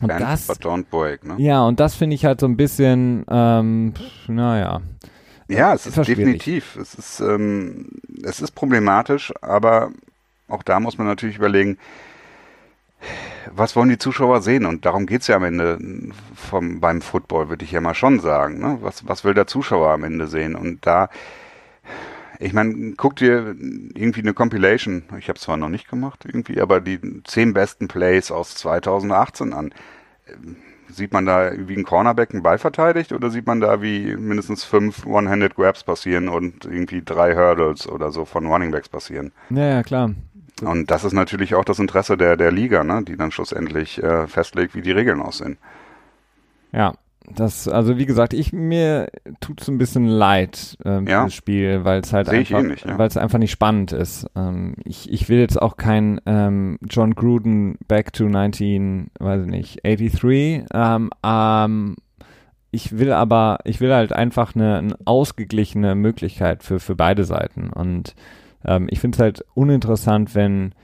Und 0.00 0.08
Band, 0.08 0.20
das, 0.20 0.46
break, 0.90 1.24
ne? 1.24 1.34
Ja, 1.38 1.62
und 1.62 1.80
das 1.80 1.94
finde 1.94 2.14
ich 2.14 2.24
halt 2.24 2.40
so 2.40 2.46
ein 2.46 2.56
bisschen, 2.56 3.24
ähm, 3.30 3.94
naja. 4.28 4.80
Ja, 5.48 5.74
es 5.74 5.86
ist 5.86 5.96
definitiv, 5.96 6.76
es 6.76 6.94
ist, 6.94 7.20
ähm, 7.20 7.88
es 8.22 8.40
ist 8.40 8.52
problematisch, 8.52 9.32
aber 9.42 9.90
auch 10.48 10.62
da 10.62 10.80
muss 10.80 10.96
man 10.96 11.06
natürlich 11.06 11.36
überlegen, 11.36 11.76
was 13.52 13.76
wollen 13.76 13.88
die 13.88 13.98
Zuschauer 13.98 14.42
sehen? 14.42 14.66
Und 14.66 14.84
darum 14.84 15.06
geht's 15.06 15.26
ja 15.26 15.36
am 15.36 15.44
Ende 15.44 15.78
vom, 16.34 16.80
beim 16.80 17.00
Football, 17.00 17.48
würde 17.48 17.64
ich 17.64 17.72
ja 17.72 17.80
mal 17.80 17.94
schon 17.94 18.20
sagen. 18.20 18.58
Ne? 18.60 18.78
Was, 18.80 19.06
was 19.08 19.24
will 19.24 19.34
der 19.34 19.46
Zuschauer 19.46 19.90
am 19.90 20.04
Ende 20.04 20.26
sehen? 20.26 20.54
Und 20.54 20.86
da 20.86 21.08
Ich 22.38 22.54
meine, 22.54 22.94
guck 22.96 23.16
dir 23.16 23.54
irgendwie 23.94 24.22
eine 24.22 24.32
Compilation, 24.32 25.02
ich 25.18 25.28
habe 25.28 25.38
zwar 25.38 25.58
noch 25.58 25.68
nicht 25.68 25.88
gemacht 25.90 26.24
irgendwie, 26.24 26.60
aber 26.60 26.80
die 26.80 26.98
zehn 27.24 27.52
besten 27.52 27.86
Plays 27.86 28.30
aus 28.30 28.54
2018 28.54 29.52
an. 29.52 29.74
Sieht 30.88 31.12
man 31.12 31.26
da 31.26 31.52
wie 31.54 31.76
ein 31.76 31.84
Cornerback 31.84 32.32
einen 32.32 32.42
Ball 32.42 32.58
verteidigt 32.58 33.12
oder 33.12 33.30
sieht 33.30 33.46
man 33.46 33.60
da 33.60 33.82
wie 33.82 34.16
mindestens 34.16 34.64
fünf 34.64 35.06
One-Handed 35.06 35.54
Grabs 35.54 35.84
passieren 35.84 36.28
und 36.28 36.64
irgendwie 36.64 37.02
drei 37.04 37.34
Hurdles 37.34 37.86
oder 37.86 38.10
so 38.10 38.24
von 38.24 38.46
Runningbacks 38.46 38.88
passieren? 38.88 39.32
Ja, 39.50 39.66
ja, 39.66 39.82
klar. 39.82 40.10
Und 40.62 40.90
das 40.90 41.04
ist 41.04 41.12
natürlich 41.12 41.54
auch 41.54 41.64
das 41.64 41.78
Interesse 41.78 42.16
der, 42.16 42.36
der 42.36 42.52
Liga, 42.52 42.84
ne, 42.84 43.02
die 43.06 43.16
dann 43.16 43.30
schlussendlich 43.30 44.02
äh, 44.02 44.26
festlegt, 44.26 44.74
wie 44.74 44.82
die 44.82 44.92
Regeln 44.92 45.20
aussehen. 45.20 45.58
Ja, 46.72 46.94
das, 47.34 47.68
also 47.68 47.96
wie 47.98 48.06
gesagt, 48.06 48.32
ich 48.32 48.52
mir 48.52 49.08
tut 49.40 49.60
es 49.60 49.68
ein 49.68 49.78
bisschen 49.78 50.06
leid, 50.06 50.76
ähm, 50.84 51.06
Ja. 51.06 51.24
das 51.24 51.34
Spiel, 51.34 51.84
weil 51.84 52.00
es 52.00 52.12
halt 52.12 52.28
einfach, 52.28 52.58
ähnlich, 52.60 52.84
ja. 52.84 52.98
weil 52.98 53.08
es 53.08 53.16
einfach 53.16 53.38
nicht 53.38 53.52
spannend 53.52 53.92
ist. 53.92 54.26
Ähm, 54.34 54.74
ich, 54.84 55.10
ich 55.12 55.28
will 55.28 55.38
jetzt 55.38 55.60
auch 55.60 55.76
kein 55.76 56.20
ähm, 56.26 56.78
John 56.88 57.14
Gruden 57.14 57.78
Back 57.86 58.12
to 58.12 58.24
19, 58.24 59.10
weiß 59.18 59.42
ich 59.44 59.50
nicht, 59.50 59.80
83. 59.84 60.64
Ähm, 60.72 61.10
ähm, 61.24 61.96
ich 62.72 62.98
will 62.98 63.12
aber, 63.12 63.58
ich 63.64 63.80
will 63.80 63.92
halt 63.92 64.12
einfach 64.12 64.54
eine, 64.54 64.78
eine 64.78 64.96
ausgeglichene 65.04 65.94
Möglichkeit 65.94 66.62
für, 66.62 66.80
für 66.80 66.94
beide 66.94 67.24
Seiten. 67.24 67.70
Und 67.70 68.14
ähm, 68.64 68.88
ich 68.90 69.00
finde 69.00 69.16
es 69.16 69.20
halt 69.20 69.44
uninteressant, 69.54 70.34
wenn, 70.34 70.74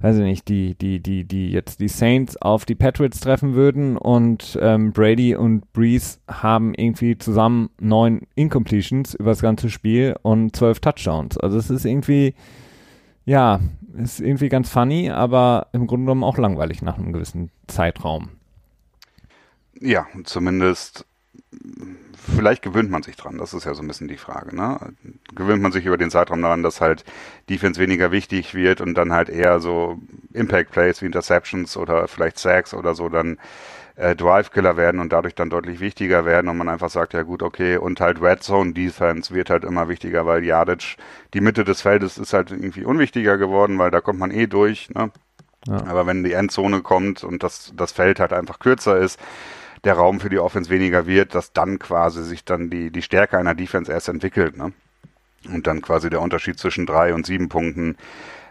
weiß 0.00 0.16
ich 0.16 0.22
nicht, 0.22 0.48
die, 0.48 0.74
die, 0.74 1.00
die, 1.00 1.24
die 1.24 1.50
jetzt 1.50 1.80
die 1.80 1.88
Saints 1.88 2.36
auf 2.36 2.64
die 2.64 2.74
Patriots 2.74 3.20
treffen 3.20 3.54
würden 3.54 3.96
und 3.96 4.58
ähm, 4.60 4.92
Brady 4.92 5.34
und 5.34 5.72
Breeze 5.72 6.18
haben 6.28 6.74
irgendwie 6.74 7.18
zusammen 7.18 7.70
neun 7.80 8.22
Incompletions 8.34 9.14
über 9.14 9.30
das 9.30 9.40
ganze 9.42 9.70
Spiel 9.70 10.16
und 10.22 10.54
zwölf 10.54 10.80
Touchdowns. 10.80 11.38
Also 11.38 11.58
es 11.58 11.70
ist 11.70 11.84
irgendwie, 11.84 12.34
ja, 13.24 13.60
ist 13.96 14.20
irgendwie 14.20 14.48
ganz 14.48 14.70
funny, 14.70 15.10
aber 15.10 15.68
im 15.72 15.86
Grunde 15.86 16.04
genommen 16.04 16.24
auch 16.24 16.38
langweilig 16.38 16.82
nach 16.82 16.98
einem 16.98 17.12
gewissen 17.12 17.50
Zeitraum. 17.66 18.30
Ja, 19.80 20.06
zumindest 20.24 21.06
vielleicht 22.36 22.62
gewöhnt 22.62 22.90
man 22.90 23.02
sich 23.02 23.16
dran, 23.16 23.38
das 23.38 23.54
ist 23.54 23.64
ja 23.64 23.74
so 23.74 23.82
ein 23.82 23.88
bisschen 23.88 24.08
die 24.08 24.16
Frage, 24.16 24.54
ne? 24.54 24.78
Gewöhnt 25.34 25.62
man 25.62 25.72
sich 25.72 25.86
über 25.86 25.96
den 25.96 26.10
Zeitraum 26.10 26.42
daran, 26.42 26.62
dass 26.62 26.80
halt 26.80 27.04
Defense 27.50 27.80
weniger 27.80 28.12
wichtig 28.12 28.54
wird 28.54 28.80
und 28.80 28.94
dann 28.94 29.12
halt 29.12 29.28
eher 29.28 29.60
so 29.60 29.98
Impact 30.32 30.70
Plays 30.70 31.02
wie 31.02 31.06
Interceptions 31.06 31.76
oder 31.76 32.08
vielleicht 32.08 32.38
Sacks 32.38 32.74
oder 32.74 32.94
so 32.94 33.08
dann 33.08 33.38
äh, 33.96 34.16
Drive 34.16 34.50
Killer 34.50 34.76
werden 34.76 35.00
und 35.00 35.12
dadurch 35.12 35.34
dann 35.34 35.50
deutlich 35.50 35.80
wichtiger 35.80 36.24
werden 36.24 36.48
und 36.48 36.56
man 36.56 36.68
einfach 36.68 36.90
sagt, 36.90 37.12
ja 37.12 37.22
gut, 37.22 37.42
okay, 37.42 37.76
und 37.76 38.00
halt 38.00 38.20
Red 38.20 38.42
Zone 38.42 38.72
Defense 38.72 39.34
wird 39.34 39.50
halt 39.50 39.64
immer 39.64 39.88
wichtiger, 39.88 40.26
weil 40.26 40.44
Jadic, 40.44 40.96
die 41.32 41.40
Mitte 41.40 41.64
des 41.64 41.82
Feldes 41.82 42.18
ist 42.18 42.32
halt 42.32 42.50
irgendwie 42.50 42.84
unwichtiger 42.84 43.38
geworden, 43.38 43.78
weil 43.78 43.90
da 43.90 44.00
kommt 44.00 44.18
man 44.18 44.30
eh 44.30 44.46
durch, 44.46 44.90
ne? 44.90 45.10
Ja. 45.66 45.86
Aber 45.86 46.06
wenn 46.06 46.24
die 46.24 46.32
Endzone 46.32 46.82
kommt 46.82 47.24
und 47.24 47.42
das, 47.42 47.72
das 47.74 47.92
Feld 47.92 48.20
halt 48.20 48.34
einfach 48.34 48.58
kürzer 48.58 48.98
ist, 48.98 49.18
der 49.84 49.94
Raum 49.94 50.20
für 50.20 50.30
die 50.30 50.38
Offense 50.38 50.70
weniger 50.70 51.06
wird, 51.06 51.34
dass 51.34 51.52
dann 51.52 51.78
quasi 51.78 52.24
sich 52.24 52.44
dann 52.44 52.70
die, 52.70 52.90
die 52.90 53.02
Stärke 53.02 53.38
einer 53.38 53.54
Defense 53.54 53.92
erst 53.92 54.08
entwickelt, 54.08 54.56
ne? 54.56 54.72
Und 55.52 55.66
dann 55.66 55.82
quasi 55.82 56.08
der 56.08 56.22
Unterschied 56.22 56.58
zwischen 56.58 56.86
drei 56.86 57.12
und 57.12 57.26
sieben 57.26 57.50
Punkten 57.50 57.96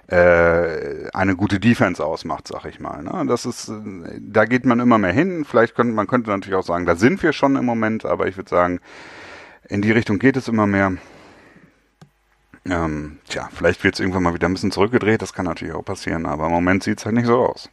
äh, 0.08 1.10
eine 1.14 1.36
gute 1.36 1.60
Defense 1.60 2.06
ausmacht, 2.06 2.48
sag 2.48 2.66
ich 2.66 2.80
mal. 2.80 3.02
Ne? 3.02 3.26
Das 3.28 3.46
ist, 3.46 3.72
da 4.20 4.46
geht 4.46 4.66
man 4.66 4.80
immer 4.80 5.00
mehr 5.00 5.12
hin. 5.12 5.44
Vielleicht 5.44 5.74
könnte 5.76 5.94
man 5.94 6.06
könnte 6.06 6.30
natürlich 6.30 6.56
auch 6.56 6.66
sagen, 6.66 6.86
da 6.86 6.96
sind 6.96 7.24
wir 7.24 7.34
schon 7.34 7.56
im 7.56 7.66
Moment, 7.66 8.06
aber 8.06 8.28
ich 8.28 8.38
würde 8.38 8.50
sagen, 8.50 8.80
in 9.68 9.82
die 9.82 9.92
Richtung 9.92 10.20
geht 10.20 10.38
es 10.38 10.48
immer 10.48 10.68
mehr. 10.68 10.94
Ähm, 12.66 13.18
tja, 13.28 13.50
vielleicht 13.54 13.84
wird 13.84 13.96
es 13.96 14.00
irgendwann 14.00 14.24
mal 14.24 14.34
wieder 14.34 14.48
ein 14.48 14.54
bisschen 14.54 14.72
zurückgedreht, 14.72 15.22
das 15.22 15.34
kann 15.34 15.46
natürlich 15.46 15.74
auch 15.74 15.84
passieren, 15.84 16.26
aber 16.26 16.46
im 16.46 16.52
Moment 16.52 16.84
sieht 16.84 17.00
es 17.00 17.06
halt 17.06 17.16
nicht 17.16 17.26
so 17.26 17.46
aus. 17.46 17.70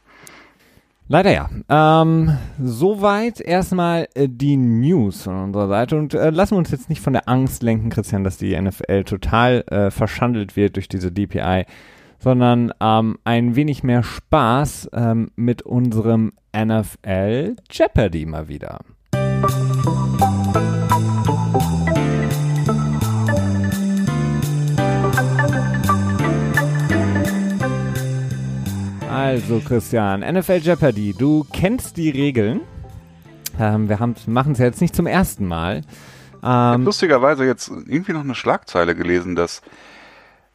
Leider 1.11 1.33
ja. 1.33 1.49
Ähm, 1.67 2.37
soweit 2.57 3.41
erstmal 3.41 4.07
äh, 4.15 4.29
die 4.29 4.55
News 4.55 5.23
von 5.23 5.43
unserer 5.43 5.67
Seite 5.67 5.97
und 5.97 6.13
äh, 6.13 6.29
lassen 6.29 6.51
wir 6.51 6.59
uns 6.59 6.71
jetzt 6.71 6.87
nicht 6.87 7.01
von 7.01 7.11
der 7.11 7.27
Angst 7.27 7.63
lenken, 7.63 7.89
Christian, 7.89 8.23
dass 8.23 8.37
die 8.37 8.57
NFL 8.57 9.03
total 9.03 9.65
äh, 9.67 9.91
verschandelt 9.91 10.55
wird 10.55 10.77
durch 10.77 10.87
diese 10.87 11.11
DPI, 11.11 11.65
sondern 12.17 12.71
ähm, 12.79 13.17
ein 13.25 13.57
wenig 13.57 13.83
mehr 13.83 14.03
Spaß 14.03 14.91
ähm, 14.93 15.31
mit 15.35 15.63
unserem 15.63 16.31
NFL 16.55 17.57
Jeopardy 17.69 18.25
mal 18.25 18.47
wieder. 18.47 18.79
Also 29.11 29.59
Christian, 29.59 30.21
NFL 30.21 30.57
Jeopardy, 30.57 31.13
du 31.17 31.45
kennst 31.51 31.97
die 31.97 32.09
Regeln. 32.09 32.61
Ähm, 33.59 33.89
wir 33.89 33.97
machen 34.27 34.53
es 34.53 34.59
ja 34.59 34.65
jetzt 34.65 34.81
nicht 34.81 34.95
zum 34.95 35.07
ersten 35.07 35.45
Mal. 35.45 35.81
Ich 36.39 36.43
habe 36.43 36.75
Ähm, 36.75 36.85
lustigerweise 36.85 37.45
jetzt 37.45 37.69
irgendwie 37.69 38.13
noch 38.13 38.23
eine 38.23 38.35
Schlagzeile 38.35 38.95
gelesen, 38.95 39.35
dass 39.35 39.61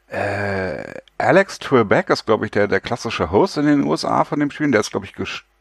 äh, 0.08 0.82
Alex 1.18 1.58
Trebek 1.58 2.10
ist, 2.10 2.26
glaube 2.26 2.46
ich, 2.46 2.50
der, 2.50 2.68
der 2.68 2.80
klassische 2.80 3.30
Host 3.30 3.56
in 3.58 3.66
den 3.66 3.84
USA 3.84 4.24
von 4.24 4.40
dem 4.40 4.50
Spiel. 4.50 4.70
Der 4.70 4.80
ist, 4.80 4.90
glaube 4.90 5.06
ich, 5.06 5.12
gestorben 5.12 5.55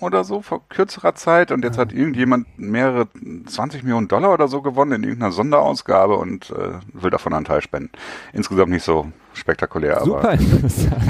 oder 0.00 0.24
so 0.24 0.42
vor 0.42 0.68
kürzerer 0.68 1.14
Zeit. 1.14 1.50
Und 1.50 1.64
jetzt 1.64 1.78
hat 1.78 1.92
irgendjemand 1.92 2.46
mehrere 2.58 3.08
20 3.46 3.82
Millionen 3.82 4.08
Dollar 4.08 4.32
oder 4.32 4.48
so 4.48 4.62
gewonnen 4.62 4.92
in 4.92 5.02
irgendeiner 5.04 5.32
Sonderausgabe 5.32 6.16
und 6.16 6.50
äh, 6.50 6.80
will 6.92 7.10
davon 7.10 7.32
einen 7.32 7.44
Teil 7.44 7.60
spenden. 7.60 7.90
Insgesamt 8.32 8.70
nicht 8.70 8.84
so 8.84 9.06
spektakulär, 9.32 9.96
aber 9.98 10.04
super 10.04 10.32
interessant. 10.34 11.02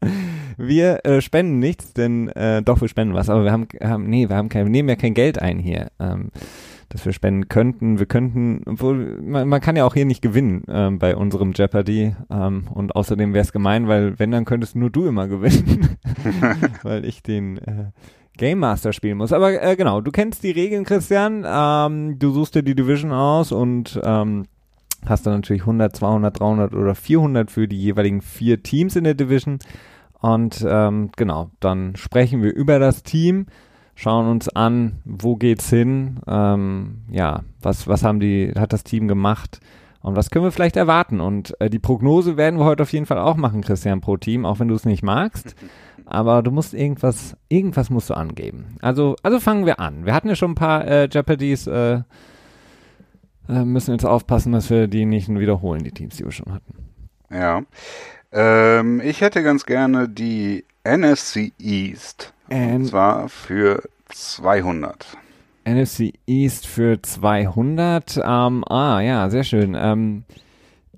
wir 0.56 1.04
äh, 1.04 1.20
spenden 1.20 1.58
nichts, 1.58 1.92
denn 1.94 2.28
äh, 2.28 2.62
doch, 2.62 2.80
wir 2.80 2.88
spenden 2.88 3.14
was, 3.14 3.28
aber 3.30 3.44
wir 3.44 3.52
haben, 3.52 3.68
haben 3.82 4.04
nee, 4.04 4.28
wir 4.28 4.36
haben 4.36 4.48
kein, 4.48 4.64
wir 4.64 4.70
nehmen 4.70 4.88
ja 4.88 4.96
kein 4.96 5.14
Geld 5.14 5.40
ein 5.40 5.58
hier, 5.58 5.90
ähm, 5.98 6.30
das 6.88 7.04
wir 7.04 7.12
spenden 7.12 7.48
könnten. 7.48 7.98
Wir 7.98 8.06
könnten, 8.06 8.62
obwohl 8.66 9.20
man, 9.20 9.48
man 9.48 9.60
kann 9.60 9.76
ja 9.76 9.84
auch 9.84 9.94
hier 9.94 10.06
nicht 10.06 10.22
gewinnen 10.22 10.64
ähm, 10.68 10.98
bei 10.98 11.16
unserem 11.16 11.52
Jeopardy 11.52 12.14
ähm, 12.30 12.68
und 12.72 12.96
außerdem 12.96 13.34
wäre 13.34 13.42
es 13.42 13.52
gemein, 13.52 13.88
weil 13.88 14.18
wenn, 14.18 14.30
dann 14.30 14.44
könntest 14.44 14.74
nur 14.74 14.90
du 14.90 15.06
immer 15.06 15.28
gewinnen, 15.28 15.96
weil 16.82 17.04
ich 17.04 17.22
den 17.22 17.58
äh, 17.58 17.90
Game 18.38 18.60
Master 18.60 18.92
spielen 18.94 19.18
muss. 19.18 19.32
Aber 19.32 19.62
äh, 19.62 19.76
genau, 19.76 20.00
du 20.00 20.10
kennst 20.10 20.42
die 20.42 20.50
Regeln, 20.50 20.84
Christian. 20.84 21.44
Ähm, 21.46 22.18
du 22.18 22.32
suchst 22.32 22.54
dir 22.54 22.62
die 22.62 22.74
Division 22.74 23.12
aus 23.12 23.52
und 23.52 24.00
ähm, 24.02 24.46
hast 25.06 25.26
dann 25.26 25.34
natürlich 25.34 25.62
100, 25.62 25.94
200, 25.94 26.40
300 26.40 26.74
oder 26.74 26.94
400 26.94 27.50
für 27.50 27.68
die 27.68 27.80
jeweiligen 27.80 28.22
vier 28.22 28.62
Teams 28.62 28.96
in 28.96 29.04
der 29.04 29.14
Division. 29.14 29.58
Und 30.20 30.64
ähm, 30.66 31.10
genau, 31.16 31.50
dann 31.60 31.94
sprechen 31.96 32.42
wir 32.42 32.54
über 32.54 32.78
das 32.78 33.02
Team, 33.02 33.46
schauen 33.98 34.28
uns 34.28 34.48
an, 34.48 34.98
wo 35.04 35.34
geht's 35.34 35.68
hin, 35.70 36.20
ähm, 36.28 36.98
ja, 37.10 37.40
was, 37.60 37.88
was 37.88 38.04
haben 38.04 38.20
die, 38.20 38.52
hat 38.56 38.72
das 38.72 38.84
Team 38.84 39.08
gemacht 39.08 39.58
und 40.02 40.14
was 40.14 40.30
können 40.30 40.44
wir 40.44 40.52
vielleicht 40.52 40.76
erwarten. 40.76 41.18
Und 41.20 41.60
äh, 41.60 41.68
die 41.68 41.80
Prognose 41.80 42.36
werden 42.36 42.60
wir 42.60 42.64
heute 42.64 42.84
auf 42.84 42.92
jeden 42.92 43.06
Fall 43.06 43.18
auch 43.18 43.36
machen, 43.36 43.60
Christian, 43.60 44.00
pro 44.00 44.16
Team, 44.16 44.46
auch 44.46 44.60
wenn 44.60 44.68
du 44.68 44.76
es 44.76 44.84
nicht 44.84 45.02
magst. 45.02 45.56
Aber 46.06 46.44
du 46.44 46.52
musst 46.52 46.74
irgendwas, 46.74 47.36
irgendwas 47.48 47.90
musst 47.90 48.08
du 48.10 48.14
angeben. 48.14 48.76
Also, 48.80 49.16
also 49.24 49.40
fangen 49.40 49.66
wir 49.66 49.80
an. 49.80 50.06
Wir 50.06 50.14
hatten 50.14 50.28
ja 50.28 50.36
schon 50.36 50.52
ein 50.52 50.54
paar 50.54 50.86
äh, 50.86 51.08
Jeopardies, 51.10 51.66
äh, 51.66 52.02
äh, 53.48 53.64
müssen 53.64 53.90
jetzt 53.90 54.06
aufpassen, 54.06 54.52
dass 54.52 54.70
wir 54.70 54.86
die 54.86 55.06
nicht 55.06 55.28
wiederholen, 55.28 55.82
die 55.82 55.90
Teams, 55.90 56.16
die 56.16 56.24
wir 56.24 56.32
schon 56.32 56.52
hatten. 56.52 56.74
ja. 57.30 57.62
Ähm, 58.30 59.00
ich 59.02 59.22
hätte 59.22 59.42
ganz 59.42 59.64
gerne 59.64 60.06
die 60.06 60.66
NFC 60.84 61.52
East. 61.58 62.34
Und 62.50 62.86
zwar 62.86 63.28
für 63.28 63.82
200. 64.08 65.06
NFC 65.64 66.14
East 66.26 66.66
für 66.66 67.00
200. 67.02 68.18
Ähm, 68.24 68.64
ah, 68.68 69.00
ja, 69.00 69.28
sehr 69.28 69.44
schön. 69.44 69.76
Ähm, 69.78 70.24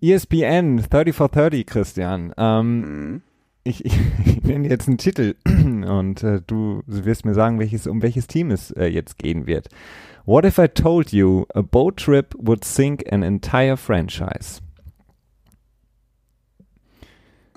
ESPN 0.00 0.82
30 0.88 1.14
for 1.14 1.28
30, 1.28 1.66
Christian. 1.66 2.32
Ähm, 2.36 2.80
Mhm. 2.80 3.22
ich, 3.64 3.84
ich, 3.84 3.98
ich 4.24 4.42
nenne 4.44 4.68
jetzt 4.68 4.88
einen 4.88 4.98
Titel 4.98 5.34
und 5.46 6.22
äh, 6.22 6.40
du 6.46 6.82
wirst 6.86 7.24
mir 7.24 7.34
sagen, 7.34 7.58
welches, 7.58 7.86
um 7.86 8.00
welches 8.02 8.26
Team 8.26 8.50
es 8.50 8.70
äh, 8.72 8.86
jetzt 8.86 9.18
gehen 9.18 9.46
wird. 9.46 9.68
What 10.24 10.44
if 10.44 10.58
I 10.58 10.68
told 10.68 11.12
you 11.12 11.46
a 11.54 11.62
boat 11.62 11.96
trip 11.96 12.34
would 12.38 12.64
sink 12.64 13.10
an 13.12 13.22
entire 13.22 13.76
franchise? 13.76 14.60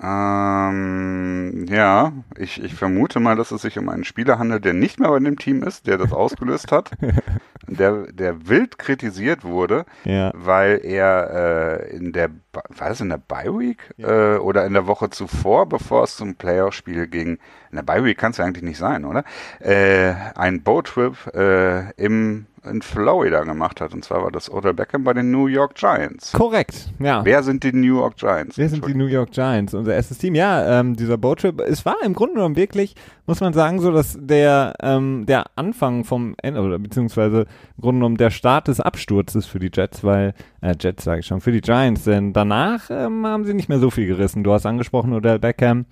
Ähm, 0.04 1.66
ja, 1.68 2.12
ich, 2.36 2.62
ich 2.62 2.74
vermute 2.74 3.20
mal, 3.20 3.36
dass 3.36 3.50
es 3.52 3.62
sich 3.62 3.78
um 3.78 3.88
einen 3.88 4.04
Spieler 4.04 4.38
handelt, 4.38 4.64
der 4.64 4.74
nicht 4.74 4.98
mehr 5.00 5.08
bei 5.10 5.18
dem 5.18 5.38
Team 5.38 5.62
ist, 5.62 5.86
der 5.86 5.98
das 5.98 6.12
ausgelöst 6.12 6.72
hat, 6.72 6.90
der, 7.68 8.12
der 8.12 8.48
wild 8.48 8.78
kritisiert 8.78 9.44
wurde, 9.44 9.84
Ja. 10.04 10.30
weil 10.34 10.80
er 10.84 11.80
äh, 11.90 11.96
in 11.96 12.12
der, 12.12 12.30
war 12.54 12.90
es 12.90 13.00
in 13.00 13.08
der 13.08 13.18
Bye 13.18 13.58
Week 13.58 13.78
äh, 13.98 14.36
oder 14.36 14.64
in 14.66 14.72
der 14.72 14.86
Woche 14.86 15.10
zuvor, 15.10 15.68
bevor 15.68 16.04
es 16.04 16.16
zum 16.16 16.34
Playoff-Spiel 16.36 17.06
ging, 17.06 17.38
in 17.70 17.76
der 17.76 17.82
Bye 17.82 18.04
Week 18.04 18.18
kann 18.18 18.30
es 18.30 18.38
ja 18.38 18.44
eigentlich 18.44 18.62
nicht 18.62 18.78
sein, 18.78 19.04
oder? 19.04 19.24
Äh, 19.60 20.14
ein 20.34 20.62
Boat-Trip 20.62 21.34
äh, 21.34 21.90
im 21.92 22.46
in 22.64 22.82
Florida 22.82 23.44
gemacht 23.44 23.80
hat. 23.80 23.92
Und 23.94 24.04
zwar 24.04 24.22
war 24.22 24.30
das 24.30 24.50
Odell 24.50 24.74
Beckham 24.74 25.04
bei 25.04 25.12
den 25.12 25.30
New 25.30 25.46
York 25.46 25.74
Giants. 25.74 26.32
Korrekt, 26.32 26.88
ja. 26.98 27.24
Wer 27.24 27.42
sind 27.42 27.62
die 27.62 27.72
New 27.72 27.98
York 27.98 28.16
Giants? 28.16 28.56
Wer 28.56 28.68
sind 28.68 28.86
die 28.86 28.94
New 28.94 29.06
York 29.06 29.32
Giants? 29.32 29.74
Unser 29.74 29.94
erstes 29.94 30.18
Team. 30.18 30.34
Ja, 30.34 30.80
ähm, 30.80 30.96
dieser 30.96 31.18
Boattrip, 31.18 31.60
es 31.60 31.84
war 31.84 31.96
im 32.04 32.14
Grunde 32.14 32.34
genommen 32.34 32.56
wirklich, 32.56 32.94
muss 33.26 33.40
man 33.40 33.52
sagen, 33.52 33.80
so, 33.80 33.92
dass 33.92 34.16
der, 34.20 34.74
ähm, 34.80 35.26
der 35.26 35.44
Anfang 35.56 36.04
vom 36.04 36.34
Ende, 36.42 36.60
oder 36.60 36.78
beziehungsweise 36.78 37.46
im 37.76 37.82
Grunde 37.82 37.98
genommen 38.00 38.16
der 38.16 38.30
Start 38.30 38.68
des 38.68 38.80
Absturzes 38.80 39.46
für 39.46 39.58
die 39.58 39.70
Jets, 39.72 40.02
weil, 40.04 40.34
äh, 40.60 40.74
Jets 40.78 41.04
sage 41.04 41.20
ich 41.20 41.26
schon, 41.26 41.40
für 41.40 41.52
die 41.52 41.60
Giants, 41.60 42.04
denn 42.04 42.32
danach 42.44 42.90
ähm, 42.90 43.26
haben 43.26 43.44
sie 43.44 43.54
nicht 43.54 43.68
mehr 43.68 43.78
so 43.78 43.90
viel 43.90 44.06
gerissen. 44.06 44.44
Du 44.44 44.52
hast 44.52 44.66
angesprochen, 44.66 45.12
Odell 45.12 45.38
Beckham 45.38 45.86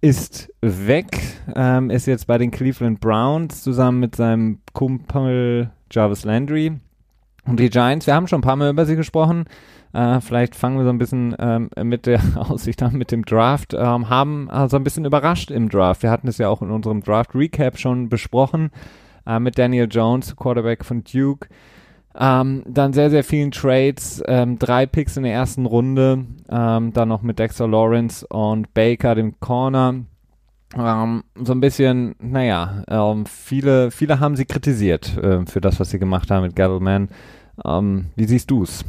ist 0.00 0.52
weg, 0.62 1.20
ähm, 1.54 1.90
ist 1.90 2.06
jetzt 2.06 2.26
bei 2.26 2.38
den 2.38 2.50
Cleveland 2.50 3.00
Browns 3.00 3.62
zusammen 3.62 4.00
mit 4.00 4.16
seinem 4.16 4.60
Kumpel 4.72 5.70
Jarvis 5.90 6.24
Landry. 6.24 6.72
Und 7.44 7.60
die 7.60 7.70
Giants, 7.70 8.06
wir 8.06 8.14
haben 8.14 8.26
schon 8.26 8.38
ein 8.38 8.42
paar 8.42 8.56
Mal 8.56 8.70
über 8.70 8.86
sie 8.86 8.96
gesprochen. 8.96 9.44
Äh, 9.92 10.20
vielleicht 10.20 10.56
fangen 10.56 10.78
wir 10.78 10.84
so 10.84 10.90
ein 10.90 10.98
bisschen 10.98 11.36
ähm, 11.38 11.68
mit 11.82 12.06
der 12.06 12.20
Aussicht 12.36 12.82
an, 12.82 12.94
mit 12.94 13.12
dem 13.12 13.24
Draft. 13.24 13.74
Ähm, 13.74 14.08
haben 14.08 14.50
also 14.50 14.76
ein 14.76 14.84
bisschen 14.84 15.04
überrascht 15.04 15.50
im 15.50 15.68
Draft. 15.68 16.02
Wir 16.02 16.10
hatten 16.10 16.28
es 16.28 16.38
ja 16.38 16.48
auch 16.48 16.62
in 16.62 16.70
unserem 16.70 17.02
Draft 17.02 17.34
Recap 17.34 17.78
schon 17.78 18.08
besprochen 18.08 18.70
äh, 19.26 19.38
mit 19.38 19.58
Daniel 19.58 19.88
Jones, 19.90 20.34
Quarterback 20.34 20.84
von 20.84 21.04
Duke. 21.04 21.48
Ähm, 22.18 22.62
dann 22.66 22.92
sehr, 22.92 23.10
sehr 23.10 23.24
vielen 23.24 23.50
Trades, 23.50 24.22
ähm, 24.26 24.58
drei 24.58 24.86
Picks 24.86 25.16
in 25.16 25.22
der 25.22 25.32
ersten 25.32 25.64
Runde, 25.64 26.26
ähm, 26.50 26.92
dann 26.92 27.08
noch 27.08 27.22
mit 27.22 27.38
Dexter 27.38 27.66
Lawrence 27.66 28.26
und 28.26 28.74
Baker, 28.74 29.14
dem 29.14 29.40
Corner. 29.40 30.04
Ähm, 30.76 31.24
so 31.36 31.52
ein 31.52 31.60
bisschen, 31.60 32.14
naja, 32.18 32.84
ähm, 32.88 33.26
viele, 33.26 33.90
viele 33.90 34.20
haben 34.20 34.36
sie 34.36 34.44
kritisiert 34.44 35.16
äh, 35.18 35.44
für 35.46 35.60
das, 35.60 35.80
was 35.80 35.90
sie 35.90 35.98
gemacht 35.98 36.30
haben 36.30 36.42
mit 36.42 36.56
Gettleman. 36.56 37.08
Ähm, 37.64 38.06
wie 38.16 38.24
siehst 38.24 38.50
du's? 38.50 38.84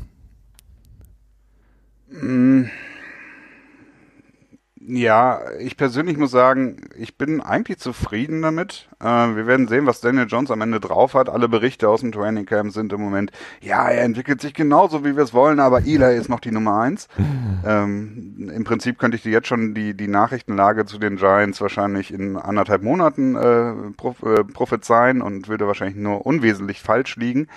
Ja, 4.85 5.39
ich 5.59 5.77
persönlich 5.77 6.17
muss 6.17 6.31
sagen, 6.31 6.77
ich 6.97 7.17
bin 7.17 7.39
eigentlich 7.39 7.77
zufrieden 7.77 8.41
damit. 8.41 8.89
Äh, 8.99 9.05
wir 9.05 9.47
werden 9.47 9.67
sehen, 9.67 9.85
was 9.85 10.01
Daniel 10.01 10.27
Jones 10.27 10.51
am 10.51 10.61
Ende 10.61 10.81
drauf 10.81 11.13
hat. 11.13 11.29
Alle 11.29 11.47
Berichte 11.47 11.87
aus 11.87 12.01
dem 12.01 12.11
Training 12.11 12.45
Camp 12.45 12.73
sind 12.73 12.91
im 12.91 12.99
Moment, 12.99 13.31
ja, 13.61 13.87
er 13.87 14.03
entwickelt 14.03 14.41
sich 14.41 14.53
genauso, 14.53 15.05
wie 15.05 15.15
wir 15.15 15.23
es 15.23 15.33
wollen, 15.33 15.59
aber 15.59 15.85
Eli 15.85 16.17
ist 16.17 16.27
noch 16.27 16.41
die 16.41 16.51
Nummer 16.51 16.81
eins. 16.81 17.07
ähm, 17.65 18.51
Im 18.53 18.63
Prinzip 18.65 18.99
könnte 18.99 19.15
ich 19.15 19.23
dir 19.23 19.31
jetzt 19.31 19.47
schon 19.47 19.73
die, 19.73 19.93
die 19.93 20.07
Nachrichtenlage 20.07 20.85
zu 20.85 20.97
den 20.97 21.15
Giants 21.15 21.61
wahrscheinlich 21.61 22.13
in 22.13 22.35
anderthalb 22.35 22.83
Monaten 22.83 23.35
äh, 23.35 23.73
prof 23.95 24.21
äh, 24.23 24.43
prophezeien 24.43 25.21
und 25.21 25.47
würde 25.47 25.65
wahrscheinlich 25.65 25.97
nur 25.97 26.25
unwesentlich 26.25 26.81
falsch 26.81 27.15
liegen 27.15 27.47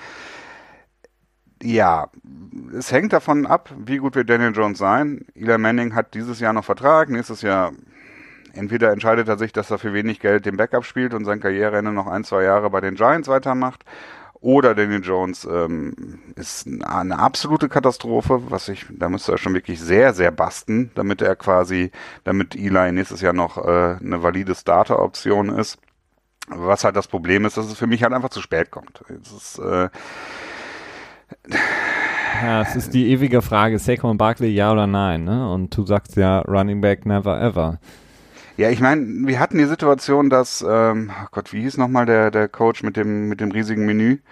ja, 1.62 2.08
es 2.76 2.92
hängt 2.92 3.12
davon 3.12 3.46
ab, 3.46 3.70
wie 3.78 3.98
gut 3.98 4.14
wird 4.14 4.28
Daniel 4.28 4.52
Jones 4.54 4.78
sein. 4.78 5.24
Eli 5.34 5.58
Manning 5.58 5.94
hat 5.94 6.14
dieses 6.14 6.40
Jahr 6.40 6.52
noch 6.52 6.64
Vertrag, 6.64 7.08
nächstes 7.08 7.42
Jahr 7.42 7.72
entweder 8.56 8.90
entscheidet 8.92 9.28
er 9.28 9.38
sich, 9.38 9.52
dass 9.52 9.70
er 9.70 9.78
für 9.78 9.92
wenig 9.92 10.20
Geld 10.20 10.46
den 10.46 10.56
Backup 10.56 10.84
spielt 10.84 11.14
und 11.14 11.24
sein 11.24 11.40
Karriereende 11.40 11.92
noch 11.92 12.06
ein, 12.06 12.24
zwei 12.24 12.42
Jahre 12.42 12.70
bei 12.70 12.80
den 12.80 12.94
Giants 12.94 13.28
weitermacht. 13.28 13.84
Oder 14.40 14.74
Daniel 14.74 15.02
Jones 15.02 15.44
ähm, 15.44 16.20
ist 16.36 16.68
eine 16.84 17.18
absolute 17.18 17.68
Katastrophe, 17.68 18.42
was 18.50 18.68
ich, 18.68 18.86
da 18.90 19.08
müsste 19.08 19.32
er 19.32 19.38
schon 19.38 19.54
wirklich 19.54 19.80
sehr, 19.80 20.12
sehr 20.12 20.30
basten, 20.30 20.90
damit 20.94 21.22
er 21.22 21.36
quasi, 21.36 21.90
damit 22.24 22.54
Eli 22.54 22.92
nächstes 22.92 23.22
Jahr 23.22 23.32
noch 23.32 23.56
äh, 23.56 23.96
eine 24.00 24.22
valide 24.22 24.54
Starter-Option 24.54 25.48
ist. 25.48 25.78
Was 26.48 26.84
halt 26.84 26.94
das 26.94 27.08
Problem 27.08 27.44
ist, 27.44 27.56
dass 27.56 27.66
es 27.66 27.78
für 27.78 27.88
mich 27.88 28.02
halt 28.02 28.12
einfach 28.12 28.28
zu 28.28 28.40
spät 28.40 28.70
kommt. 28.70 29.02
Es 29.08 29.32
ist, 29.32 29.58
äh, 29.58 29.88
ja, 32.42 32.62
es 32.62 32.76
ist 32.76 32.94
die 32.94 33.08
ewige 33.10 33.42
Frage, 33.42 33.78
Saquon 33.78 34.18
Barkley 34.18 34.50
ja 34.50 34.72
oder 34.72 34.86
nein, 34.86 35.24
ne? 35.24 35.50
Und 35.50 35.76
du 35.76 35.84
sagst 35.84 36.16
ja 36.16 36.40
Running 36.40 36.80
Back 36.80 37.06
never 37.06 37.40
ever. 37.40 37.78
Ja, 38.56 38.70
ich 38.70 38.80
meine, 38.80 39.26
wir 39.26 39.38
hatten 39.38 39.58
die 39.58 39.66
Situation, 39.66 40.30
dass, 40.30 40.64
ähm, 40.66 41.10
oh 41.10 41.28
Gott, 41.30 41.52
wie 41.52 41.60
hieß 41.60 41.76
nochmal 41.76 42.06
der, 42.06 42.30
der 42.30 42.48
Coach 42.48 42.82
mit 42.82 42.96
dem, 42.96 43.28
mit 43.28 43.40
dem 43.40 43.50
riesigen 43.50 43.86
Menü? 43.86 44.18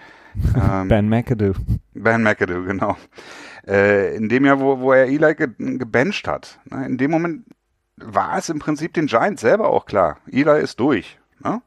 Ähm, 0.53 0.89
ben 0.89 1.07
McAdoo. 1.07 1.53
Ben 1.93 2.21
McAdoo, 2.21 2.65
genau. 2.65 2.97
Äh, 3.65 4.17
in 4.17 4.27
dem 4.27 4.43
Jahr, 4.43 4.59
wo, 4.59 4.81
wo 4.81 4.91
er 4.91 5.05
Eli 5.05 5.33
ge 5.33 5.47
gebencht 5.57 6.27
hat, 6.27 6.59
ne? 6.65 6.85
in 6.85 6.97
dem 6.97 7.09
Moment 7.09 7.45
war 7.95 8.37
es 8.37 8.49
im 8.49 8.59
Prinzip 8.59 8.93
den 8.93 9.05
Giants 9.05 9.41
selber 9.41 9.69
auch 9.69 9.85
klar. 9.85 10.17
Eli 10.29 10.61
ist 10.61 10.79
durch. 10.81 11.17
Ne? 11.41 11.61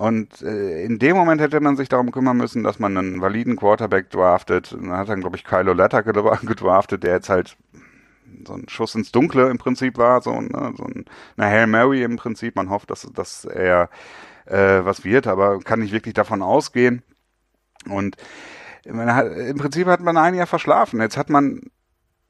Und 0.00 0.40
äh, 0.40 0.82
in 0.82 0.98
dem 0.98 1.14
Moment 1.14 1.42
hätte 1.42 1.60
man 1.60 1.76
sich 1.76 1.90
darum 1.90 2.10
kümmern 2.10 2.38
müssen, 2.38 2.62
dass 2.64 2.78
man 2.78 2.96
einen 2.96 3.20
validen 3.20 3.56
Quarterback 3.56 4.08
draftet. 4.08 4.72
Und 4.72 4.88
dann 4.88 4.96
hat 4.96 5.10
dann, 5.10 5.20
glaube 5.20 5.36
ich, 5.36 5.44
Kylo 5.44 5.74
Letter 5.74 6.02
gedraftet, 6.02 7.02
der 7.02 7.16
jetzt 7.16 7.28
halt 7.28 7.58
so 8.46 8.54
ein 8.54 8.66
Schuss 8.70 8.94
ins 8.94 9.12
Dunkle 9.12 9.50
im 9.50 9.58
Prinzip 9.58 9.98
war, 9.98 10.22
so, 10.22 10.40
ne, 10.40 10.72
so 10.74 10.84
ein, 10.84 11.04
eine 11.36 11.46
Hail 11.50 11.66
Mary 11.66 12.02
im 12.02 12.16
Prinzip. 12.16 12.56
Man 12.56 12.70
hofft, 12.70 12.88
dass, 12.88 13.10
dass 13.12 13.44
er 13.44 13.90
äh, 14.46 14.82
was 14.86 15.04
wird, 15.04 15.26
aber 15.26 15.58
kann 15.58 15.80
nicht 15.80 15.92
wirklich 15.92 16.14
davon 16.14 16.40
ausgehen. 16.40 17.02
Und 17.86 18.16
hat, 18.86 19.26
im 19.26 19.58
Prinzip 19.58 19.86
hat 19.86 20.00
man 20.00 20.16
ein 20.16 20.34
Jahr 20.34 20.46
verschlafen. 20.46 21.02
Jetzt 21.02 21.18
hat 21.18 21.28
man 21.28 21.60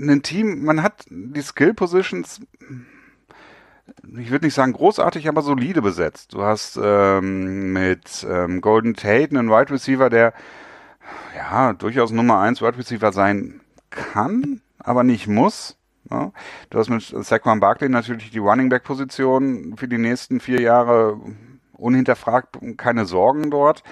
ein 0.01 0.23
Team, 0.25 0.65
man 0.65 0.83
hat 0.83 1.05
die 1.09 1.43
Skill 1.43 1.75
Positions 1.75 2.41
ich 4.19 4.31
würde 4.31 4.47
nicht 4.47 4.55
sagen 4.55 4.73
großartig, 4.73 5.29
aber 5.29 5.43
solide 5.43 5.83
besetzt. 5.83 6.35
Du 6.35 6.43
hast 6.43 6.79
ähm, 6.83 7.73
mit 7.73 8.27
ähm, 8.29 8.61
Golden 8.61 8.95
Tate 8.95 9.31
einen 9.31 9.51
Wide 9.51 9.73
Receiver, 9.73 10.11
der 10.11 10.33
ja 11.37 11.73
durchaus 11.73 12.11
Nummer 12.11 12.41
1 12.41 12.63
Wide 12.63 12.79
Receiver 12.79 13.13
sein 13.13 13.61
kann, 13.91 14.61
aber 14.79 15.05
nicht 15.05 15.27
muss. 15.27 15.77
Ja. 16.11 16.25
Ne? 16.25 16.33
Du 16.71 16.79
hast 16.79 16.89
mit 16.89 17.03
Saquon 17.03 17.61
Barkley 17.61 17.89
natürlich 17.89 18.31
die 18.31 18.39
Running 18.39 18.69
Back 18.69 18.85
Position 18.85 19.77
für 19.77 19.89
die 19.89 19.99
nächsten 19.99 20.41
vier 20.41 20.61
Jahre 20.61 21.19
unhinterfragt 21.73 22.59
keine 22.77 23.07
Sorgen 23.07 23.51
dort. 23.51 23.83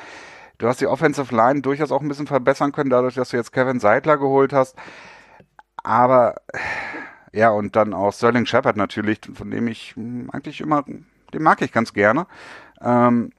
Du 0.59 0.67
hast 0.67 0.81
die 0.81 0.87
Offensive 0.87 1.35
Line 1.35 1.61
durchaus 1.63 1.93
auch 1.93 2.03
ein 2.03 2.09
bisschen 2.09 2.27
verbessern 2.27 2.73
können, 2.73 2.91
dadurch, 2.91 3.15
dass 3.15 3.31
du 3.31 3.37
jetzt 3.37 3.53
Kevin 3.53 3.81
Seidler 3.81 4.19
geholt 4.19 4.53
hast. 4.53 4.77
Aber 5.77 6.35
ja, 7.33 7.51
und 7.51 7.77
dann 7.77 7.95
auch 7.95 8.13
Sterling 8.13 8.47
Shepard 8.47 8.77
natürlich, 8.77 9.21
von 9.35 9.51
dem 9.51 9.69
ich 9.69 9.95
hm, 9.97 10.31
eigentlich 10.33 10.61
immer, 10.61 10.85
den 10.85 11.43
mag 11.43 11.63
ich 11.63 11.73
ganz 11.73 11.93
gerne. 11.93 12.27
Ähm, 12.81 13.33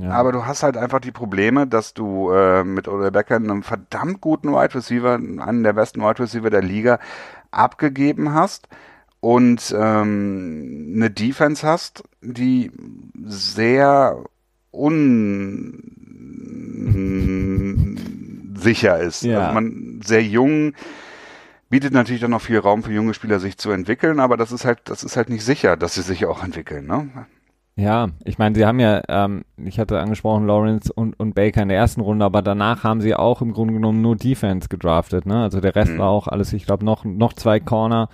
ja. 0.00 0.10
Aber 0.10 0.32
du 0.32 0.44
hast 0.46 0.62
halt 0.62 0.76
einfach 0.76 1.00
die 1.00 1.12
Probleme, 1.12 1.66
dass 1.66 1.94
du 1.94 2.30
äh, 2.30 2.64
mit 2.64 2.88
Odell 2.88 3.10
Beckham 3.10 3.48
einen 3.48 3.62
verdammt 3.62 4.20
guten 4.20 4.52
Wide 4.52 4.74
Receiver, 4.74 5.14
einen 5.14 5.62
der 5.62 5.72
besten 5.72 6.00
Wide 6.00 6.18
Receiver 6.18 6.50
der 6.50 6.62
Liga, 6.62 6.98
abgegeben 7.50 8.34
hast 8.34 8.68
und 9.20 9.74
ähm, 9.76 10.92
eine 10.96 11.10
Defense 11.10 11.66
hast, 11.66 12.04
die 12.20 12.72
sehr 13.24 14.22
unsicher 14.70 15.78
ist. 19.00 19.22
Ja. 19.22 19.40
Also 19.40 19.54
man 19.54 20.00
sehr 20.04 20.22
jung 20.22 20.74
bietet 21.74 21.92
natürlich 21.92 22.20
dann 22.20 22.30
noch 22.30 22.40
viel 22.40 22.60
Raum 22.60 22.84
für 22.84 22.92
junge 22.92 23.14
Spieler, 23.14 23.40
sich 23.40 23.58
zu 23.58 23.72
entwickeln, 23.72 24.20
aber 24.20 24.36
das 24.36 24.52
ist 24.52 24.64
halt, 24.64 24.78
das 24.84 25.02
ist 25.02 25.16
halt 25.16 25.28
nicht 25.28 25.44
sicher, 25.44 25.76
dass 25.76 25.94
sie 25.94 26.02
sich 26.02 26.24
auch 26.24 26.44
entwickeln, 26.44 26.86
ne? 26.86 27.08
Ja, 27.74 28.10
ich 28.24 28.38
meine, 28.38 28.54
sie 28.54 28.64
haben 28.64 28.78
ja, 28.78 29.02
ähm, 29.08 29.44
ich 29.56 29.80
hatte 29.80 29.98
angesprochen, 29.98 30.46
Lawrence 30.46 30.92
und, 30.92 31.18
und 31.18 31.34
Baker 31.34 31.62
in 31.62 31.70
der 31.70 31.76
ersten 31.76 32.00
Runde, 32.00 32.24
aber 32.24 32.42
danach 32.42 32.84
haben 32.84 33.00
sie 33.00 33.16
auch 33.16 33.42
im 33.42 33.52
Grunde 33.52 33.74
genommen 33.74 34.02
nur 34.02 34.14
Defense 34.14 34.68
gedraftet, 34.68 35.26
ne? 35.26 35.42
Also 35.42 35.60
der 35.60 35.74
Rest 35.74 35.94
mhm. 35.94 35.98
war 35.98 36.10
auch 36.10 36.28
alles, 36.28 36.52
ich 36.52 36.64
glaube, 36.64 36.84
noch, 36.84 37.04
noch 37.04 37.32
zwei 37.32 37.58
Corner 37.58 38.08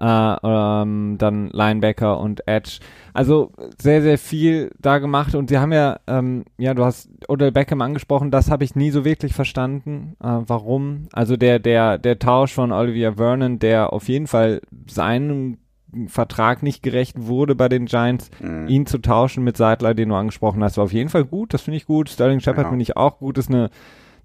äh, 0.00 0.36
ähm, 0.42 1.16
dann 1.18 1.50
Linebacker 1.50 2.18
und 2.18 2.46
Edge. 2.46 2.78
Also 3.12 3.52
sehr, 3.78 4.02
sehr 4.02 4.18
viel 4.18 4.70
da 4.78 4.98
gemacht 4.98 5.34
und 5.34 5.50
sie 5.50 5.58
haben 5.58 5.72
ja, 5.72 6.00
ähm, 6.06 6.44
ja, 6.58 6.74
du 6.74 6.84
hast 6.84 7.10
Odell 7.28 7.52
Beckham 7.52 7.82
angesprochen, 7.82 8.30
das 8.30 8.50
habe 8.50 8.64
ich 8.64 8.74
nie 8.74 8.90
so 8.90 9.04
wirklich 9.04 9.34
verstanden, 9.34 10.16
äh, 10.22 10.38
warum. 10.46 11.08
Also 11.12 11.36
der, 11.36 11.58
der, 11.58 11.98
der 11.98 12.18
Tausch 12.18 12.52
von 12.52 12.72
Olivia 12.72 13.12
Vernon, 13.12 13.58
der 13.58 13.92
auf 13.92 14.08
jeden 14.08 14.26
Fall 14.26 14.62
seinem 14.86 15.58
Vertrag 16.06 16.62
nicht 16.62 16.82
gerecht 16.82 17.26
wurde 17.26 17.54
bei 17.54 17.68
den 17.68 17.86
Giants, 17.86 18.30
mhm. 18.40 18.68
ihn 18.68 18.86
zu 18.86 18.98
tauschen 18.98 19.42
mit 19.44 19.56
Seidler, 19.56 19.92
den 19.92 20.10
du 20.10 20.14
angesprochen 20.14 20.62
hast, 20.62 20.76
war 20.76 20.84
auf 20.84 20.92
jeden 20.92 21.10
Fall 21.10 21.24
gut, 21.24 21.52
das 21.52 21.62
finde 21.62 21.78
ich 21.78 21.86
gut. 21.86 22.08
Sterling 22.08 22.40
Shepard 22.40 22.58
genau. 22.58 22.70
finde 22.70 22.82
ich 22.84 22.96
auch 22.96 23.18
gut, 23.18 23.38
ist 23.38 23.50
eine 23.50 23.70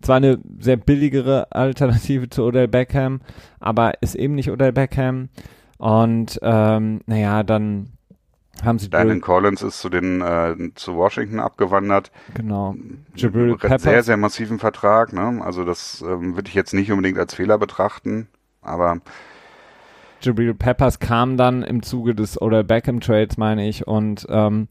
zwar 0.01 0.17
eine 0.17 0.39
sehr 0.59 0.77
billigere 0.77 1.51
Alternative 1.51 2.29
zu 2.29 2.43
Odell 2.43 2.67
Beckham, 2.67 3.21
aber 3.59 3.93
ist 4.01 4.15
eben 4.15 4.35
nicht 4.35 4.51
Odell 4.51 4.71
Beckham. 4.71 5.29
Und 5.77 6.39
ähm, 6.41 7.01
naja, 7.05 7.43
dann 7.43 7.91
haben 8.63 8.79
sie 8.79 8.89
Dylan 8.89 9.19
Collins 9.21 9.61
ist 9.61 9.81
zu 9.81 9.89
den 9.89 10.21
äh, 10.21 10.55
zu 10.75 10.95
Washington 10.95 11.39
abgewandert. 11.39 12.11
Genau. 12.33 12.75
Jabril 13.15 13.57
Peppers. 13.57 13.83
Sehr 13.83 14.03
sehr 14.03 14.17
massiven 14.17 14.59
Vertrag. 14.59 15.11
Ne? 15.11 15.41
Also 15.43 15.65
das 15.65 16.01
ähm, 16.07 16.35
würde 16.35 16.47
ich 16.47 16.55
jetzt 16.55 16.73
nicht 16.73 16.91
unbedingt 16.91 17.17
als 17.19 17.33
Fehler 17.33 17.57
betrachten, 17.57 18.27
aber 18.61 18.99
Jabril 20.21 20.53
Peppers 20.53 20.99
kam 20.99 21.35
dann 21.37 21.63
im 21.63 21.83
Zuge 21.83 22.15
des 22.15 22.41
oder 22.41 22.63
Beckham 22.63 23.01
Trades, 23.01 23.37
meine 23.37 23.67
ich, 23.67 23.85
und 23.85 24.25
ähm, 24.29 24.69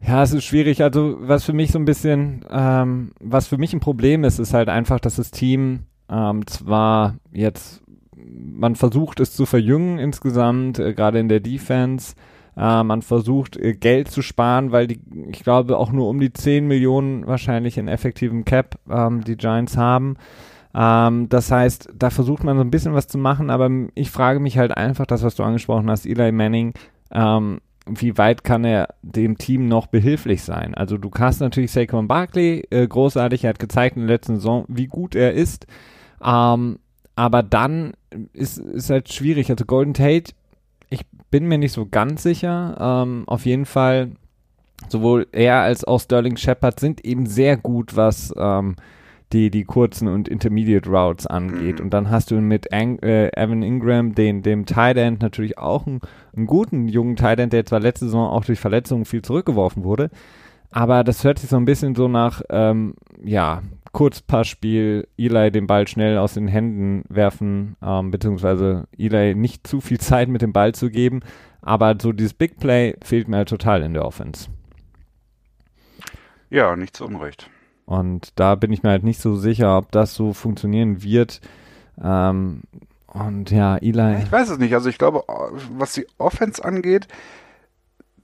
Ja, 0.00 0.22
es 0.22 0.32
ist 0.32 0.44
schwierig. 0.44 0.82
Also 0.82 1.16
was 1.20 1.44
für 1.44 1.52
mich 1.52 1.72
so 1.72 1.78
ein 1.78 1.84
bisschen, 1.84 2.44
ähm, 2.50 3.10
was 3.20 3.48
für 3.48 3.58
mich 3.58 3.72
ein 3.72 3.80
Problem 3.80 4.24
ist, 4.24 4.38
ist 4.38 4.54
halt 4.54 4.68
einfach, 4.68 5.00
dass 5.00 5.16
das 5.16 5.30
Team 5.30 5.80
ähm, 6.08 6.46
zwar 6.46 7.16
jetzt, 7.32 7.82
man 8.30 8.76
versucht 8.76 9.20
es 9.20 9.32
zu 9.32 9.46
verjüngen 9.46 9.98
insgesamt, 9.98 10.78
äh, 10.78 10.94
gerade 10.94 11.18
in 11.18 11.28
der 11.28 11.40
Defense. 11.40 12.14
Äh, 12.56 12.82
man 12.82 13.02
versucht 13.02 13.56
äh, 13.56 13.74
Geld 13.74 14.10
zu 14.10 14.22
sparen, 14.22 14.72
weil 14.72 14.86
die, 14.88 15.00
ich 15.30 15.42
glaube, 15.42 15.76
auch 15.76 15.92
nur 15.92 16.08
um 16.08 16.18
die 16.18 16.32
10 16.32 16.66
Millionen 16.66 17.26
wahrscheinlich 17.26 17.78
in 17.78 17.88
effektivem 17.88 18.44
Cap 18.44 18.78
ähm, 18.90 19.22
die 19.22 19.36
Giants 19.36 19.76
haben. 19.76 20.16
Ähm, 20.74 21.28
das 21.28 21.50
heißt, 21.50 21.90
da 21.96 22.10
versucht 22.10 22.44
man 22.44 22.56
so 22.56 22.62
ein 22.62 22.70
bisschen 22.70 22.94
was 22.94 23.08
zu 23.08 23.18
machen, 23.18 23.50
aber 23.50 23.70
ich 23.94 24.10
frage 24.10 24.40
mich 24.40 24.58
halt 24.58 24.76
einfach, 24.76 25.06
das, 25.06 25.22
was 25.22 25.34
du 25.34 25.42
angesprochen 25.42 25.90
hast, 25.90 26.06
Eli 26.06 26.32
Manning, 26.32 26.74
ähm, 27.12 27.60
wie 27.86 28.18
weit 28.18 28.44
kann 28.44 28.64
er 28.64 28.88
dem 29.02 29.38
Team 29.38 29.68
noch 29.68 29.86
behilflich 29.86 30.42
sein? 30.42 30.74
Also 30.74 30.98
du 30.98 31.10
hast 31.18 31.40
natürlich 31.40 31.72
Saquon 31.72 32.08
Barkley, 32.08 32.66
äh, 32.70 32.86
großartig, 32.86 33.44
er 33.44 33.50
hat 33.50 33.58
gezeigt 33.58 33.96
in 33.96 34.02
der 34.02 34.16
letzten 34.16 34.36
Saison, 34.36 34.64
wie 34.68 34.86
gut 34.88 35.14
er 35.14 35.32
ist. 35.32 35.66
Ähm, 36.22 36.78
aber 37.18 37.42
dann 37.42 37.94
ist 38.32 38.58
es 38.58 38.90
halt 38.90 39.12
schwierig. 39.12 39.50
Also 39.50 39.64
Golden 39.64 39.92
Tate, 39.92 40.34
ich 40.88 41.04
bin 41.32 41.48
mir 41.48 41.58
nicht 41.58 41.72
so 41.72 41.84
ganz 41.84 42.22
sicher. 42.22 42.76
Ähm, 42.78 43.24
auf 43.26 43.44
jeden 43.44 43.66
Fall, 43.66 44.12
sowohl 44.88 45.26
er 45.32 45.62
als 45.62 45.82
auch 45.82 45.98
Sterling 45.98 46.36
Shepard 46.36 46.78
sind 46.78 47.04
eben 47.04 47.26
sehr 47.26 47.56
gut, 47.56 47.96
was 47.96 48.32
ähm, 48.38 48.76
die, 49.32 49.50
die 49.50 49.64
kurzen 49.64 50.06
und 50.06 50.28
Intermediate 50.28 50.88
Routes 50.88 51.26
angeht. 51.26 51.80
Mhm. 51.80 51.86
Und 51.86 51.90
dann 51.90 52.08
hast 52.08 52.30
du 52.30 52.36
mit 52.36 52.72
Ang 52.72 53.00
äh, 53.00 53.30
Evan 53.34 53.64
Ingram, 53.64 54.14
den, 54.14 54.42
dem 54.42 54.64
Tight 54.64 54.96
End, 54.96 55.20
natürlich 55.20 55.58
auch 55.58 55.88
einen, 55.88 56.00
einen 56.36 56.46
guten 56.46 56.86
jungen 56.86 57.16
Tight 57.16 57.40
End, 57.40 57.52
der 57.52 57.66
zwar 57.66 57.80
letzte 57.80 58.04
Saison 58.04 58.30
auch 58.30 58.44
durch 58.44 58.60
Verletzungen 58.60 59.04
viel 59.04 59.22
zurückgeworfen 59.22 59.82
wurde. 59.82 60.10
Aber 60.70 61.02
das 61.02 61.24
hört 61.24 61.40
sich 61.40 61.50
so 61.50 61.56
ein 61.56 61.64
bisschen 61.64 61.96
so 61.96 62.06
nach, 62.06 62.42
ähm, 62.48 62.94
ja, 63.24 63.62
Kurzpassspiel, 63.92 65.08
Eli 65.16 65.50
den 65.50 65.66
Ball 65.66 65.88
schnell 65.88 66.18
aus 66.18 66.34
den 66.34 66.48
Händen 66.48 67.04
werfen, 67.08 67.76
ähm, 67.82 68.10
beziehungsweise 68.10 68.86
Eli 68.96 69.34
nicht 69.34 69.66
zu 69.66 69.80
viel 69.80 69.98
Zeit 70.00 70.28
mit 70.28 70.42
dem 70.42 70.52
Ball 70.52 70.74
zu 70.74 70.90
geben. 70.90 71.20
Aber 71.62 71.96
so 72.00 72.12
dieses 72.12 72.34
Big 72.34 72.58
Play 72.58 72.96
fehlt 73.02 73.28
mir 73.28 73.38
halt 73.38 73.48
total 73.48 73.82
in 73.82 73.94
der 73.94 74.04
Offense. 74.04 74.48
Ja, 76.50 76.76
nicht 76.76 76.96
zu 76.96 77.04
Unrecht. 77.04 77.50
Und 77.84 78.38
da 78.38 78.54
bin 78.54 78.72
ich 78.72 78.82
mir 78.82 78.90
halt 78.90 79.02
nicht 79.02 79.20
so 79.20 79.36
sicher, 79.36 79.76
ob 79.76 79.90
das 79.92 80.14
so 80.14 80.32
funktionieren 80.32 81.02
wird. 81.02 81.40
Ähm, 82.02 82.62
und 83.06 83.50
ja, 83.50 83.76
Eli. 83.78 84.22
Ich 84.22 84.32
weiß 84.32 84.50
es 84.50 84.58
nicht. 84.58 84.74
Also 84.74 84.88
ich 84.88 84.98
glaube, 84.98 85.24
was 85.72 85.94
die 85.94 86.06
Offense 86.18 86.64
angeht, 86.64 87.08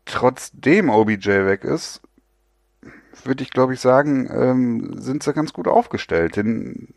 trotzdem 0.05 0.91
OBJ 0.91 1.29
weg 1.47 1.65
ist, 1.65 2.03
würde 3.27 3.43
ich 3.43 3.51
glaube 3.51 3.75
ich 3.75 3.81
sagen, 3.81 4.29
ähm, 4.31 5.01
sind 5.01 5.23
sie 5.23 5.33
ganz 5.33 5.53
gut 5.53 5.69
aufgestellt. 5.69 6.37
Denn 6.37 6.89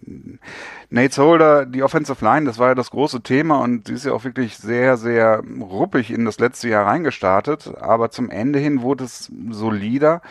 Nate 0.90 1.14
Solder, 1.14 1.66
die 1.66 1.84
Offensive 1.84 2.24
Line, 2.24 2.46
das 2.46 2.60
war 2.60 2.70
ja 2.70 2.76
das 2.76 2.92
große 2.92 3.22
Thema 3.22 3.60
und 3.62 3.88
sie 3.88 3.94
ist 3.94 4.06
ja 4.06 4.14
auch 4.14 4.24
wirklich 4.24 4.58
sehr, 4.58 4.98
sehr 4.98 5.44
ruppig 5.60 6.12
in 6.12 6.26
das 6.26 6.40
letzte 6.40 6.70
Jahr 6.70 6.86
reingestartet. 6.86 7.74
Aber 7.80 8.12
zum 8.12 8.30
Ende 8.30 8.60
hin 8.60 8.82
wurde 8.82 9.06
es 9.06 9.32
solider. 9.50 10.22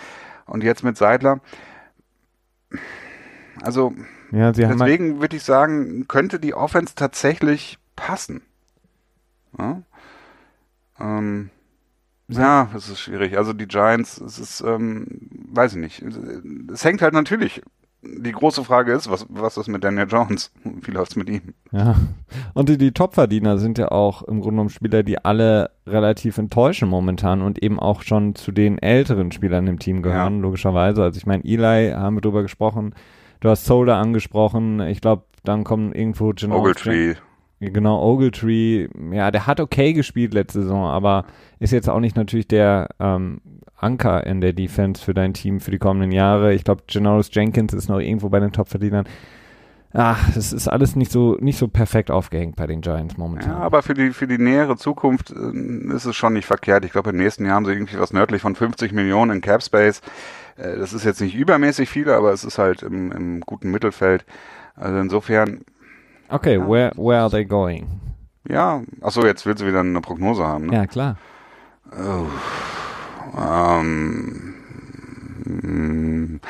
Und 0.47 0.63
jetzt 0.63 0.85
mit 0.85 0.97
Seidler, 0.97 1.41
also 3.63 3.95
ja, 4.31 4.53
deswegen 4.53 5.21
würde 5.21 5.37
ich 5.37 5.45
sagen, 5.45 6.07
könnte 6.09 6.39
die 6.39 6.55
Offense 6.55 6.95
tatsächlich 6.95 7.79
passen. 7.95 8.43
Ja, 9.59 9.83
ähm, 11.01 11.51
ja, 12.29 12.69
es 12.75 12.89
ist 12.89 13.01
schwierig. 13.01 13.37
Also 13.37 13.53
die 13.53 13.67
Giants, 13.67 14.21
es 14.21 14.39
ist, 14.39 14.61
ähm, 14.61 15.07
weiß 15.53 15.75
ich 15.75 15.79
nicht. 15.79 16.05
Es 16.73 16.85
hängt 16.85 17.03
halt 17.03 17.15
natürlich. 17.15 17.63
Die 18.03 18.33
große 18.33 18.63
Frage 18.63 18.93
ist, 18.93 19.11
was, 19.11 19.27
was 19.29 19.57
ist 19.57 19.69
mit 19.69 19.83
Daniel 19.83 20.07
Jones? 20.09 20.53
Wie 20.65 20.91
läuft's 20.91 21.17
mit 21.17 21.29
ihm? 21.29 21.55
Ja. 21.73 21.97
Und 22.55 22.69
die, 22.69 22.79
die 22.79 22.93
Topverdiener 22.93 23.59
sind 23.59 23.79
ja 23.79 23.91
auch 23.91 24.23
im 24.23 24.41
Grunde 24.41 24.51
genommen 24.51 24.71
Spieler, 24.71 25.03
die 25.03 25.25
alle 25.25 25.71
relativ 25.87 26.39
enttäuschen 26.39 26.89
momentan 26.89 27.43
und 27.43 27.63
eben 27.63 27.81
auch 27.81 28.03
schon 28.03 28.35
zu 28.35 28.53
den 28.53 28.79
älteren 28.79 29.33
Spielern 29.33 29.67
im 29.67 29.79
Team 29.79 30.03
gehören, 30.03 30.37
ja. 30.37 30.43
logischerweise. 30.43 31.03
Also 31.03 31.19
ich 31.19 31.27
meine, 31.27 31.45
Eli 31.45 31.93
haben 31.93 32.17
wir 32.17 32.21
drüber 32.21 32.43
gesprochen, 32.43 32.95
Du 33.41 33.51
hast 33.51 33.65
Solder 33.65 33.97
angesprochen. 33.97 34.81
Ich 34.81 35.01
glaube, 35.01 35.25
dann 35.45 35.65
kommen 35.65 35.93
irgendwo 35.93 36.33
Genoa 36.35 36.59
Ogletree. 36.59 37.15
Genau, 37.59 38.03
Ogletree. 38.03 38.89
Ja, 39.13 39.31
der 39.31 39.47
hat 39.47 39.61
okay 39.61 39.95
gespielt 39.95 40.35
letzte 40.35 40.63
Saison, 40.63 40.87
aber 40.87 41.25
ist 41.59 41.73
jetzt 41.73 41.89
auch 41.89 42.01
nicht 42.01 42.17
natürlich 42.17 42.49
der 42.49 42.89
ähm, 43.01 43.41
Anker 43.77 44.27
in 44.27 44.43
der 44.43 44.53
Defense 44.53 45.03
für 45.03 45.15
dein 45.15 45.33
Team 45.33 45.61
für 45.61 45.71
die 45.71 45.79
kommenden 45.79 46.13
Jahre. 46.13 46.53
Ich 46.53 46.65
glaube, 46.65 46.83
Janoris 46.89 47.31
Jenkins 47.33 47.73
ist 47.73 47.89
noch 47.89 47.99
irgendwo 47.99 48.29
bei 48.29 48.41
den 48.41 48.53
Topverdienern. 48.53 49.07
Ach, 49.95 50.31
das 50.35 50.53
ist 50.53 50.69
alles 50.69 50.97
nicht 50.97 51.11
so 51.11 51.39
nicht 51.41 51.59
so 51.59 51.69
perfekt 51.69 52.11
aufgehängt 52.11 52.57
bei 52.57 52.67
den 52.67 52.83
Giants 52.83 53.17
momentan. 53.17 53.53
Ja, 53.53 53.59
aber 53.59 53.83
für 53.83 53.95
die 53.95 54.11
für 54.11 54.27
die 54.27 54.37
nähere 54.37 54.77
Zukunft 54.77 55.31
äh, 55.31 55.95
ist 55.95 56.05
es 56.05 56.15
schon 56.15 56.35
nicht 56.35 56.45
verkehrt. 56.45 56.85
Ich 56.85 56.93
glaube, 56.93 57.11
im 57.11 57.17
nächsten 57.17 57.47
Jahr 57.47 57.55
haben 57.55 57.65
sie 57.65 57.73
irgendwie 57.73 57.99
was 57.99 58.13
nördlich 58.13 58.43
von 58.43 58.55
50 58.55 58.93
Millionen 58.93 59.37
in 59.37 59.41
Cap 59.41 59.63
Space. 59.63 60.03
Äh, 60.57 60.77
das 60.77 60.93
ist 60.93 61.07
jetzt 61.07 61.23
nicht 61.23 61.35
übermäßig 61.35 61.89
viel, 61.89 62.11
aber 62.11 62.33
es 62.33 62.45
ist 62.45 62.59
halt 62.59 62.83
im, 62.83 63.11
im 63.13 63.41
guten 63.41 63.71
Mittelfeld. 63.71 64.27
Also 64.75 64.99
insofern. 64.99 65.63
Okay, 66.29 66.59
ja. 66.59 66.69
where, 66.69 66.93
where 66.97 67.21
are 67.21 67.31
they 67.31 67.45
going? 67.45 68.01
Ja, 68.49 68.83
achso, 69.01 69.25
jetzt 69.27 69.45
willst 69.47 69.63
du 69.63 69.67
wieder 69.67 69.81
eine 69.81 70.01
Prognose 70.01 70.47
haben. 70.47 70.67
Ne? 70.67 70.75
Ja, 70.75 70.87
klar. 70.87 71.17
Oh, 71.93 72.27
ähm, 73.39 74.55
hm, 75.45 76.41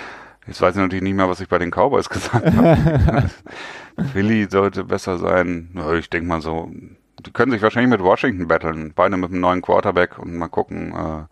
jetzt 0.47 0.61
weiß 0.61 0.74
ich 0.74 0.81
natürlich 0.81 1.03
nicht 1.03 1.14
mehr, 1.14 1.29
was 1.29 1.41
ich 1.41 1.49
bei 1.49 1.59
den 1.59 1.70
Cowboys 1.70 2.09
gesagt 2.11 2.55
habe. 2.55 3.31
Philly 4.12 4.47
sollte 4.51 4.85
besser 4.85 5.18
sein. 5.18 5.70
Ich 5.99 6.11
denke 6.11 6.29
mal 6.29 6.41
so, 6.41 6.70
die 7.24 7.33
können 7.33 7.53
sich 7.53 7.62
wahrscheinlich 7.62 7.91
mit 7.91 8.03
Washington 8.03 8.47
battlen. 8.47 8.93
Beide 8.95 9.16
mit 9.16 9.31
einem 9.31 9.41
neuen 9.41 9.62
Quarterback 9.62 10.18
und 10.18 10.37
mal 10.37 10.49
gucken, 10.49 10.93
äh, 10.93 11.24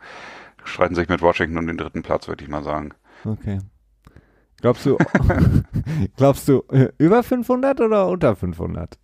streiten 0.64 0.94
sich 0.94 1.08
mit 1.08 1.20
Washington 1.20 1.58
um 1.58 1.66
den 1.66 1.76
dritten 1.76 2.02
Platz, 2.02 2.26
würde 2.26 2.42
ich 2.42 2.50
mal 2.50 2.62
sagen. 2.62 2.92
Okay. 3.24 3.58
Glaubst 4.64 4.86
du, 4.86 4.96
glaubst 6.16 6.48
du 6.48 6.64
äh, 6.72 6.88
über 6.96 7.22
500 7.22 7.82
oder 7.82 8.08
unter 8.08 8.34
500? 8.34 8.98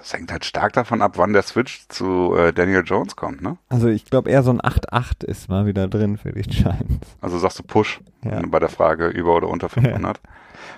Es 0.00 0.12
hängt 0.12 0.30
halt 0.30 0.44
stark 0.44 0.72
davon 0.74 1.02
ab, 1.02 1.14
wann 1.16 1.32
der 1.32 1.42
Switch 1.42 1.88
zu 1.88 2.32
äh, 2.36 2.52
Daniel 2.52 2.84
Jones 2.86 3.16
kommt, 3.16 3.42
ne? 3.42 3.58
Also 3.68 3.88
ich 3.88 4.04
glaube 4.04 4.30
eher 4.30 4.44
so 4.44 4.52
ein 4.52 4.60
8-8 4.60 5.24
ist 5.24 5.48
mal 5.48 5.66
wieder 5.66 5.88
drin 5.88 6.16
für 6.16 6.30
die 6.30 6.42
Giants. 6.42 7.16
Also 7.20 7.40
sagst 7.40 7.58
du 7.58 7.64
Push 7.64 7.98
ja. 8.22 8.40
bei 8.46 8.60
der 8.60 8.68
Frage 8.68 9.08
über 9.08 9.34
oder 9.34 9.48
unter 9.48 9.68
500? 9.68 10.20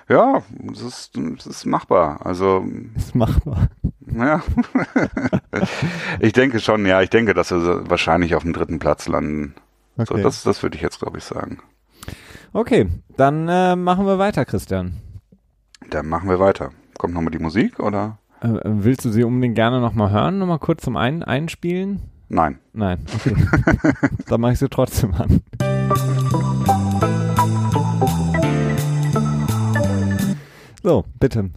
Ja, 0.09 0.15
ja 0.15 0.43
es 0.71 0.81
ist, 0.81 1.15
es 1.37 1.45
ist 1.45 1.65
machbar. 1.67 2.25
Also 2.25 2.65
ist 2.95 3.13
machbar. 3.13 3.67
Ja. 4.11 4.41
ich 6.19 6.33
denke 6.33 6.59
schon, 6.59 6.87
ja, 6.87 7.03
ich 7.03 7.11
denke, 7.11 7.35
dass 7.35 7.51
wir 7.51 7.87
wahrscheinlich 7.87 8.33
auf 8.33 8.41
dem 8.41 8.53
dritten 8.53 8.79
Platz 8.79 9.07
landen. 9.07 9.53
Okay. 9.95 10.07
So, 10.07 10.17
das, 10.17 10.41
das 10.41 10.63
würde 10.63 10.75
ich 10.75 10.81
jetzt, 10.81 11.01
glaube 11.01 11.19
ich, 11.19 11.23
sagen. 11.23 11.59
Okay, 12.51 12.87
dann 13.15 13.47
äh, 13.47 13.75
machen 13.75 14.07
wir 14.07 14.17
weiter, 14.17 14.43
Christian. 14.43 14.97
Dann 15.91 16.07
machen 16.07 16.29
wir 16.29 16.39
weiter. 16.39 16.71
Kommt 16.97 17.13
nochmal 17.13 17.31
die 17.31 17.39
Musik 17.39 17.79
oder? 17.79 18.17
Äh, 18.41 18.59
willst 18.63 19.05
du 19.05 19.11
sie 19.11 19.23
unbedingt 19.23 19.53
gerne 19.53 19.79
nochmal 19.79 20.09
hören, 20.09 20.39
nochmal 20.39 20.57
kurz 20.57 20.83
zum 20.83 20.97
Ein 20.97 21.23
Einspielen? 21.23 22.01
Nein. 22.27 22.59
Nein, 22.73 23.05
okay. 23.13 23.35
dann 24.27 24.41
mache 24.41 24.53
ich 24.53 24.59
sie 24.59 24.69
trotzdem 24.69 25.13
an. 25.13 25.41
So, 30.81 31.05
bitte. 31.19 31.51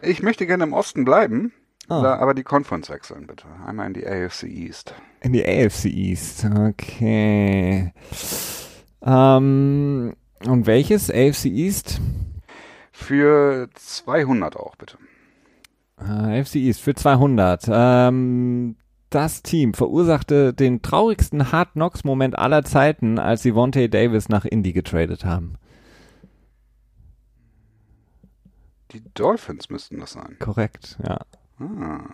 Ich 0.00 0.22
möchte 0.22 0.46
gerne 0.46 0.64
im 0.64 0.72
Osten 0.72 1.04
bleiben. 1.04 1.52
Oh. 1.88 1.94
aber 1.94 2.32
die 2.34 2.44
Conference 2.44 2.88
wechseln, 2.90 3.26
bitte. 3.26 3.44
Einmal 3.66 3.88
in 3.88 3.92
die 3.92 4.06
AFC 4.06 4.44
East. 4.44 4.94
In 5.20 5.32
die 5.32 5.44
AFC 5.44 5.86
East, 5.86 6.46
okay. 6.46 7.92
Ähm, 9.04 10.14
und 10.46 10.66
welches 10.66 11.10
AFC 11.10 11.46
East? 11.46 12.00
Für 12.92 13.68
200 13.74 14.56
auch, 14.56 14.76
bitte. 14.76 14.98
Ah, 15.96 16.38
AFC 16.38 16.56
East 16.56 16.80
für 16.80 16.94
200. 16.94 17.68
Ähm, 17.70 18.76
das 19.10 19.42
Team 19.42 19.74
verursachte 19.74 20.54
den 20.54 20.82
traurigsten 20.82 21.52
Hard 21.52 21.72
Knocks 21.72 22.04
Moment 22.04 22.38
aller 22.38 22.64
Zeiten, 22.64 23.18
als 23.18 23.42
sie 23.42 23.54
Vontae 23.54 23.88
Davis 23.88 24.28
nach 24.28 24.44
Indy 24.44 24.72
getradet 24.72 25.24
haben. 25.24 25.54
Die 28.92 29.02
Dolphins 29.14 29.70
müssten 29.70 30.00
das 30.00 30.12
sein. 30.12 30.36
Korrekt, 30.38 30.98
ja. 31.06 31.20
Ah. 31.58 32.04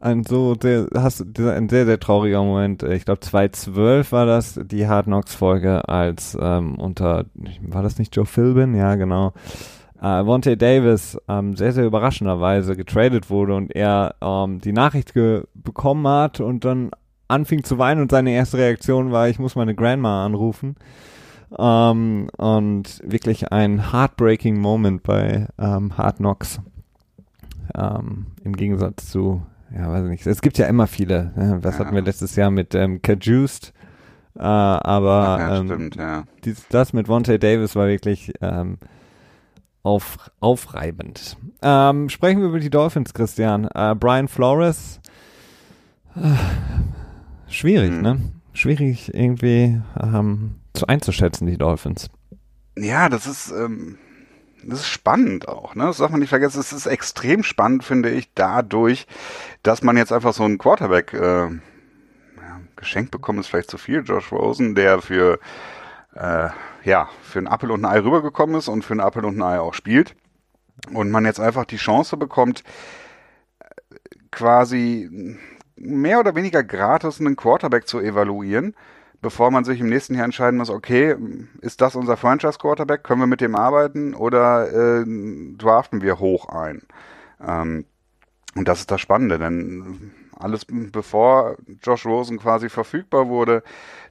Ein 0.00 0.24
so 0.24 0.54
der 0.54 0.88
hast 0.94 1.20
ein 1.38 1.68
sehr 1.68 1.84
sehr 1.84 2.00
trauriger 2.00 2.42
Moment. 2.42 2.82
Ich 2.82 3.04
glaube 3.04 3.20
2012 3.20 4.12
war 4.12 4.24
das 4.24 4.58
die 4.64 4.88
Hard 4.88 5.06
Knocks 5.06 5.34
Folge 5.34 5.86
als 5.88 6.36
ähm, 6.40 6.76
unter 6.76 7.26
war 7.60 7.82
das 7.82 7.98
nicht 7.98 8.16
Joe 8.16 8.24
Philbin? 8.24 8.74
Ja 8.74 8.94
genau. 8.94 9.34
Äh, 10.00 10.24
Vontae 10.24 10.56
Davis 10.56 11.18
ähm, 11.28 11.54
sehr 11.54 11.72
sehr 11.72 11.84
überraschenderweise 11.84 12.76
getradet 12.76 13.28
wurde 13.28 13.54
und 13.54 13.74
er 13.76 14.14
ähm, 14.22 14.60
die 14.60 14.72
Nachricht 14.72 15.12
bekommen 15.54 16.08
hat 16.08 16.40
und 16.40 16.64
dann 16.64 16.90
anfing 17.28 17.62
zu 17.64 17.78
weinen 17.78 18.00
und 18.00 18.10
seine 18.10 18.32
erste 18.32 18.58
Reaktion 18.58 19.12
war, 19.12 19.28
ich 19.28 19.38
muss 19.38 19.54
meine 19.54 19.74
Grandma 19.74 20.24
anrufen. 20.24 20.76
Ähm, 21.58 22.28
und 22.36 23.00
wirklich 23.04 23.52
ein 23.52 23.92
heartbreaking 23.92 24.58
Moment 24.58 25.02
bei 25.02 25.46
ähm, 25.58 25.96
Hard 25.96 26.16
Knocks. 26.16 26.60
Ähm, 27.74 28.26
Im 28.44 28.56
Gegensatz 28.56 29.10
zu, 29.10 29.42
ja, 29.74 29.90
weiß 29.90 30.04
ich 30.04 30.10
nicht. 30.10 30.26
Es 30.26 30.40
gibt 30.40 30.58
ja 30.58 30.66
immer 30.66 30.86
viele. 30.86 31.32
Ne? 31.36 31.58
Was 31.62 31.74
ja. 31.74 31.84
hatten 31.84 31.94
wir 31.94 32.02
letztes 32.02 32.36
Jahr 32.36 32.50
mit 32.50 32.74
ähm, 32.74 33.02
Cajuiced? 33.02 33.72
Äh, 34.36 34.42
aber 34.42 35.36
ja, 35.38 35.58
ähm, 35.58 35.66
stimmt, 35.66 35.96
ja. 35.96 36.24
dies, 36.44 36.66
das 36.68 36.92
mit 36.92 37.08
Vontae 37.08 37.38
Davis 37.38 37.74
war 37.74 37.88
wirklich 37.88 38.32
ähm, 38.40 38.78
auf, 39.82 40.30
aufreibend. 40.40 41.36
Ähm, 41.62 42.08
sprechen 42.08 42.40
wir 42.40 42.48
über 42.48 42.60
die 42.60 42.70
Dolphins, 42.70 43.12
Christian. 43.12 43.68
Äh, 43.74 43.94
Brian 43.94 44.28
Flores, 44.28 45.00
äh, 46.16 47.50
schwierig, 47.50 47.90
hm. 47.90 48.02
ne? 48.02 48.20
Schwierig 48.52 49.14
irgendwie 49.14 49.80
ähm, 50.00 50.56
zu 50.74 50.86
einzuschätzen, 50.86 51.46
die 51.46 51.56
Dolphins. 51.56 52.08
Ja, 52.76 53.08
das 53.08 53.26
ist, 53.26 53.52
ähm, 53.52 53.98
das 54.64 54.80
ist 54.80 54.88
spannend 54.88 55.48
auch, 55.48 55.74
ne? 55.74 55.84
Das 55.84 55.98
darf 55.98 56.10
man 56.10 56.20
nicht 56.20 56.28
vergessen. 56.28 56.60
Es 56.60 56.72
ist 56.72 56.86
extrem 56.86 57.42
spannend, 57.42 57.84
finde 57.84 58.10
ich, 58.10 58.32
dadurch, 58.34 59.06
dass 59.62 59.82
man 59.82 59.96
jetzt 59.96 60.12
einfach 60.12 60.32
so 60.32 60.44
einen 60.44 60.58
Quarterback 60.58 61.12
äh, 61.12 61.48
ja, 61.48 62.60
geschenkt 62.76 63.10
bekommt, 63.10 63.40
ist 63.40 63.48
vielleicht 63.48 63.70
zu 63.70 63.78
viel. 63.78 64.02
Josh 64.04 64.32
Rosen, 64.32 64.74
der 64.74 65.00
für 65.00 65.38
äh, 66.14 66.48
ja, 66.84 67.08
für 67.22 67.38
ein 67.38 67.48
Apfel 67.48 67.70
und 67.70 67.84
ein 67.84 67.90
Ei 67.90 68.00
rübergekommen 68.00 68.56
ist 68.56 68.68
und 68.68 68.84
für 68.84 68.94
ein 68.94 69.00
Apfel 69.00 69.24
und 69.24 69.38
ein 69.38 69.42
Ei 69.42 69.60
auch 69.60 69.74
spielt. 69.74 70.14
Und 70.92 71.10
man 71.10 71.24
jetzt 71.24 71.40
einfach 71.40 71.64
die 71.64 71.76
Chance 71.76 72.16
bekommt, 72.16 72.64
quasi 74.30 75.38
mehr 75.76 76.20
oder 76.20 76.34
weniger 76.34 76.62
gratis 76.62 77.20
einen 77.20 77.36
Quarterback 77.36 77.86
zu 77.86 78.00
evaluieren, 78.00 78.74
bevor 79.22 79.50
man 79.50 79.64
sich 79.64 79.80
im 79.80 79.88
nächsten 79.88 80.14
Jahr 80.14 80.24
entscheiden 80.24 80.58
muss, 80.58 80.70
okay, 80.70 81.16
ist 81.60 81.80
das 81.80 81.96
unser 81.96 82.16
Franchise-Quarterback, 82.16 83.02
können 83.04 83.20
wir 83.20 83.26
mit 83.26 83.40
dem 83.40 83.54
arbeiten 83.54 84.14
oder 84.14 85.00
äh, 85.00 85.04
draften 85.56 86.02
wir 86.02 86.18
hoch 86.18 86.48
ein? 86.48 86.82
Ähm, 87.40 87.84
und 88.54 88.66
das 88.66 88.80
ist 88.80 88.90
das 88.90 89.00
Spannende, 89.00 89.38
denn 89.38 90.12
alles 90.36 90.66
bevor 90.66 91.56
Josh 91.82 92.06
Rosen 92.06 92.38
quasi 92.38 92.68
verfügbar 92.68 93.28
wurde, 93.28 93.62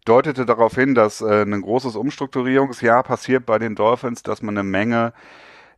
deutete 0.05 0.45
darauf 0.45 0.75
hin, 0.75 0.95
dass 0.95 1.21
äh, 1.21 1.41
ein 1.41 1.61
großes 1.61 1.95
Umstrukturierungsjahr 1.95 3.03
passiert 3.03 3.45
bei 3.45 3.57
den 3.59 3.75
Dolphins, 3.75 4.23
dass 4.23 4.41
man 4.41 4.57
eine 4.57 4.67
Menge 4.67 5.13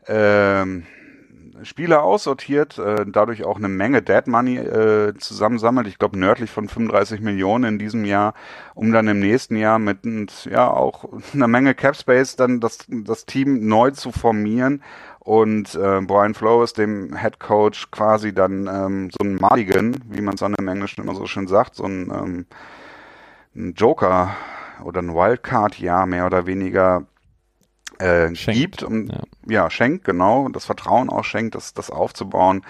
ähm, 0.08 0.86
Spieler 1.64 2.04
aussortiert, 2.04 2.78
äh, 2.78 3.06
dadurch 3.08 3.44
auch 3.44 3.58
eine 3.58 3.70
Menge 3.70 4.02
Dead 4.02 4.28
Money 4.28 4.58
äh, 4.58 5.14
zusammensammelt. 5.18 5.88
Ich 5.88 6.00
glaube 6.00 6.18
nördlich 6.18 6.52
von 6.52 6.68
35 6.68 7.22
Millionen 7.22 7.64
in 7.66 7.80
diesem 7.80 8.06
Jahr, 8.06 8.34
um 8.74 8.92
dann 8.92 9.08
im 9.08 9.20
nächsten 9.20 9.56
Jahr 9.56 9.80
mit 9.80 10.00
ja 10.46 10.70
auch 10.70 11.06
einer 11.34 11.48
Menge 11.48 11.76
Cap 11.76 11.96
Space 11.96 12.36
dann 12.36 12.60
das 12.60 12.80
das 12.90 13.26
Team 13.26 13.68
neu 13.68 13.92
zu 13.92 14.12
formieren 14.12 14.82
und 15.24 15.76
äh, 15.76 16.02
Brian 16.02 16.34
Flores, 16.34 16.74
dem 16.74 17.16
Head 17.16 17.40
Coach, 17.40 17.92
quasi 17.92 18.34
dann 18.34 18.68
ähm, 18.68 19.12
so 19.12 19.24
ein 19.24 19.36
Mulligan, 19.36 19.96
wie 20.10 20.22
man 20.22 20.34
es 20.34 20.40
dann 20.40 20.56
im 20.56 20.68
Englischen 20.68 21.02
immer 21.02 21.14
so 21.14 21.28
schön 21.28 21.48
sagt, 21.48 21.76
so 21.76 21.84
ein, 21.84 22.12
ähm, 22.12 22.46
ein 23.56 23.74
Joker 23.76 24.36
oder 24.84 25.00
ein 25.00 25.14
Wildcard-Jahr 25.14 26.08
mehr 26.08 26.26
oder 26.26 26.48
weniger 26.48 27.06
äh, 28.02 28.32
gibt 28.32 28.84
und 28.84 29.10
ja. 29.10 29.24
ja. 29.48 29.70
schenkt, 29.70 30.06
genau, 30.06 30.50
das 30.50 30.66
Vertrauen 30.66 31.10
auch 31.10 31.24
schenkt, 31.24 31.56
das, 31.56 31.74
das 31.74 31.90
aufzubauen, 31.90 32.64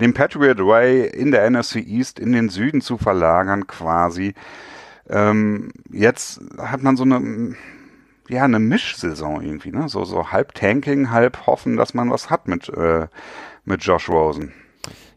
den 0.00 0.14
Patriot 0.14 0.58
Way 0.58 1.08
in 1.08 1.32
der 1.32 1.48
NFC 1.50 1.76
East 1.76 2.18
in 2.18 2.32
den 2.32 2.48
Süden 2.48 2.80
zu 2.80 2.98
verlagern 2.98 3.66
quasi. 3.66 4.34
Ähm, 5.08 5.72
jetzt 5.90 6.40
hat 6.58 6.82
man 6.82 6.96
so 6.96 7.04
eine 7.04 7.54
ja, 8.28 8.44
eine 8.44 8.58
Mischsaison 8.58 9.42
irgendwie, 9.42 9.70
ne? 9.70 9.88
So, 9.88 10.04
so 10.04 10.30
halb 10.30 10.54
Tanking, 10.54 11.10
halb 11.10 11.46
hoffen, 11.46 11.76
dass 11.76 11.94
man 11.94 12.10
was 12.10 12.30
hat 12.30 12.46
mit, 12.46 12.68
äh, 12.68 13.08
mit 13.64 13.82
Josh 13.82 14.08
Rosen. 14.08 14.52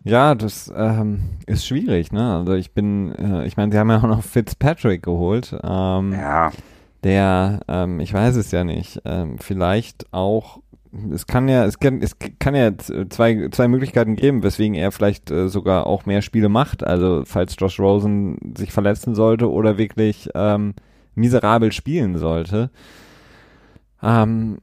Ja, 0.03 0.33
das 0.33 0.71
ähm, 0.75 1.21
ist 1.45 1.67
schwierig, 1.67 2.11
ne? 2.11 2.37
Also 2.37 2.53
ich 2.53 2.73
bin, 2.73 3.13
äh, 3.15 3.45
ich 3.45 3.57
meine, 3.57 3.71
sie 3.71 3.77
haben 3.77 3.89
ja 3.89 3.97
auch 3.97 4.03
noch 4.03 4.23
Fitzpatrick 4.23 5.03
geholt. 5.03 5.55
Ähm, 5.61 6.13
ja. 6.13 6.51
Der, 7.03 7.61
ähm, 7.67 7.99
ich 7.99 8.13
weiß 8.13 8.35
es 8.35 8.51
ja 8.51 8.63
nicht, 8.63 9.01
ähm, 9.05 9.37
vielleicht 9.39 10.13
auch, 10.13 10.59
es 11.11 11.25
kann 11.25 11.47
ja, 11.47 11.65
es 11.65 11.79
kann, 11.79 12.01
es 12.01 12.17
kann 12.39 12.53
ja 12.53 12.77
zwei, 12.77 13.47
zwei 13.49 13.67
Möglichkeiten 13.67 14.15
geben, 14.15 14.43
weswegen 14.43 14.75
er 14.75 14.91
vielleicht 14.91 15.31
äh, 15.31 15.47
sogar 15.47 15.87
auch 15.87 16.05
mehr 16.05 16.21
Spiele 16.21 16.49
macht. 16.49 16.83
Also 16.83 17.23
falls 17.25 17.55
Josh 17.57 17.79
Rosen 17.79 18.37
sich 18.55 18.71
verletzen 18.71 19.15
sollte 19.15 19.49
oder 19.49 19.77
wirklich 19.77 20.29
ähm, 20.35 20.73
miserabel 21.15 21.71
spielen 21.71 22.17
sollte. 22.17 22.69
Ähm, 24.03 24.59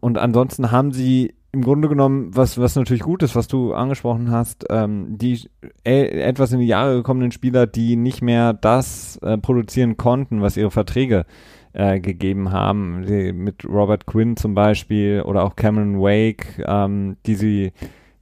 und 0.00 0.18
ansonsten 0.18 0.70
haben 0.70 0.92
sie 0.92 1.35
im 1.52 1.62
Grunde 1.62 1.88
genommen, 1.88 2.30
was, 2.34 2.58
was 2.58 2.76
natürlich 2.76 3.02
gut 3.02 3.22
ist, 3.22 3.34
was 3.34 3.48
du 3.48 3.72
angesprochen 3.72 4.30
hast, 4.30 4.66
ähm, 4.70 5.16
die 5.16 5.48
äh, 5.84 6.20
etwas 6.20 6.52
in 6.52 6.60
die 6.60 6.66
Jahre 6.66 6.96
gekommenen 6.96 7.32
Spieler, 7.32 7.66
die 7.66 7.96
nicht 7.96 8.20
mehr 8.20 8.52
das 8.52 9.16
äh, 9.22 9.38
produzieren 9.38 9.96
konnten, 9.96 10.42
was 10.42 10.56
ihre 10.56 10.70
Verträge 10.70 11.24
äh, 11.72 12.00
gegeben 12.00 12.52
haben, 12.52 13.04
die, 13.06 13.32
mit 13.32 13.64
Robert 13.64 14.06
Quinn 14.06 14.36
zum 14.36 14.54
Beispiel 14.54 15.22
oder 15.22 15.44
auch 15.44 15.56
Cameron 15.56 16.00
Wake, 16.00 16.62
ähm, 16.66 17.16
die 17.26 17.34
sie 17.34 17.72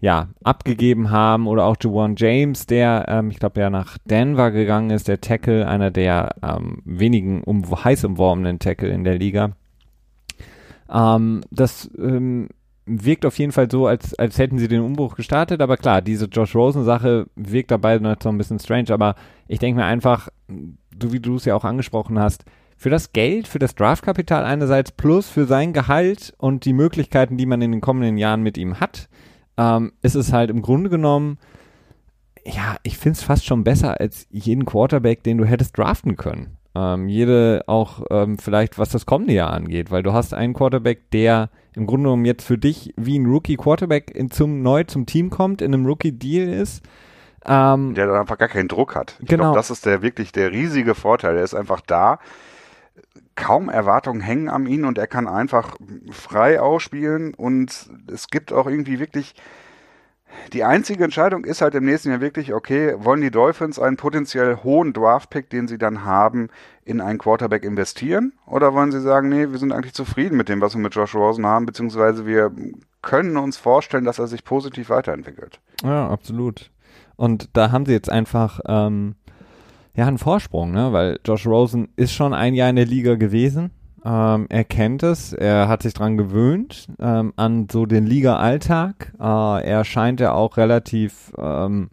ja 0.01 0.29
abgegeben 0.43 1.11
haben 1.11 1.47
oder 1.47 1.65
auch 1.65 1.77
Juwan 1.81 2.15
James, 2.17 2.67
der 2.67 3.07
ähm, 3.09 3.31
ich 3.31 3.39
glaube 3.39 3.61
ja 3.61 3.71
nach 3.71 3.97
Denver 4.05 4.51
gegangen 4.51 4.91
ist, 4.91 5.09
der 5.09 5.21
Tackle, 5.21 5.67
einer 5.67 5.91
der 5.91 6.37
ähm, 6.43 6.83
wenigen 6.85 7.43
um, 7.43 7.65
heiß 7.85 8.05
umworbenen 8.05 8.59
Tackle 8.59 8.91
in 8.91 9.03
der 9.03 9.19
Liga. 9.19 9.53
Ähm, 10.93 11.41
das 11.51 11.91
ähm, 11.99 12.49
wirkt 12.87 13.25
auf 13.25 13.39
jeden 13.39 13.53
Fall 13.53 13.71
so, 13.71 13.87
als, 13.87 14.15
als 14.19 14.39
hätten 14.39 14.59
sie 14.59 14.69
den 14.69 14.83
Umbruch 14.83 15.17
gestartet, 15.17 15.61
aber 15.61 15.77
klar, 15.77 16.03
diese 16.03 16.27
Josh 16.27 16.55
Rosen-Sache 16.55 17.27
wirkt 17.35 17.71
dabei 17.71 17.99
noch 17.99 18.17
so 18.23 18.29
ein 18.29 18.39
bisschen 18.39 18.59
strange, 18.59 18.91
aber 18.91 19.15
ich 19.49 19.59
denke 19.59 19.81
mir 19.81 19.87
einfach, 19.87 20.29
so 20.49 21.13
wie 21.13 21.21
du 21.21 21.37
es 21.37 21.45
ja 21.45 21.55
auch 21.55 21.65
angesprochen 21.65 22.19
hast, 22.19 22.45
für 22.77 22.91
das 22.91 23.13
Geld, 23.13 23.49
für 23.49 23.59
das 23.59 23.75
Draftkapital 23.75 24.45
einerseits 24.45 24.93
plus 24.93 25.29
für 25.29 25.47
sein 25.47 25.73
Gehalt 25.73 26.35
und 26.39 26.65
die 26.65 26.73
Möglichkeiten, 26.73 27.37
die 27.37 27.47
man 27.47 27.63
in 27.63 27.73
den 27.73 27.81
kommenden 27.81 28.19
Jahren 28.19 28.43
mit 28.43 28.59
ihm 28.59 28.81
hat, 28.81 29.09
ähm, 29.57 29.93
ist 30.03 30.17
es 30.17 30.33
halt 30.33 30.51
im 30.51 30.61
Grunde 30.61 30.91
genommen, 30.91 31.39
ja, 32.45 32.77
ich 32.83 32.99
finde 32.99 33.17
es 33.17 33.23
fast 33.23 33.47
schon 33.47 33.65
besser 33.65 34.01
als 34.01 34.27
jeden 34.31 34.67
Quarterback, 34.67 35.23
den 35.23 35.39
du 35.39 35.45
hättest 35.45 35.79
draften 35.79 36.17
können. 36.17 36.59
Ähm, 36.77 37.09
jede 37.09 37.63
auch 37.67 38.03
ähm, 38.11 38.37
vielleicht, 38.37 38.79
was 38.79 38.91
das 38.91 39.07
kommende 39.07 39.33
Jahr 39.33 39.53
angeht, 39.53 39.91
weil 39.91 40.03
du 40.03 40.13
hast 40.13 40.35
einen 40.35 40.55
Quarterback, 40.55 41.11
der 41.13 41.51
im 41.75 41.87
Grunde 41.87 42.05
genommen 42.05 42.25
jetzt 42.25 42.45
für 42.45 42.59
dich 42.59 42.93
wie 42.97 43.19
ein 43.19 43.27
Rookie-Quarterback 43.27 44.13
zum, 44.31 44.63
neu 44.63 44.85
zum 44.85 45.07
Team 45.07 45.31
kommt, 45.31 45.63
in 45.63 45.73
einem 45.73 45.87
Rookie-Deal 45.87 46.49
ist. 46.49 46.83
Ähm, 47.47 47.95
der 47.95 48.13
einfach 48.13 48.39
gar 48.39 48.49
keinen 48.49 48.69
Druck 48.69 48.97
hat. 48.97 49.17
Ich 49.21 49.29
genau. 49.29 49.45
glaube, 49.45 49.57
das 49.57 49.71
ist 49.71 49.87
der 49.87 50.03
wirklich 50.03 50.33
der 50.33 50.51
riesige 50.51 50.95
Vorteil. 50.95 51.37
Er 51.37 51.45
ist 51.45 51.55
einfach 51.55 51.81
da. 51.81 52.19
Kaum 53.37 53.69
Erwartungen 53.69 54.21
hängen 54.21 54.49
an 54.49 54.67
ihn 54.67 54.85
und 54.85 54.97
er 54.97 55.07
kann 55.07 55.29
einfach 55.29 55.77
frei 56.11 56.61
ausspielen 56.61 57.35
und 57.35 57.91
es 58.11 58.29
gibt 58.29 58.53
auch 58.53 58.67
irgendwie 58.67 59.01
wirklich 59.01 59.35
die 60.53 60.65
einzige 60.65 61.05
Entscheidung 61.05 61.45
ist 61.45 61.61
halt 61.61 61.75
im 61.75 61.85
nächsten 61.85 62.11
Jahr 62.11 62.21
wirklich, 62.21 62.53
okay, 62.53 62.95
wollen 62.99 63.21
die 63.21 63.31
Dolphins 63.31 63.79
einen 63.79 63.97
potenziell 63.97 64.59
hohen 64.63 64.93
Draft-Pick, 64.93 65.51
den 65.51 65.69
sie 65.69 65.79
dann 65.79 66.05
haben, 66.05 66.49
in 66.85 67.01
einen 67.01 67.19
Quarterback 67.19 67.65
investieren? 67.65 68.33
Oder 68.47 68.75
wollen 68.75 68.93
sie 68.93 69.01
sagen, 69.01 69.29
nee, 69.29 69.51
wir 69.51 69.59
sind 69.59 69.73
eigentlich 69.73 69.95
zufrieden 69.95 70.37
mit 70.37 70.49
dem, 70.49 70.61
was 70.61 70.75
wir 70.75 70.81
mit 70.81 70.95
Josh 70.95 71.15
Rosen 71.15 71.47
haben, 71.47 71.67
beziehungsweise 71.67 72.27
wir 72.27 72.53
können 73.03 73.37
uns 73.37 73.57
vorstellen, 73.57 74.05
dass 74.05 74.19
er 74.19 74.27
sich 74.27 74.45
positiv 74.45 74.91
weiterentwickelt? 74.91 75.61
Ja, 75.83 76.09
absolut. 76.09 76.71
Und 77.17 77.51
da 77.53 77.71
haben 77.71 77.87
sie 77.87 77.93
jetzt 77.93 78.11
einfach 78.11 78.61
ähm, 78.67 79.15
ja 79.95 80.07
einen 80.07 80.19
Vorsprung, 80.19 80.73
ne? 80.73 80.93
weil 80.93 81.21
Josh 81.25 81.47
Rosen 81.47 81.89
ist 81.97 82.13
schon 82.13 82.35
ein 82.35 82.55
Jahr 82.55 82.71
in 82.71 82.77
der 82.77 82.87
Liga 82.87 83.15
gewesen 83.15 83.71
ähm, 84.05 84.47
er 84.51 84.65
kennt 84.65 85.03
es, 85.03 85.33
er 85.33 85.69
hat 85.69 85.83
sich 85.83 85.95
dran 85.95 86.17
gewöhnt 86.17 86.89
ähm, 86.99 87.33
an 87.37 87.69
so 87.71 87.87
den 87.87 88.07
Liga-Alltag. 88.07 89.15
Äh, 89.19 89.65
er 89.65 89.85
scheint 89.85 90.21
ja 90.21 90.33
auch 90.33 90.57
relativ 90.57 91.33
ähm, 91.39 91.89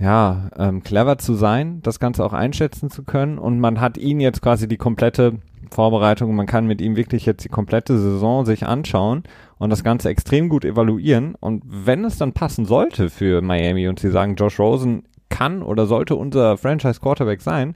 ja, 0.00 0.50
ähm, 0.58 0.82
clever 0.82 1.18
zu 1.18 1.34
sein, 1.34 1.80
das 1.82 2.00
Ganze 2.00 2.24
auch 2.24 2.32
einschätzen 2.32 2.90
zu 2.90 3.04
können. 3.04 3.38
Und 3.38 3.60
man 3.60 3.80
hat 3.80 3.98
ihn 3.98 4.20
jetzt 4.20 4.42
quasi 4.42 4.68
die 4.68 4.76
komplette 4.76 5.38
Vorbereitung, 5.70 6.34
man 6.34 6.46
kann 6.46 6.66
mit 6.66 6.80
ihm 6.80 6.96
wirklich 6.96 7.26
jetzt 7.26 7.44
die 7.44 7.48
komplette 7.48 7.98
Saison 7.98 8.44
sich 8.44 8.66
anschauen 8.66 9.24
und 9.58 9.70
das 9.70 9.84
Ganze 9.84 10.08
extrem 10.08 10.48
gut 10.48 10.64
evaluieren. 10.64 11.34
Und 11.38 11.62
wenn 11.66 12.04
es 12.04 12.18
dann 12.18 12.32
passen 12.32 12.66
sollte 12.66 13.10
für 13.10 13.42
Miami 13.42 13.88
und 13.88 13.98
sie 13.98 14.10
sagen, 14.10 14.36
Josh 14.36 14.58
Rosen 14.58 15.04
kann 15.28 15.62
oder 15.62 15.86
sollte 15.86 16.14
unser 16.16 16.56
Franchise 16.56 17.00
Quarterback 17.00 17.40
sein, 17.40 17.74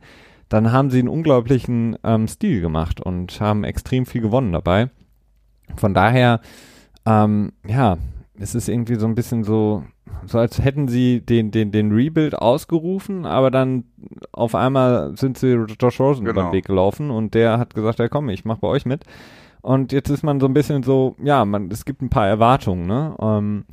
dann 0.50 0.72
haben 0.72 0.90
sie 0.90 0.98
einen 0.98 1.08
unglaublichen 1.08 1.96
ähm, 2.04 2.28
Stil 2.28 2.60
gemacht 2.60 3.00
und 3.00 3.40
haben 3.40 3.64
extrem 3.64 4.04
viel 4.04 4.20
gewonnen 4.20 4.52
dabei. 4.52 4.90
Von 5.76 5.94
daher, 5.94 6.40
ähm, 7.06 7.52
ja, 7.66 7.96
es 8.38 8.54
ist 8.54 8.68
irgendwie 8.68 8.96
so 8.96 9.06
ein 9.06 9.14
bisschen 9.14 9.44
so, 9.44 9.84
so 10.26 10.38
als 10.38 10.62
hätten 10.62 10.88
sie 10.88 11.20
den, 11.20 11.52
den, 11.52 11.70
den 11.70 11.92
Rebuild 11.92 12.34
ausgerufen, 12.34 13.26
aber 13.26 13.50
dann 13.52 13.84
auf 14.32 14.56
einmal 14.56 15.16
sind 15.16 15.38
sie 15.38 15.52
Josh 15.80 16.00
Rosen 16.00 16.24
genau. 16.24 16.40
über 16.40 16.50
den 16.50 16.52
Weg 16.52 16.66
gelaufen 16.66 17.10
und 17.10 17.34
der 17.34 17.58
hat 17.58 17.74
gesagt, 17.74 18.00
ja 18.00 18.08
komm, 18.08 18.28
ich 18.28 18.44
mach 18.44 18.58
bei 18.58 18.68
euch 18.68 18.84
mit. 18.84 19.04
Und 19.62 19.92
jetzt 19.92 20.10
ist 20.10 20.24
man 20.24 20.40
so 20.40 20.46
ein 20.46 20.54
bisschen 20.54 20.82
so, 20.82 21.14
ja, 21.22 21.44
man, 21.44 21.70
es 21.70 21.84
gibt 21.84 22.02
ein 22.02 22.10
paar 22.10 22.26
Erwartungen, 22.26 22.86
ne? 22.86 23.14
Ähm, 23.20 23.64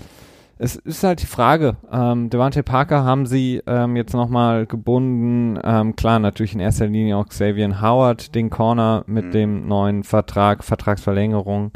es 0.59 0.75
ist 0.75 1.03
halt 1.03 1.21
die 1.21 1.27
Frage, 1.27 1.77
ähm, 1.91 2.29
Devante 2.29 2.63
Parker 2.63 3.03
haben 3.03 3.25
sie 3.25 3.61
ähm, 3.67 3.95
jetzt 3.95 4.13
nochmal 4.13 4.65
gebunden, 4.65 5.59
ähm, 5.63 5.95
klar, 5.95 6.19
natürlich 6.19 6.53
in 6.53 6.59
erster 6.59 6.87
Linie 6.87 7.17
auch 7.17 7.27
Xavier 7.27 7.81
Howard, 7.81 8.33
den 8.33 8.49
Corner 8.49 9.03
mit 9.07 9.25
mhm. 9.25 9.31
dem 9.31 9.67
neuen 9.67 10.03
Vertrag, 10.03 10.63
Vertragsverlängerung. 10.63 11.71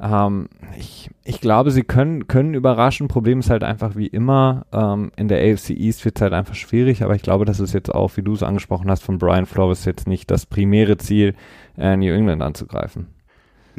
Ähm, 0.00 0.48
ich, 0.76 1.10
ich 1.24 1.40
glaube, 1.40 1.70
sie 1.70 1.82
können, 1.82 2.26
können 2.26 2.54
überraschen. 2.54 3.08
Problem 3.08 3.40
ist 3.40 3.50
halt 3.50 3.64
einfach 3.64 3.96
wie 3.96 4.08
immer, 4.08 4.66
ähm, 4.72 5.12
in 5.16 5.28
der 5.28 5.40
AFC 5.40 5.70
East 5.70 6.04
wird 6.04 6.16
es 6.16 6.22
halt 6.22 6.32
einfach 6.32 6.54
schwierig, 6.54 7.02
aber 7.02 7.14
ich 7.14 7.22
glaube, 7.22 7.44
das 7.44 7.60
ist 7.60 7.72
jetzt 7.72 7.94
auch, 7.94 8.16
wie 8.16 8.22
du 8.22 8.32
es 8.34 8.42
angesprochen 8.42 8.90
hast, 8.90 9.02
von 9.02 9.18
Brian 9.18 9.46
Flores 9.46 9.84
jetzt 9.84 10.06
nicht 10.06 10.30
das 10.30 10.46
primäre 10.46 10.96
Ziel, 10.98 11.34
äh, 11.78 11.96
New 11.96 12.12
England 12.12 12.42
anzugreifen. 12.42 13.15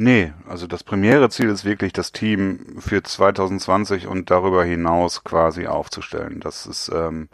Nee, 0.00 0.32
also 0.48 0.68
das 0.68 0.84
primäre 0.84 1.28
Ziel 1.28 1.48
ist 1.48 1.64
wirklich, 1.64 1.92
das 1.92 2.12
Team 2.12 2.76
für 2.78 3.02
2020 3.02 4.06
und 4.06 4.30
darüber 4.30 4.64
hinaus 4.64 5.24
quasi 5.24 5.66
aufzustellen. 5.66 6.38
Das 6.38 6.66
ist, 6.66 6.88
ähm, 6.94 7.28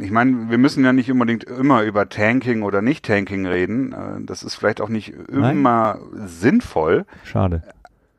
ich 0.00 0.10
meine, 0.10 0.50
wir 0.50 0.58
müssen 0.58 0.84
ja 0.84 0.92
nicht 0.92 1.10
unbedingt 1.10 1.44
immer 1.44 1.82
über 1.82 2.10
Tanking 2.10 2.62
oder 2.62 2.82
Nicht-Tanking 2.82 3.46
reden. 3.46 3.92
Äh, 3.92 4.24
das 4.26 4.42
ist 4.42 4.54
vielleicht 4.54 4.82
auch 4.82 4.90
nicht 4.90 5.14
immer 5.30 5.54
Nein. 5.54 6.28
sinnvoll. 6.28 7.06
Schade. 7.24 7.62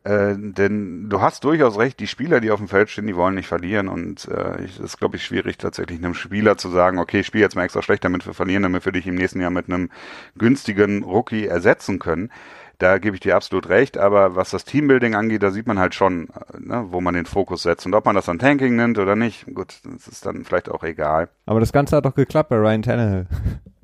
Äh, 0.04 0.36
denn 0.38 1.10
du 1.10 1.22
hast 1.22 1.46
durchaus 1.46 1.78
recht, 1.78 2.00
die 2.00 2.08
Spieler, 2.08 2.42
die 2.42 2.52
auf 2.52 2.60
dem 2.60 2.68
Feld 2.68 2.90
stehen, 2.90 3.08
die 3.08 3.16
wollen 3.16 3.36
nicht 3.36 3.48
verlieren. 3.48 3.88
Und 3.88 4.28
äh, 4.28 4.64
ich, 4.64 4.78
das 4.78 4.86
ist, 4.86 4.98
glaube 4.98 5.16
ich, 5.16 5.24
schwierig, 5.24 5.58
tatsächlich 5.58 6.00
einem 6.00 6.14
Spieler 6.14 6.58
zu 6.58 6.70
sagen, 6.70 7.00
okay, 7.00 7.22
ich 7.22 7.28
spiele 7.28 7.44
jetzt 7.44 7.56
mal 7.56 7.64
extra 7.64 7.82
schlecht, 7.82 8.04
damit 8.04 8.26
wir 8.26 8.34
verlieren, 8.34 8.64
damit 8.64 8.84
wir 8.84 8.92
dich 8.92 9.08
im 9.08 9.16
nächsten 9.16 9.40
Jahr 9.40 9.52
mit 9.52 9.70
einem 9.70 9.90
günstigen 10.38 11.04
Rookie 11.04 11.46
ersetzen 11.46 12.00
können. 12.00 12.32
Da 12.80 12.98
gebe 12.98 13.16
ich 13.16 13.20
dir 13.22 13.36
absolut 13.36 13.70
recht, 13.70 13.98
aber 13.98 14.36
was 14.36 14.50
das 14.50 14.66
Teambuilding 14.66 15.16
angeht, 15.16 15.44
da 15.44 15.52
sieht 15.52 15.68
man 15.68 15.80
halt 15.80 15.96
schon, 15.96 16.30
ne, 16.58 16.86
wo 16.90 17.02
man 17.02 17.14
den 17.14 17.26
Fokus 17.26 17.64
setzt. 17.64 17.86
Und 17.86 17.94
ob 17.94 18.06
man 18.06 18.16
das 18.16 18.26
dann 18.26 18.40
Tanking 18.40 18.76
nennt 18.76 18.98
oder 18.98 19.16
nicht, 19.16 19.46
gut, 19.54 19.80
das 19.84 20.08
ist 20.08 20.26
dann 20.26 20.44
vielleicht 20.44 20.70
auch 20.70 20.84
egal. 20.84 21.30
Aber 21.46 21.60
das 21.60 21.72
Ganze 21.72 21.96
hat 21.96 22.06
doch 22.06 22.16
geklappt 22.16 22.50
bei 22.50 22.58
Ryan 22.58 22.82
Tannehill. 22.82 23.28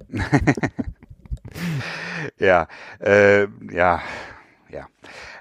ja, 2.40 2.68
äh, 3.00 3.44
ja, 3.72 4.02
ja. 4.70 4.88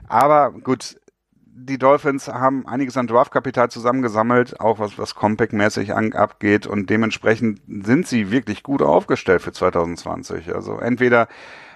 Aber 0.09 0.53
gut, 0.53 0.99
die 1.69 1.79
Dolphins 1.79 2.29
haben 2.29 2.67
einiges 2.67 2.97
an 2.97 3.07
Draftkapital 3.07 3.71
zusammengesammelt, 3.71 4.61
auch 4.61 4.79
was, 4.79 4.99
was 4.99 5.15
Compact-mäßig 5.15 5.93
abgeht 5.93 6.67
und 6.67 6.89
dementsprechend 6.89 7.61
sind 7.67 8.07
sie 8.07 8.31
wirklich 8.31 8.63
gut 8.63 8.83
aufgestellt 8.83 9.43
für 9.43 9.53
2020. 9.53 10.55
Also 10.55 10.79
entweder 10.79 11.29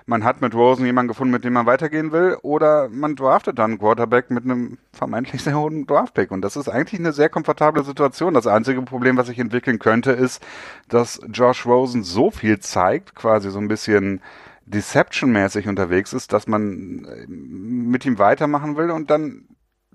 man 0.07 0.24
hat 0.24 0.40
mit 0.40 0.55
Rosen 0.55 0.86
jemanden 0.86 1.09
gefunden, 1.09 1.32
mit 1.32 1.44
dem 1.44 1.53
man 1.53 1.66
weitergehen 1.66 2.12
will, 2.12 2.36
oder 2.42 2.88
man 2.88 3.16
draftet 3.16 3.59
dann 3.59 3.78
Quarterback 3.78 4.30
mit 4.30 4.44
einem 4.44 4.78
vermeintlich 4.92 5.42
sehr 5.44 5.59
hohen 5.59 5.86
Draftpick. 5.86 6.30
Und 6.30 6.42
das 6.42 6.57
ist 6.57 6.68
eigentlich 6.68 7.00
eine 7.00 7.12
sehr 7.12 7.28
komfortable 7.28 7.84
Situation. 7.84 8.34
Das 8.34 8.46
einzige 8.46 8.82
Problem, 8.82 9.16
was 9.16 9.26
sich 9.26 9.38
entwickeln 9.38 9.78
könnte, 9.78 10.12
ist, 10.12 10.44
dass 10.88 11.20
Josh 11.32 11.66
Rosen 11.66 12.03
so 12.03 12.30
viel 12.30 12.59
zeigt, 12.61 13.14
quasi 13.14 13.50
so 13.50 13.59
ein 13.59 13.68
bisschen 13.68 14.20
Deception-mäßig 14.66 15.68
unterwegs 15.68 16.12
ist, 16.12 16.32
dass 16.32 16.46
man 16.46 17.05
äh, 17.05 17.26
mit 17.28 18.07
ihm 18.07 18.18
weitermachen 18.18 18.76
will 18.76 18.90
und 18.90 19.11
dann 19.11 19.48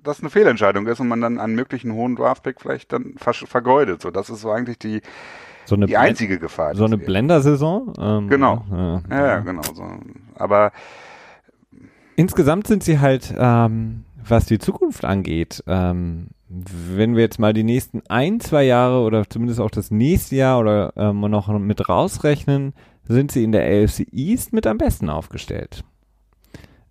das 0.03 0.21
eine 0.21 0.29
Fehlentscheidung 0.29 0.87
ist 0.87 0.99
und 0.99 1.07
man 1.07 1.21
dann 1.21 1.39
einen 1.39 1.55
möglichen 1.55 1.93
hohen 1.93 2.15
Draftpick 2.15 2.61
vielleicht 2.61 2.93
dann 2.93 3.15
vergeudet. 3.17 4.01
So, 4.01 4.11
das 4.11 4.29
ist 4.29 4.41
so 4.41 4.51
eigentlich 4.51 4.79
die, 4.79 5.01
so 5.67 5.75
eine 5.75 5.85
die 5.85 5.97
einzige 5.97 6.39
Gefahr. 6.39 6.75
So 6.75 6.85
eine 6.85 6.97
Blender-Saison? 6.97 7.93
Ähm, 7.99 8.29
genau. 8.29 8.65
Ja, 8.71 9.01
ja, 9.09 9.27
ja, 9.27 9.39
genau. 9.39 9.63
So. 9.73 9.83
Aber 10.35 10.71
insgesamt 12.15 12.67
sind 12.67 12.83
sie 12.83 12.99
halt, 12.99 13.33
ähm, 13.37 14.05
was 14.23 14.45
die 14.45 14.59
Zukunft 14.59 15.03
angeht, 15.03 15.63
ähm, 15.67 16.27
wenn 16.47 17.15
wir 17.15 17.23
jetzt 17.23 17.39
mal 17.39 17.53
die 17.53 17.65
nächsten 17.65 18.01
ein, 18.07 18.39
zwei 18.39 18.63
Jahre 18.63 19.01
oder 19.01 19.29
zumindest 19.29 19.59
auch 19.59 19.69
das 19.69 19.91
nächste 19.91 20.37
Jahr 20.37 20.59
oder 20.59 20.93
ähm, 20.95 21.19
noch 21.19 21.49
mit 21.59 21.89
rausrechnen, 21.89 22.73
sind 23.03 23.31
sie 23.31 23.43
in 23.43 23.51
der 23.51 23.63
AFC 23.63 24.07
East 24.11 24.53
mit 24.53 24.65
am 24.67 24.77
besten 24.77 25.09
aufgestellt. 25.09 25.83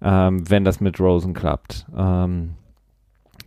Ähm, 0.03 0.49
wenn 0.51 0.65
das 0.65 0.81
mit 0.81 1.01
Rosen 1.01 1.33
klappt. 1.33 1.87
Ähm, 1.97 2.51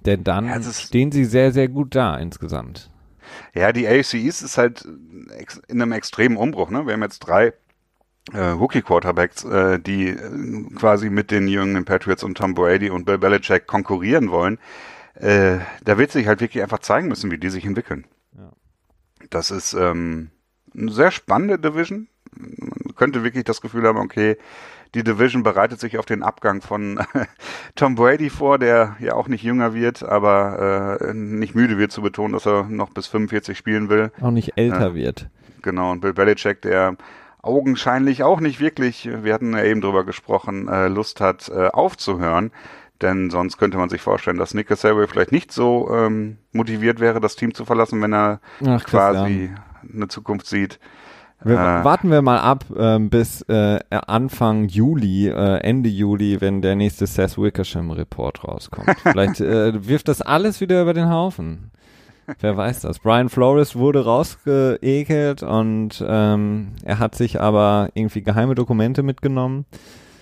denn 0.06 0.24
dann 0.24 0.48
ja, 0.48 0.62
stehen 0.62 1.12
sie 1.12 1.26
sehr, 1.26 1.52
sehr 1.52 1.68
gut 1.68 1.94
da 1.94 2.16
insgesamt. 2.18 2.90
Ja, 3.54 3.72
die 3.72 3.88
AFC 3.88 4.16
East 4.16 4.42
ist 4.42 4.58
halt 4.58 4.86
in 5.68 5.82
einem 5.82 5.92
extremen 5.92 6.38
Umbruch. 6.38 6.70
Ne? 6.70 6.86
Wir 6.86 6.94
haben 6.94 7.02
jetzt 7.04 7.20
drei 7.20 7.54
äh, 8.34 8.40
Rookie-Quarterbacks, 8.40 9.44
äh, 9.46 9.80
die 9.80 10.10
äh, 10.10 10.76
quasi 10.76 11.10
mit 11.10 11.32
den 11.32 11.48
jungen 11.48 11.86
Patriots 11.86 12.24
und 12.24 12.38
Tom 12.38 12.54
Brady 12.54 12.90
und 12.90 13.06
Bill 13.06 13.18
Belichick 13.18 13.68
konkurrieren 13.68 14.30
wollen. 14.30 14.60
Äh, 15.16 15.60
da 15.84 15.98
wird 15.98 16.12
sich 16.12 16.28
halt 16.28 16.42
wirklich 16.42 16.64
einfach 16.64 16.80
zeigen 16.80 17.08
müssen, 17.08 17.32
wie 17.32 17.38
die 17.38 17.50
sich 17.50 17.66
entwickeln. 17.66 18.06
Ja. 18.38 18.52
Das 19.30 19.52
ist 19.52 19.74
ähm, 19.74 20.32
eine 20.76 20.92
sehr 20.92 21.12
spannende 21.12 21.60
Division. 21.60 22.08
Man 22.36 22.96
könnte 22.96 23.24
wirklich 23.24 23.44
das 23.44 23.62
Gefühl 23.62 23.88
haben, 23.88 23.98
okay, 23.98 24.38
die 24.96 25.04
Division 25.04 25.44
bereitet 25.44 25.80
sich 25.80 25.98
auf 25.98 26.06
den 26.06 26.24
Abgang 26.24 26.62
von 26.62 27.00
Tom 27.76 27.96
Brady 27.96 28.30
vor, 28.30 28.58
der 28.58 28.96
ja 29.00 29.14
auch 29.14 29.28
nicht 29.28 29.44
jünger 29.44 29.74
wird, 29.74 30.04
aber 30.04 31.00
äh, 31.02 31.14
nicht 31.14 31.56
müde 31.56 31.78
wird 31.78 31.92
zu 31.92 32.02
betonen, 32.02 32.34
dass 32.34 32.48
er 32.48 32.64
noch 32.64 32.90
bis 32.90 33.08
45 33.08 33.58
spielen 33.58 33.90
will. 33.90 34.12
Auch 34.22 34.32
nicht 34.32 34.58
älter 34.58 34.92
äh, 34.92 34.96
wird. 34.96 35.30
Genau, 35.62 35.92
und 35.92 36.02
Bill 36.02 36.14
Belichick, 36.14 36.62
der 36.62 36.96
augenscheinlich 37.42 38.24
auch 38.24 38.40
nicht 38.40 38.60
wirklich, 38.60 39.10
wir 39.24 39.34
hatten 39.34 39.54
ja 39.54 39.64
eben 39.64 39.82
drüber 39.82 40.04
gesprochen, 40.06 40.68
äh, 40.68 40.88
Lust 40.88 41.22
hat 41.22 41.50
äh, 41.50 41.68
aufzuhören. 41.68 42.52
Denn 43.02 43.30
sonst 43.30 43.58
könnte 43.58 43.78
man 43.78 43.88
sich 43.88 44.02
vorstellen, 44.02 44.38
dass 44.38 44.54
Nick 44.54 44.68
Casario 44.68 45.08
vielleicht 45.08 45.32
nicht 45.32 45.54
so 45.54 45.90
ähm, 45.90 46.38
motiviert 46.52 47.00
wäre, 47.00 47.22
das 47.22 47.38
Team 47.38 47.54
zu 47.54 47.64
verlassen, 47.64 48.02
wenn 48.02 48.14
er 48.14 48.42
Ach, 48.66 48.84
quasi 48.84 49.52
eine 49.94 50.10
Zukunft 50.10 50.48
sieht. 50.48 50.80
Wir, 51.44 51.56
äh, 51.56 51.84
warten 51.86 52.12
wir 52.12 52.22
mal 52.22 52.40
ab 52.40 52.66
ähm, 52.78 53.10
bis 53.10 53.42
äh, 53.44 53.80
Anfang 53.90 54.68
Juli, 54.68 55.28
äh, 55.28 55.58
Ende 55.60 55.90
Juli, 55.90 56.42
wenn 56.42 56.62
der 56.62 56.76
nächste 56.76 57.08
Seth 57.08 57.38
Wickersham 57.38 57.92
Report 57.92 58.44
rauskommt. 58.44 58.90
Vielleicht 59.04 59.40
äh, 59.40 59.88
wirft 59.88 60.10
das 60.10 60.22
alles 60.22 60.60
wieder 60.60 60.82
über 60.82 60.94
den 60.94 61.10
Haufen. 61.10 61.72
Wer 62.40 62.58
weiß 62.58 62.82
das. 62.82 63.00
Brian 63.00 63.30
Flores 63.30 63.76
wurde 63.76 64.06
rausgeekelt 64.06 65.42
und 65.42 66.04
ähm, 66.08 66.74
er 66.84 67.00
hat 67.00 67.16
sich 67.16 67.42
aber 67.42 67.90
irgendwie 67.94 68.22
geheime 68.22 68.54
Dokumente 68.54 69.02
mitgenommen. 69.02 69.66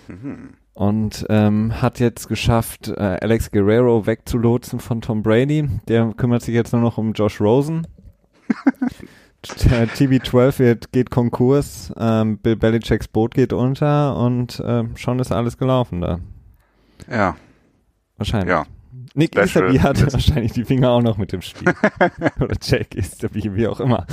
Mhm. 0.07 0.53
Und 0.73 1.25
ähm, 1.29 1.81
hat 1.81 1.99
jetzt 1.99 2.27
geschafft, 2.27 2.89
äh, 2.89 3.17
Alex 3.21 3.49
Guerrero 3.51 4.05
wegzulotsen 4.05 4.79
von 4.79 5.01
Tom 5.01 5.23
Brady. 5.23 5.67
Der 5.87 6.13
kümmert 6.15 6.43
sich 6.43 6.53
jetzt 6.53 6.71
nur 6.71 6.83
noch 6.83 6.99
um 6.99 7.13
Josh 7.13 7.41
Rosen. 7.41 7.87
TB12 9.53 10.59
wird, 10.59 10.91
geht 10.91 11.09
Konkurs, 11.09 11.93
ähm, 11.97 12.37
Bill 12.37 12.55
Belichicks 12.55 13.07
Boot 13.07 13.33
geht 13.33 13.53
unter 13.53 14.17
und 14.17 14.61
ähm, 14.65 14.95
schon 14.95 15.19
ist 15.19 15.31
alles 15.31 15.57
gelaufen 15.57 16.01
da. 16.01 16.19
Ja. 17.09 17.35
Wahrscheinlich. 18.17 18.49
Ja. 18.49 18.65
Nick 19.13 19.35
Easterby 19.35 19.79
hat 19.79 20.01
wahrscheinlich 20.13 20.51
die 20.51 20.63
Finger 20.63 20.91
auch 20.91 21.01
noch 21.01 21.17
mit 21.17 21.31
dem 21.31 21.41
Spiel. 21.41 21.73
Oder 22.39 22.55
Jack 22.61 22.95
Easterby, 22.95 23.55
wie 23.55 23.67
auch 23.67 23.79
immer. 23.79 24.05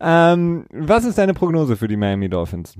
Ähm, 0.00 0.64
was 0.72 1.04
ist 1.04 1.18
deine 1.18 1.34
Prognose 1.34 1.76
für 1.76 1.88
die 1.88 1.96
Miami 1.96 2.28
Dolphins? 2.28 2.74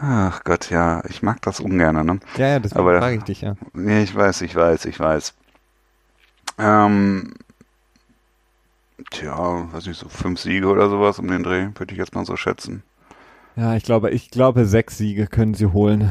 Ach 0.00 0.42
Gott, 0.44 0.70
ja, 0.70 1.02
ich 1.08 1.22
mag 1.22 1.40
das 1.42 1.60
ungern, 1.60 2.04
ne? 2.04 2.18
Ja, 2.36 2.48
ja, 2.48 2.58
deswegen 2.58 2.84
frage 2.84 3.16
ich 3.16 3.22
dich, 3.22 3.42
ja. 3.42 3.54
Nee, 3.72 4.02
ich 4.02 4.14
weiß, 4.14 4.42
ich 4.42 4.54
weiß, 4.54 4.86
ich 4.86 4.98
weiß. 4.98 5.34
Ähm, 6.58 7.34
Tja, 9.10 9.72
weiß 9.72 9.86
nicht, 9.86 9.98
so 9.98 10.08
fünf 10.08 10.40
Siege 10.40 10.66
oder 10.66 10.88
sowas 10.88 11.18
um 11.18 11.28
den 11.28 11.42
Dreh, 11.42 11.68
würde 11.74 11.92
ich 11.92 11.98
jetzt 11.98 12.14
mal 12.14 12.24
so 12.24 12.36
schätzen. 12.36 12.82
Ja, 13.56 13.74
ich 13.74 13.82
glaube, 13.82 14.10
ich 14.10 14.30
glaube, 14.30 14.64
sechs 14.64 14.96
Siege 14.98 15.26
können 15.26 15.54
sie 15.54 15.66
holen. 15.66 16.10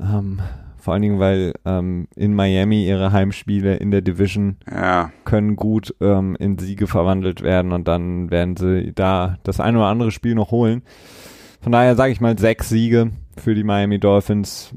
Ähm, 0.00 0.40
vor 0.78 0.92
allen 0.92 1.02
Dingen, 1.02 1.18
weil 1.18 1.54
ähm, 1.64 2.06
in 2.14 2.32
Miami 2.32 2.86
ihre 2.86 3.10
Heimspiele 3.10 3.76
in 3.76 3.90
der 3.90 4.02
Division 4.02 4.56
ja. 4.70 5.10
können 5.24 5.56
gut 5.56 5.92
ähm, 6.00 6.36
in 6.38 6.58
Siege 6.58 6.86
verwandelt 6.86 7.42
werden 7.42 7.72
und 7.72 7.88
dann 7.88 8.30
werden 8.30 8.56
sie 8.56 8.92
da 8.94 9.36
das 9.42 9.58
ein 9.58 9.76
oder 9.76 9.86
andere 9.86 10.12
Spiel 10.12 10.36
noch 10.36 10.52
holen. 10.52 10.82
Von 11.60 11.72
daher 11.72 11.96
sage 11.96 12.12
ich 12.12 12.20
mal 12.20 12.38
sechs 12.38 12.68
Siege 12.68 13.10
für 13.36 13.56
die 13.56 13.64
Miami 13.64 13.98
Dolphins, 13.98 14.72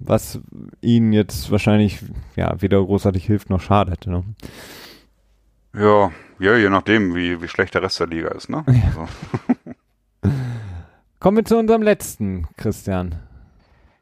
was 0.00 0.40
ihnen 0.80 1.12
jetzt 1.12 1.50
wahrscheinlich 1.50 1.98
ja 2.36 2.54
weder 2.62 2.82
großartig 2.82 3.26
hilft 3.26 3.50
noch 3.50 3.60
schadet. 3.60 4.06
Ne? 4.06 4.24
Ja, 5.74 6.10
ja, 6.40 6.56
je 6.56 6.68
nachdem, 6.70 7.14
wie, 7.14 7.40
wie 7.40 7.48
schlecht 7.48 7.74
der 7.74 7.82
Rest 7.82 8.00
der 8.00 8.06
Liga 8.08 8.28
ist, 8.28 8.48
ne? 8.48 8.64
Ja. 8.66 8.82
Also. 8.86 9.08
Kommen 11.20 11.36
wir 11.36 11.44
zu 11.44 11.58
unserem 11.58 11.82
letzten, 11.82 12.48
Christian. 12.56 13.14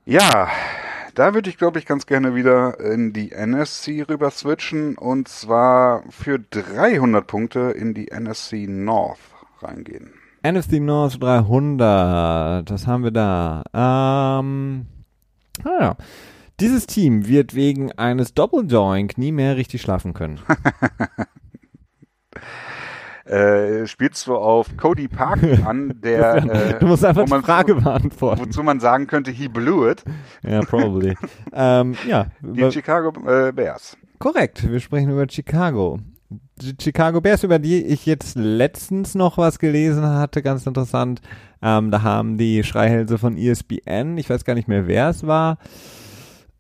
Ja, 0.06 0.48
Da 1.18 1.34
würde 1.34 1.50
ich, 1.50 1.58
glaube 1.58 1.80
ich, 1.80 1.84
ganz 1.84 2.06
gerne 2.06 2.36
wieder 2.36 2.78
in 2.78 3.12
die 3.12 3.32
NSC 3.32 4.04
rüber 4.08 4.30
switchen 4.30 4.96
und 4.96 5.26
zwar 5.26 6.04
für 6.10 6.38
300 6.38 7.26
Punkte 7.26 7.58
in 7.72 7.92
die 7.92 8.12
NSC 8.12 8.68
North 8.68 9.18
reingehen. 9.60 10.12
NFC 10.44 10.74
North 10.74 11.20
300, 11.20 12.70
das 12.70 12.86
haben 12.86 13.02
wir 13.02 13.10
da. 13.10 13.64
Ähm, 13.74 14.86
ah 15.64 15.80
ja. 15.80 15.96
Dieses 16.60 16.86
Team 16.86 17.26
wird 17.26 17.52
wegen 17.52 17.90
eines 17.90 18.32
Doppeljoink 18.34 19.18
nie 19.18 19.32
mehr 19.32 19.56
richtig 19.56 19.82
schlafen 19.82 20.14
können. 20.14 20.38
äh, 23.28 23.86
spielst 23.86 24.26
du 24.26 24.36
auf 24.36 24.76
Cody 24.76 25.08
Park 25.08 25.40
an, 25.64 26.00
der 26.02 26.36
äh, 26.36 26.78
du 26.78 26.86
musst 26.86 27.04
einfach 27.04 27.24
die 27.24 27.42
Frage 27.42 27.74
beantworten. 27.74 28.40
Wozu 28.40 28.62
man 28.62 28.80
sagen 28.80 29.06
könnte, 29.06 29.30
he 29.30 29.48
blew 29.48 29.90
it. 29.90 30.02
Ja, 30.42 30.60
probably. 30.60 31.14
ähm, 31.52 31.94
ja. 32.06 32.26
Die 32.40 32.70
Chicago 32.70 33.12
äh, 33.28 33.52
Bears. 33.52 33.96
Korrekt, 34.18 34.68
wir 34.70 34.80
sprechen 34.80 35.10
über 35.10 35.26
Chicago. 35.28 35.98
Die 36.30 36.74
Chicago 36.80 37.20
Bears, 37.20 37.44
über 37.44 37.58
die 37.58 37.84
ich 37.84 38.04
jetzt 38.04 38.36
letztens 38.36 39.14
noch 39.14 39.38
was 39.38 39.58
gelesen 39.58 40.04
hatte, 40.04 40.42
ganz 40.42 40.66
interessant. 40.66 41.20
Ähm, 41.62 41.90
da 41.90 42.02
haben 42.02 42.36
die 42.38 42.62
Schreihälse 42.64 43.18
von 43.18 43.36
ESPN, 43.36 44.18
ich 44.18 44.28
weiß 44.28 44.44
gar 44.44 44.54
nicht 44.54 44.68
mehr, 44.68 44.86
wer 44.86 45.08
es 45.08 45.26
war, 45.26 45.58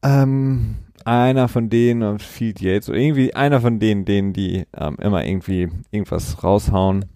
ähm, 0.02 0.76
einer 1.08 1.48
von 1.48 1.70
denen, 1.70 2.18
Field 2.18 2.60
Yates, 2.60 2.88
oder 2.88 2.98
irgendwie 2.98 3.34
einer 3.34 3.60
von 3.60 3.78
denen, 3.78 4.04
denen 4.04 4.32
die 4.32 4.66
ähm, 4.76 4.96
immer 5.00 5.24
irgendwie 5.24 5.70
irgendwas 5.90 6.44
raushauen, 6.44 7.06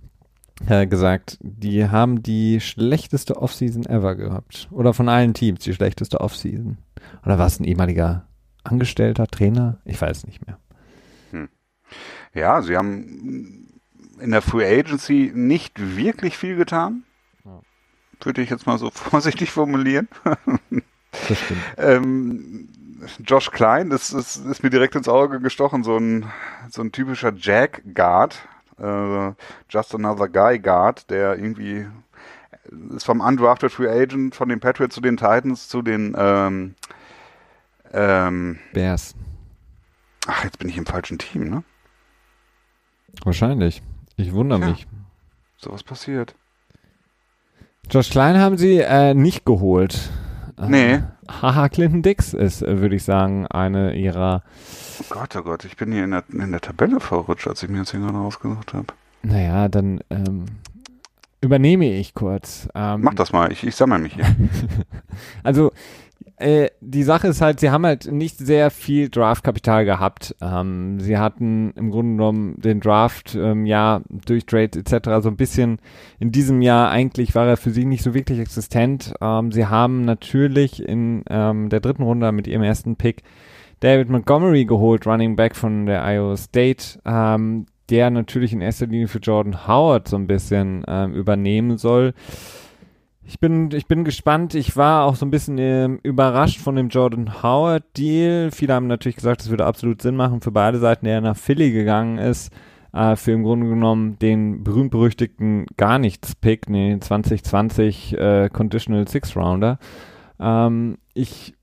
äh, 0.67 0.87
gesagt, 0.87 1.39
die 1.43 1.89
haben 1.89 2.23
die 2.23 2.61
schlechteste 2.61 3.37
Offseason 3.37 3.85
ever 3.87 4.15
gehabt. 4.15 4.69
Oder 4.71 4.95
von 4.95 5.09
allen 5.09 5.35
Teams 5.35 5.61
die 5.61 5.75
schlechteste 5.75 6.21
Offseason. 6.21 6.79
Oder 7.25 7.39
war 7.39 7.47
es 7.47 7.61
ein 7.61 7.65
ehemaliger 7.65 8.27
Angestellter, 8.65 9.27
Trainer? 9.27 9.79
Ich 9.85 10.01
weiß 10.01 10.27
nicht 10.27 10.47
mehr. 10.47 10.59
Hm. 11.31 11.49
Ja, 12.35 12.63
sie 12.63 12.77
haben 12.77 13.69
in 14.21 14.31
der 14.31 14.43
Free 14.43 14.81
Agency 14.81 15.33
nicht 15.35 15.97
wirklich 15.97 16.39
viel 16.39 16.57
getan. 16.57 17.03
Würde 18.23 18.41
ich 18.41 18.51
jetzt 18.51 18.67
mal 18.67 18.79
so 18.79 18.91
vorsichtig 18.95 19.51
formulieren. 19.51 20.09
Das 21.29 21.39
stimmt. 21.39 21.61
ähm, 21.77 22.69
Josh 23.25 23.51
Klein, 23.51 23.91
das, 23.91 24.11
das 24.11 24.37
ist 24.37 24.63
mir 24.63 24.71
direkt 24.71 24.95
ins 24.95 25.09
Auge 25.09 25.41
gestochen, 25.41 25.83
so 25.83 25.97
ein, 25.97 26.31
so 26.71 26.83
ein 26.83 26.93
typischer 26.93 27.33
Jack-Guard, 27.35 28.39
äh, 28.79 29.33
Just 29.69 29.95
Another 29.95 30.29
Guy 30.29 30.59
Guard, 30.59 31.11
der 31.11 31.37
irgendwie 31.37 31.87
ist 32.95 33.05
vom 33.05 33.21
Undrafted 33.21 33.73
Free 33.73 33.89
Agent 33.89 34.35
von 34.35 34.49
den 34.49 34.61
Patriots 34.61 34.95
zu 34.95 35.01
den 35.01 35.17
Titans 35.17 35.69
zu 35.69 35.83
den 35.83 36.15
ähm, 36.17 36.75
ähm, 37.93 38.59
Bears. 38.73 39.15
Ach, 40.27 40.45
jetzt 40.45 40.59
bin 40.59 40.69
ich 40.69 40.79
im 40.79 40.87
falschen 40.87 41.19
Team, 41.19 41.51
ne? 41.51 41.65
Wahrscheinlich. 43.25 43.83
Ich 44.17 44.33
wundere 44.33 44.61
ja. 44.61 44.69
mich. 44.69 44.87
So 45.57 45.73
was 45.73 45.83
passiert. 45.83 46.35
Josh 47.91 48.11
Klein 48.11 48.39
haben 48.39 48.57
sie 48.57 48.79
äh, 48.79 49.15
nicht 49.15 49.45
geholt. 49.45 50.11
Nee. 50.61 51.01
Haha, 51.29 51.69
Clinton 51.69 52.03
Dix 52.03 52.35
ist, 52.35 52.63
äh, 52.63 52.81
würde 52.81 52.97
ich 52.97 53.05
sagen, 53.05 53.47
eine 53.47 53.95
ihrer. 53.95 54.43
Oh 55.01 55.05
Gott, 55.11 55.37
oh 55.37 55.43
Gott, 55.43 55.65
ich 55.65 55.77
bin 55.77 55.93
hier 55.93 56.05
in 56.05 56.11
der, 56.11 56.25
in 56.33 56.51
der 56.53 56.61
Tabelle 56.61 57.01
verrutscht, 57.01 57.47
als 57.49 57.63
ich 57.63 57.69
mir 57.69 57.79
das 57.79 57.91
hier 57.91 58.01
gerade 58.01 58.19
ausgesucht 58.19 58.75
habe. 58.75 58.87
Naja, 59.23 59.69
dann 59.69 60.01
ähm, 60.11 60.47
übernehme 61.41 61.93
ich 61.93 62.15
kurz. 62.15 62.69
Ähm, 62.75 63.03
Mach 63.03 63.15
das 63.15 63.33
mal, 63.33 63.53
ich, 63.53 63.67
ich 63.67 63.75
sammle 63.75 63.99
mich 63.99 64.15
hier. 64.15 64.27
also, 65.43 65.73
äh, 66.43 66.71
die 66.81 67.03
Sache 67.05 67.29
ist 67.29 67.41
halt, 67.41 67.61
sie 67.61 67.71
haben 67.71 67.87
halt 67.87 68.11
nicht 68.11 68.39
sehr 68.39 68.71
viel 68.71 69.09
Draftkapital 69.09 69.85
gehabt. 69.85 70.35
Ähm, 70.41 70.99
sie 71.01 71.17
hatten 71.17 71.73
im 71.77 71.91
Grunde 71.91 72.17
genommen 72.17 72.55
den 72.61 72.81
Draft 72.81 73.35
ähm, 73.35 73.65
ja 73.65 74.03
durch 74.09 74.45
Trade 74.47 74.79
etc. 74.79 75.23
so 75.23 75.29
ein 75.29 75.37
bisschen 75.37 75.79
in 76.19 76.33
diesem 76.33 76.61
Jahr 76.61 76.91
eigentlich 76.91 77.35
war 77.35 77.47
er 77.47 77.57
für 77.57 77.71
sie 77.71 77.85
nicht 77.85 78.03
so 78.03 78.15
wirklich 78.15 78.41
existent. 78.41 79.15
Ähm, 79.21 79.53
sie 79.53 79.67
haben 79.67 80.05
natürlich 80.05 80.83
in 80.87 81.23
ähm, 81.31 81.69
der 81.69 81.81
dritten 81.81 82.03
Runde 82.03 82.33
mit 82.33 82.47
ihrem 82.47 82.63
ersten 82.63 82.97
Pick 82.97 83.23
David 83.81 84.11
Montgomery 84.11 84.65
geholt, 84.65 85.07
Running 85.07 85.37
Back 85.37 85.57
von 85.57 85.87
der 85.87 86.05
Iowa 86.05 86.37
State, 86.37 87.01
ähm, 87.05 87.67
der 87.91 88.11
natürlich 88.11 88.53
in 88.53 88.61
erster 88.61 88.87
Linie 88.87 89.09
für 89.09 89.19
Jordan 89.19 89.67
Howard 89.67 90.09
so 90.09 90.17
ein 90.17 90.27
bisschen 90.27 90.85
ähm, 90.87 91.15
übernehmen 91.15 91.79
soll. 91.79 92.15
Ich 93.25 93.39
bin, 93.39 93.71
ich 93.73 93.87
bin 93.87 94.05
gespannt. 94.05 94.55
Ich 94.55 94.77
war 94.77 95.05
auch 95.05 95.15
so 95.15 95.25
ein 95.25 95.31
bisschen 95.31 95.59
äh, 95.59 95.87
überrascht 96.03 96.61
von 96.61 96.75
dem 96.75 96.89
Jordan 96.89 97.43
Howard 97.43 97.85
Deal. 97.97 98.51
Viele 98.51 98.75
haben 98.75 98.89
natürlich 98.89 99.17
gesagt, 99.17 99.43
es 99.43 99.51
würde 99.51 99.65
absolut 99.65 100.03
Sinn 100.03 100.17
machen 100.17 100.41
für 100.41 100.51
beide 100.51 100.79
Seiten, 100.79 101.05
der 101.05 101.21
nach 101.21 101.37
Philly 101.37 101.71
gegangen 101.71 102.19
ist, 102.19 102.53
äh, 102.93 103.15
für 103.15 103.33
im 103.33 103.45
Grunde 103.45 103.69
genommen 103.69 104.19
den 104.19 104.65
berühmt-berüchtigten 104.65 105.67
gar 105.77 105.99
nichts 105.99 106.35
Pick, 106.35 106.69
nee, 106.69 106.99
2020 106.99 108.19
äh, 108.19 108.51
Conditional 108.53 109.07
Six 109.07 109.37
Rounder. 109.37 109.79
Ähm, 110.41 110.99
ich 111.15 111.55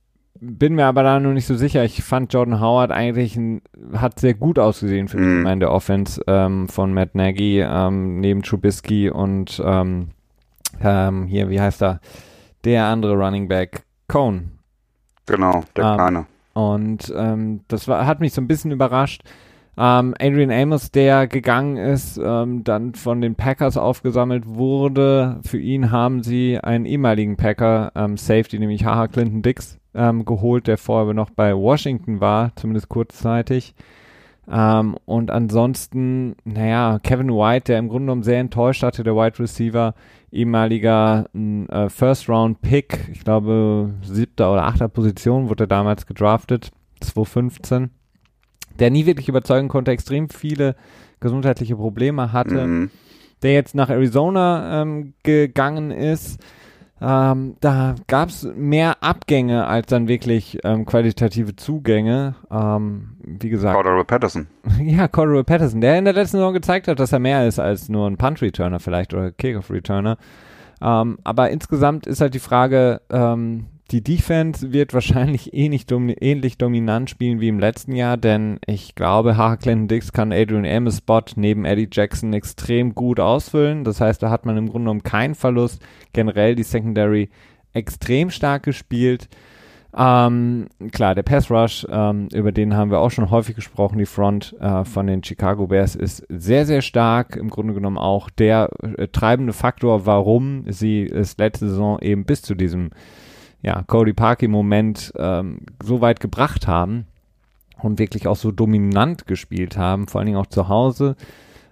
bin 0.41 0.75
mir 0.75 0.85
aber 0.85 1.03
da 1.03 1.19
noch 1.19 1.33
nicht 1.33 1.45
so 1.45 1.55
sicher. 1.55 1.83
Ich 1.83 2.01
fand 2.01 2.33
Jordan 2.33 2.61
Howard 2.61 2.91
eigentlich 2.91 3.35
ein, 3.35 3.61
hat 3.93 4.19
sehr 4.19 4.33
gut 4.33 4.57
ausgesehen 4.57 5.09
für 5.09 5.19
mm. 5.19 5.45
in 5.45 5.59
der 5.59 5.71
Offense 5.71 6.21
ähm, 6.27 6.69
von 6.69 6.93
Matt 6.93 7.15
Nagy 7.15 7.59
ähm, 7.61 8.21
neben 8.21 8.41
Trubisky 8.41 9.09
und 9.09 9.61
ähm, 9.65 10.11
ähm, 10.81 11.25
hier, 11.27 11.49
wie 11.49 11.59
heißt 11.59 11.81
er? 11.81 11.99
Der 12.63 12.85
andere 12.85 13.15
Running 13.15 13.47
Back, 13.47 13.83
Cone. 14.07 14.51
Genau, 15.25 15.63
der 15.75 15.85
ähm, 15.85 15.95
kleine. 15.95 16.25
Und 16.53 17.13
ähm, 17.15 17.61
das 17.67 17.87
war, 17.87 18.05
hat 18.05 18.19
mich 18.19 18.33
so 18.33 18.41
ein 18.41 18.47
bisschen 18.47 18.71
überrascht. 18.71 19.23
Ähm, 19.77 20.13
Adrian 20.19 20.51
Amos, 20.51 20.91
der 20.91 21.27
gegangen 21.27 21.77
ist, 21.77 22.19
ähm, 22.21 22.65
dann 22.65 22.95
von 22.95 23.21
den 23.21 23.35
Packers 23.35 23.77
aufgesammelt 23.77 24.45
wurde. 24.45 25.39
Für 25.45 25.57
ihn 25.57 25.89
haben 25.89 26.21
sie 26.21 26.59
einen 26.59 26.85
ehemaligen 26.85 27.37
Packer, 27.37 27.93
ähm, 27.95 28.17
Safety, 28.17 28.59
nämlich 28.59 28.83
Haha 28.83 29.07
Clinton 29.07 29.41
Dix, 29.41 29.79
ähm, 29.93 30.25
geholt, 30.25 30.67
der 30.67 30.77
vorher 30.77 31.13
noch 31.13 31.29
bei 31.29 31.55
Washington 31.55 32.19
war, 32.19 32.51
zumindest 32.57 32.89
kurzzeitig. 32.89 33.73
Ähm, 34.51 34.97
und 35.05 35.31
ansonsten, 35.31 36.35
naja, 36.43 36.99
Kevin 37.01 37.29
White, 37.29 37.71
der 37.71 37.79
im 37.79 37.87
Grunde 37.87 38.07
genommen 38.07 38.23
sehr 38.23 38.39
enttäuscht 38.39 38.83
hatte, 38.83 39.03
der 39.03 39.15
Wide 39.15 39.39
Receiver, 39.39 39.93
ehemaliger 40.31 41.25
äh, 41.33 41.89
First-Round-Pick, 41.89 43.09
ich 43.11 43.23
glaube 43.23 43.93
siebter 44.03 44.51
oder 44.51 44.65
achter 44.65 44.87
Position, 44.87 45.49
wurde 45.49 45.67
damals 45.67 46.05
gedraftet, 46.05 46.71
2015, 47.01 47.89
der 48.79 48.91
nie 48.91 49.05
wirklich 49.05 49.29
überzeugen 49.29 49.67
konnte, 49.67 49.91
extrem 49.91 50.29
viele 50.29 50.75
gesundheitliche 51.19 51.75
Probleme 51.75 52.31
hatte, 52.31 52.65
mhm. 52.65 52.91
der 53.41 53.53
jetzt 53.53 53.75
nach 53.75 53.89
Arizona 53.89 54.81
ähm, 54.81 55.13
gegangen 55.23 55.91
ist, 55.91 56.39
ähm, 57.01 57.55
da 57.61 57.95
gab 58.07 58.29
es 58.29 58.47
mehr 58.55 58.97
Abgänge 59.01 59.67
als 59.67 59.87
dann 59.87 60.07
wirklich 60.07 60.59
ähm, 60.63 60.85
qualitative 60.85 61.55
Zugänge. 61.55 62.35
Ähm, 62.51 63.17
wie 63.23 63.49
gesagt. 63.49 63.75
Cordero 63.75 64.03
Patterson. 64.03 64.47
ja, 64.81 65.07
Cordero 65.07 65.43
Patterson, 65.43 65.81
der 65.81 65.97
in 65.97 66.05
der 66.05 66.13
letzten 66.13 66.37
Saison 66.37 66.53
gezeigt 66.53 66.87
hat, 66.87 66.99
dass 66.99 67.13
er 67.13 67.19
mehr 67.19 67.47
ist 67.47 67.59
als 67.59 67.89
nur 67.89 68.07
ein 68.07 68.17
Punt-Returner 68.17 68.79
vielleicht 68.79 69.13
oder 69.13 69.31
Kickoff-Returner. 69.31 70.17
Ähm, 70.81 71.19
aber 71.23 71.49
insgesamt 71.49 72.07
ist 72.07 72.21
halt 72.21 72.33
die 72.33 72.39
Frage, 72.39 73.01
ähm, 73.09 73.65
die 73.91 74.03
Defense 74.03 74.71
wird 74.71 74.93
wahrscheinlich 74.93 75.53
eh 75.53 75.67
nicht 75.67 75.91
ähnlich 75.91 76.57
dominant 76.57 77.09
spielen 77.09 77.39
wie 77.41 77.47
im 77.47 77.59
letzten 77.59 77.95
Jahr, 77.95 78.17
denn 78.17 78.59
ich 78.67 78.93
glaube, 78.95 79.35
Clinton 79.59 79.87
Dix 79.87 80.13
kann 80.13 80.31
Adrian 80.31 80.65
Amos 80.65 80.97
Spot 80.97 81.23
neben 81.35 81.65
Eddie 81.65 81.89
Jackson 81.91 82.33
extrem 82.33 82.93
gut 82.93 83.19
ausfüllen. 83.19 83.83
Das 83.83 83.99
heißt, 83.99 84.21
da 84.21 84.29
hat 84.29 84.45
man 84.45 84.57
im 84.57 84.67
Grunde 84.67 84.85
genommen 84.85 85.03
keinen 85.03 85.35
Verlust. 85.35 85.81
Generell 86.13 86.55
die 86.55 86.63
Secondary 86.63 87.29
extrem 87.73 88.29
stark 88.29 88.63
gespielt. 88.63 89.27
Ähm, 89.97 90.67
klar, 90.91 91.15
der 91.15 91.23
Pass 91.23 91.49
Rush, 91.49 91.87
ähm, 91.89 92.27
über 92.31 92.51
den 92.51 92.75
haben 92.75 92.91
wir 92.91 92.99
auch 92.99 93.09
schon 93.09 93.31
häufig 93.31 93.55
gesprochen. 93.55 93.97
Die 93.97 94.05
Front 94.05 94.55
äh, 94.59 94.85
von 94.85 95.07
den 95.07 95.23
Chicago 95.23 95.65
Bears 95.65 95.95
ist 95.95 96.23
sehr, 96.29 96.67
sehr 96.67 96.83
stark. 96.83 97.35
Im 97.35 97.49
Grunde 97.49 97.73
genommen 97.73 97.97
auch 97.97 98.29
der 98.29 98.69
äh, 98.83 99.07
treibende 99.07 99.53
Faktor, 99.53 100.05
warum 100.05 100.65
sie 100.67 101.05
es 101.05 101.37
letzte 101.37 101.69
Saison 101.69 101.99
eben 102.01 102.23
bis 102.25 102.43
zu 102.43 102.53
diesem 102.53 102.91
ja, 103.61 103.83
Cody 103.83 104.13
Parkey-Moment 104.13 105.13
ähm, 105.17 105.61
so 105.83 106.01
weit 106.01 106.19
gebracht 106.19 106.67
haben 106.67 107.05
und 107.81 107.99
wirklich 107.99 108.27
auch 108.27 108.35
so 108.35 108.51
dominant 108.51 109.27
gespielt 109.27 109.77
haben, 109.77 110.07
vor 110.07 110.19
allen 110.19 110.27
Dingen 110.27 110.39
auch 110.39 110.47
zu 110.47 110.69
Hause. 110.69 111.15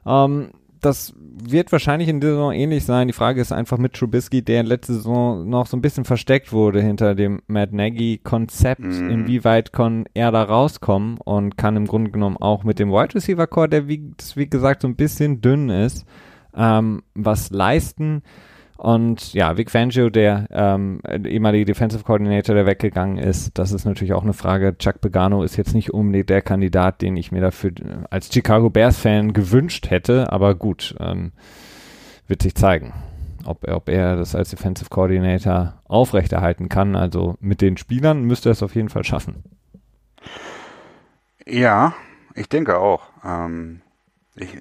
Ähm, 0.06 0.52
das 0.82 1.14
wird 1.18 1.72
wahrscheinlich 1.72 2.08
in 2.08 2.20
dieser 2.20 2.34
Saison 2.34 2.52
ähnlich 2.54 2.86
sein. 2.86 3.08
Die 3.08 3.14
Frage 3.14 3.42
ist 3.42 3.52
einfach 3.52 3.78
mit 3.78 3.94
Trubisky, 3.94 4.44
der 4.44 4.64
letzte 4.64 4.94
Saison 4.94 5.50
noch 5.50 5.68
so 5.68 5.76
ein 5.78 5.82
bisschen 5.82 6.06
versteckt 6.06 6.52
wurde 6.52 6.82
hinter 6.82 7.16
dem 7.16 7.42
Matt 7.48 7.74
Nagy-Konzept. 7.74 8.82
Mhm. 8.82 9.10
Inwieweit 9.10 9.74
kann 9.74 10.06
er 10.14 10.32
da 10.32 10.44
rauskommen 10.44 11.18
und 11.18 11.58
kann 11.58 11.76
im 11.76 11.88
Grunde 11.88 12.12
genommen 12.12 12.38
auch 12.38 12.64
mit 12.64 12.80
dem 12.80 12.92
Wide 12.92 13.16
Receiver 13.16 13.48
Core, 13.48 13.70
der 13.70 13.88
wie, 13.88 14.12
wie 14.36 14.50
gesagt 14.50 14.82
so 14.82 14.88
ein 14.88 14.96
bisschen 14.96 15.42
dünn 15.42 15.70
ist, 15.70 16.06
ähm, 16.56 17.04
was 17.16 17.50
leisten. 17.50 18.22
Und 18.78 19.34
ja, 19.34 19.58
Vic 19.58 19.72
Fangio, 19.72 20.12
der 20.12 20.48
ähm, 20.52 21.00
ehemalige 21.26 21.66
Defensive 21.66 22.04
Coordinator, 22.04 22.54
der 22.54 22.68
weggegangen 22.68 23.18
ist, 23.18 23.58
das 23.58 23.72
ist 23.72 23.86
natürlich 23.86 24.14
auch 24.14 24.24
eine 24.24 24.34
Frage. 24.34 24.78
Chuck 24.78 25.02
Pagano 25.02 25.44
ist 25.44 25.58
jetzt 25.58 25.74
nicht 25.74 25.92
unbedingt 25.94 26.30
der 26.30 26.44
Kandidat, 26.44 27.02
den 27.02 27.18
ich 27.18 27.32
mir 27.32 27.42
dafür 27.42 27.72
als 28.12 28.32
Chicago 28.32 28.70
Bears-Fan 28.70 29.34
gewünscht 29.34 29.90
hätte, 29.90 30.32
aber 30.32 30.54
gut, 30.54 30.96
ähm, 31.00 31.32
wird 32.28 32.44
sich 32.44 32.54
zeigen, 32.54 32.94
ob, 33.46 33.68
ob 33.68 33.90
er 33.90 34.16
das 34.16 34.36
als 34.36 34.52
Defensive 34.52 34.90
Coordinator 34.90 35.82
aufrechterhalten 35.86 36.70
kann. 36.70 36.96
Also 36.96 37.36
mit 37.40 37.62
den 37.62 37.78
Spielern 37.78 38.24
müsste 38.24 38.50
er 38.50 38.54
es 38.54 38.64
auf 38.64 38.76
jeden 38.76 38.90
Fall 38.90 39.04
schaffen. 39.04 39.44
Ja, 41.48 41.96
ich 42.36 42.48
denke 42.48 42.78
auch. 42.78 43.04
Ähm, 43.26 43.82
ich, 44.36 44.56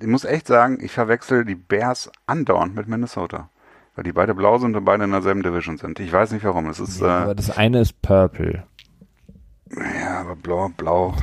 ich 0.00 0.06
muss 0.06 0.24
echt 0.24 0.46
sagen, 0.46 0.78
ich 0.82 0.92
verwechsel 0.92 1.46
die 1.46 1.54
Bears 1.54 2.10
andauernd 2.26 2.74
mit 2.74 2.86
Minnesota. 2.86 3.48
Weil 3.94 4.04
die 4.04 4.12
beide 4.12 4.34
blau 4.34 4.58
sind 4.58 4.74
und 4.74 4.84
beide 4.84 5.04
in 5.04 5.10
derselben 5.10 5.42
Division 5.42 5.76
sind. 5.76 6.00
Ich 6.00 6.12
weiß 6.12 6.32
nicht 6.32 6.44
warum. 6.44 6.68
Es 6.68 6.80
ist, 6.80 7.00
ja, 7.00 7.20
äh, 7.20 7.22
aber 7.24 7.34
das 7.34 7.50
eine 7.50 7.80
ist 7.80 8.00
Purple. 8.00 8.64
Ja, 9.76 10.20
aber 10.20 10.36
blau, 10.36 10.70
blau. 10.76 11.14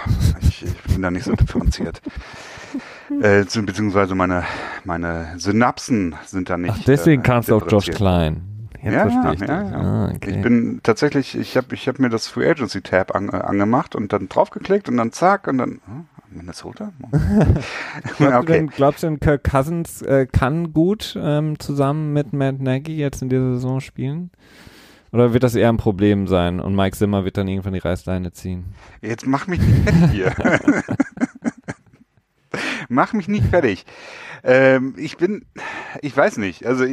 Ich, 0.41 0.63
ich 0.63 0.83
bin 0.83 1.01
da 1.01 1.11
nicht 1.11 1.23
so 1.23 1.35
differenziert. 1.35 2.01
äh, 3.21 3.43
beziehungsweise 3.43 4.15
meine, 4.15 4.43
meine 4.83 5.33
Synapsen 5.37 6.15
sind 6.25 6.49
da 6.49 6.57
nicht. 6.57 6.73
Ach, 6.75 6.83
deswegen 6.85 7.21
äh, 7.21 7.25
kannst 7.25 7.49
du 7.49 7.55
auch 7.55 7.69
Josh 7.69 7.89
Klein. 7.89 8.49
Jetzt 8.81 8.93
ja, 8.93 9.09
verstehe 9.09 9.33
ich 9.33 9.39
ja, 9.41 9.69
ja. 9.69 9.77
Ah, 9.77 10.11
okay. 10.15 10.31
Ich 10.31 10.41
bin 10.41 10.79
tatsächlich, 10.83 11.37
ich 11.37 11.57
habe 11.57 11.75
ich 11.75 11.87
hab 11.87 11.99
mir 11.99 12.09
das 12.09 12.27
Free 12.27 12.49
Agency 12.49 12.81
Tab 12.81 13.13
an, 13.13 13.29
äh, 13.29 13.33
angemacht 13.33 13.93
und 13.93 14.13
dann 14.13 14.29
draufgeklickt 14.29 14.87
und 14.87 14.97
dann 14.97 15.11
zack 15.11 15.47
und 15.47 15.57
dann, 15.57 15.81
hm, 15.85 16.05
Minnesota? 16.31 16.93
glaubst, 17.11 18.21
okay. 18.21 18.39
du 18.39 18.45
denn, 18.45 18.67
glaubst 18.67 19.03
du 19.03 19.07
denn, 19.07 19.19
Kirk 19.19 19.43
Cousins 19.43 20.01
äh, 20.01 20.27
kann 20.27 20.73
gut 20.73 21.17
ähm, 21.19 21.59
zusammen 21.59 22.13
mit 22.13 22.33
Matt 22.33 22.59
Nagy 22.59 22.95
jetzt 22.95 23.21
in 23.21 23.29
dieser 23.29 23.53
Saison 23.53 23.79
spielen? 23.81 24.31
Oder 25.11 25.33
wird 25.33 25.43
das 25.43 25.55
eher 25.55 25.69
ein 25.69 25.77
Problem 25.77 26.27
sein 26.27 26.59
und 26.59 26.75
Mike 26.75 26.95
Zimmer 26.95 27.25
wird 27.25 27.37
dann 27.37 27.47
irgendwann 27.47 27.73
die 27.73 27.79
Reißleine 27.79 28.31
ziehen? 28.31 28.75
Jetzt 29.01 29.25
mach 29.25 29.47
mich 29.47 29.59
nicht 29.59 29.83
fertig 29.83 30.11
hier. 30.11 30.35
mach 32.89 33.13
mich 33.13 33.27
nicht 33.27 33.45
fertig. 33.45 33.85
Ähm, 34.43 34.93
ich 34.97 35.17
bin, 35.17 35.45
ich 36.01 36.15
weiß 36.15 36.37
nicht, 36.37 36.65
also 36.65 36.85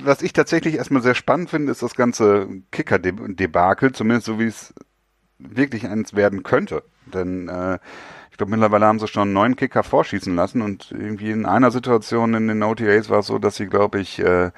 was 0.00 0.22
ich 0.22 0.32
tatsächlich 0.32 0.76
erstmal 0.76 1.02
sehr 1.02 1.14
spannend 1.14 1.50
finde, 1.50 1.72
ist 1.72 1.82
das 1.82 1.94
ganze 1.94 2.48
Kicker-Debakel, 2.70 3.92
zumindest 3.92 4.26
so 4.26 4.38
wie 4.38 4.46
es 4.46 4.72
wirklich 5.48 5.86
eins 5.86 6.14
werden 6.14 6.42
könnte. 6.42 6.82
Denn 7.12 7.48
äh, 7.48 7.78
ich 8.30 8.38
glaube, 8.38 8.50
mittlerweile 8.50 8.86
haben 8.86 8.98
sie 8.98 9.08
schon 9.08 9.32
neun 9.32 9.56
Kicker 9.56 9.82
vorschießen 9.82 10.34
lassen 10.34 10.62
und 10.62 10.90
irgendwie 10.90 11.30
in 11.30 11.44
einer 11.44 11.70
Situation 11.70 12.34
in 12.34 12.48
den 12.48 12.62
OTAs 12.62 13.10
war 13.10 13.18
es 13.18 13.26
so, 13.26 13.38
dass 13.38 13.56
sie, 13.56 13.66
glaube 13.66 14.00
ich, 14.00 14.18
äh, 14.20 14.50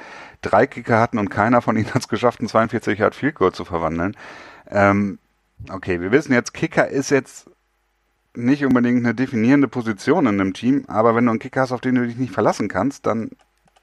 drei 0.43 0.67
Kicker 0.67 1.01
hatten 1.01 1.19
und 1.19 1.29
keiner 1.29 1.61
von 1.61 1.77
ihnen 1.77 1.93
hat 1.93 2.03
es 2.03 2.09
geschafft, 2.09 2.41
einen 2.41 2.49
42 2.49 2.99
Yard 2.99 3.15
Field 3.15 3.35
Goal 3.35 3.53
zu 3.53 3.65
verwandeln. 3.65 4.17
Ähm, 4.71 5.19
okay, 5.71 6.01
wir 6.01 6.13
wissen 6.13 6.33
jetzt, 6.33 6.55
Kicker 6.55 6.89
ist 6.89 7.11
jetzt 7.11 7.51
nicht 8.37 8.65
unbedingt 8.65 9.05
eine 9.05 9.15
definierende 9.15 9.69
Position 9.69 10.27
in 10.27 10.41
einem 10.41 10.55
Team, 10.55 10.85
aber 10.89 11.15
wenn 11.15 11.25
du 11.25 11.31
einen 11.31 11.41
Kicker 11.41 11.63
hast, 11.63 11.73
auf 11.73 11.81
den 11.81 11.95
du 11.95 12.07
dich 12.07 12.17
nicht 12.17 12.33
verlassen 12.33 12.69
kannst, 12.69 13.07
dann 13.07 13.31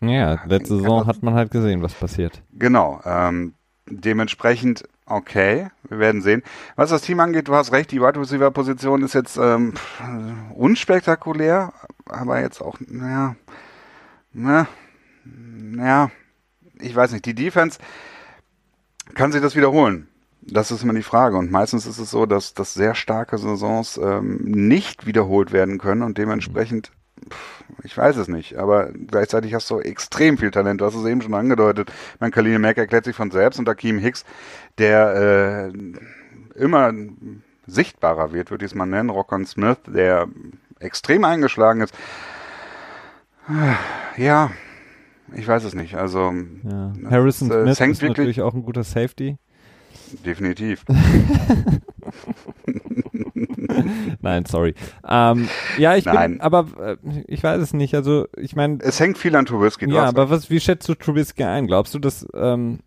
ja, 0.02 0.39
letzte 0.45 0.78
Saison 0.78 1.06
hat 1.06 1.22
man 1.22 1.36
halt 1.36 1.52
gesehen, 1.52 1.84
was 1.84 1.93
passiert. 1.93 2.41
Genau. 2.54 3.02
Ähm, 3.06 3.54
dementsprechend, 3.88 4.88
okay, 5.12 5.68
wir 5.88 5.99
werden 5.99 6.22
sehen. 6.22 6.43
Was 6.76 6.89
das 6.89 7.01
Team 7.01 7.20
angeht, 7.20 7.47
du 7.47 7.55
hast 7.55 7.72
recht, 7.72 7.91
die 7.91 8.01
Wide 8.01 8.20
Receiver 8.20 8.51
Position 8.51 9.03
ist 9.03 9.14
jetzt 9.14 9.38
ähm, 9.38 9.74
unspektakulär, 10.53 11.74
aber 12.05 12.41
jetzt 12.41 12.62
auch, 12.62 12.78
naja, 12.80 13.36
na, 14.34 14.68
naja, 15.24 16.12
ich 16.80 16.95
weiß 16.95 17.12
nicht, 17.12 17.26
die 17.26 17.36
Defense 17.36 17.80
kann 19.14 19.32
sich 19.32 19.41
das 19.41 19.55
wiederholen. 19.55 20.07
Das 20.41 20.72
ist 20.72 20.84
immer 20.84 20.93
die 20.93 21.03
Frage. 21.03 21.38
Und 21.38 21.51
meistens 21.51 21.86
ist 21.86 21.99
es 21.99 22.09
so, 22.09 22.26
dass, 22.26 22.53
dass 22.55 22.74
sehr 22.74 22.95
starke 22.95 23.38
Saisons 23.38 23.99
ähm, 24.01 24.38
nicht 24.41 25.05
wiederholt 25.05 25.51
werden 25.51 25.78
können 25.78 26.01
und 26.01 26.18
dementsprechend 26.18 26.91
ich 27.84 27.97
weiß 27.97 28.17
es 28.17 28.28
nicht, 28.28 28.57
aber 28.57 28.91
gleichzeitig 28.91 29.53
hast 29.53 29.69
du 29.69 29.80
extrem 29.80 30.38
viel 30.38 30.51
Talent. 30.51 30.82
Du 30.82 30.86
hast 30.86 30.95
es 30.95 31.05
eben 31.05 31.22
schon 31.22 31.34
angedeutet. 31.34 31.91
Mein 32.19 32.32
Kaline 32.32 32.59
Mack 32.59 32.78
erklärt 32.78 33.05
sich 33.05 33.15
von 33.15 33.32
selbst 33.32 33.59
und 33.59 33.69
Akeem 33.69 33.97
Hicks, 33.99 34.26
der 34.78 35.72
äh, 35.74 36.59
immer 36.59 36.93
sichtbarer 37.67 38.34
wird, 38.34 38.51
würde 38.51 38.65
ich 38.65 38.72
es 38.72 38.76
mal 38.76 38.86
nennen. 38.86 39.09
Rockon 39.09 39.45
Smith, 39.45 39.78
der 39.88 40.28
extrem 40.80 41.24
eingeschlagen 41.24 41.82
ist. 41.82 41.93
Ja, 44.17 44.51
ich 45.34 45.47
weiß 45.47 45.63
es 45.63 45.74
nicht. 45.74 45.95
Also 45.95 46.34
ja. 46.63 46.93
Harrison 47.09 47.49
das, 47.49 47.57
äh, 47.57 47.76
Smith 47.76 48.01
ist 48.01 48.03
natürlich 48.03 48.41
auch 48.41 48.53
ein 48.53 48.63
guter 48.63 48.84
Safety. 48.84 49.38
Definitiv. 50.26 50.84
Nein, 54.22 54.45
sorry. 54.45 54.76
Ähm, 55.07 55.47
ja, 55.78 55.95
ich 55.95 56.05
Nein. 56.05 56.34
bin, 56.34 56.41
aber 56.41 56.67
äh, 56.80 56.97
ich 57.28 57.43
weiß 57.43 57.61
es 57.61 57.74
nicht. 57.74 57.95
Also 57.95 58.28
ich 58.38 58.55
meine, 58.55 58.80
es 58.82 58.99
hängt 58.99 59.17
viel 59.17 59.36
an 59.36 59.45
Trubisky. 59.45 59.89
Ja, 59.91 60.05
aber 60.05 60.30
was? 60.30 60.49
Wie 60.49 60.59
schätzt 60.59 60.88
du 60.89 60.95
Trubisky 60.95 61.43
ein? 61.43 61.67
Glaubst 61.67 61.93
du, 61.93 61.99
dass? 61.99 62.28
Ähm, 62.34 62.80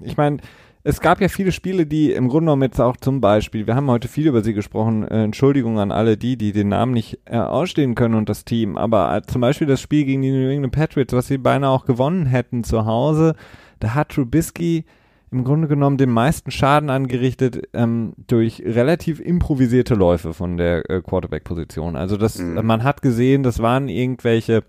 ich 0.00 0.16
meine, 0.16 0.38
es 0.82 1.00
gab 1.00 1.20
ja 1.20 1.28
viele 1.28 1.52
Spiele, 1.52 1.84
die 1.86 2.12
im 2.12 2.28
Grunde 2.28 2.46
genommen 2.46 2.62
jetzt 2.62 2.80
auch 2.80 2.96
zum 2.96 3.20
Beispiel, 3.20 3.66
wir 3.66 3.74
haben 3.74 3.90
heute 3.90 4.08
viel 4.08 4.26
über 4.26 4.42
sie 4.42 4.54
gesprochen, 4.54 5.06
äh, 5.06 5.24
Entschuldigung 5.24 5.78
an 5.78 5.92
alle 5.92 6.16
die, 6.16 6.36
die 6.36 6.52
den 6.52 6.68
Namen 6.68 6.92
nicht 6.92 7.18
äh, 7.26 7.36
ausstehen 7.36 7.94
können 7.94 8.14
und 8.14 8.28
das 8.28 8.44
Team, 8.46 8.78
aber 8.78 9.14
äh, 9.14 9.22
zum 9.22 9.42
Beispiel 9.42 9.66
das 9.66 9.80
Spiel 9.80 10.04
gegen 10.04 10.22
die 10.22 10.30
New 10.30 10.48
England 10.48 10.72
Patriots, 10.72 11.12
was 11.12 11.26
sie 11.26 11.36
beinahe 11.36 11.70
auch 11.70 11.84
gewonnen 11.84 12.24
hätten 12.26 12.64
zu 12.64 12.86
Hause, 12.86 13.34
da 13.78 13.94
hat 13.94 14.10
Trubisky 14.10 14.86
im 15.32 15.44
Grunde 15.44 15.68
genommen 15.68 15.96
den 15.96 16.10
meisten 16.10 16.50
Schaden 16.50 16.90
angerichtet 16.90 17.68
ähm, 17.72 18.14
durch 18.26 18.62
relativ 18.64 19.20
improvisierte 19.20 19.94
Läufe 19.94 20.34
von 20.34 20.56
der 20.56 20.88
äh, 20.90 21.00
Quarterback-Position. 21.02 21.94
Also 21.94 22.16
das, 22.16 22.38
mhm. 22.38 22.66
man 22.66 22.82
hat 22.82 23.00
gesehen, 23.00 23.42
das 23.42 23.60
waren 23.60 23.88
irgendwelche 23.88 24.64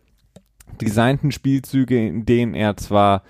designten 0.79 1.31
Spielzüge, 1.31 2.07
in 2.07 2.25
denen 2.25 2.53
er 2.53 2.77
zwar 2.77 3.23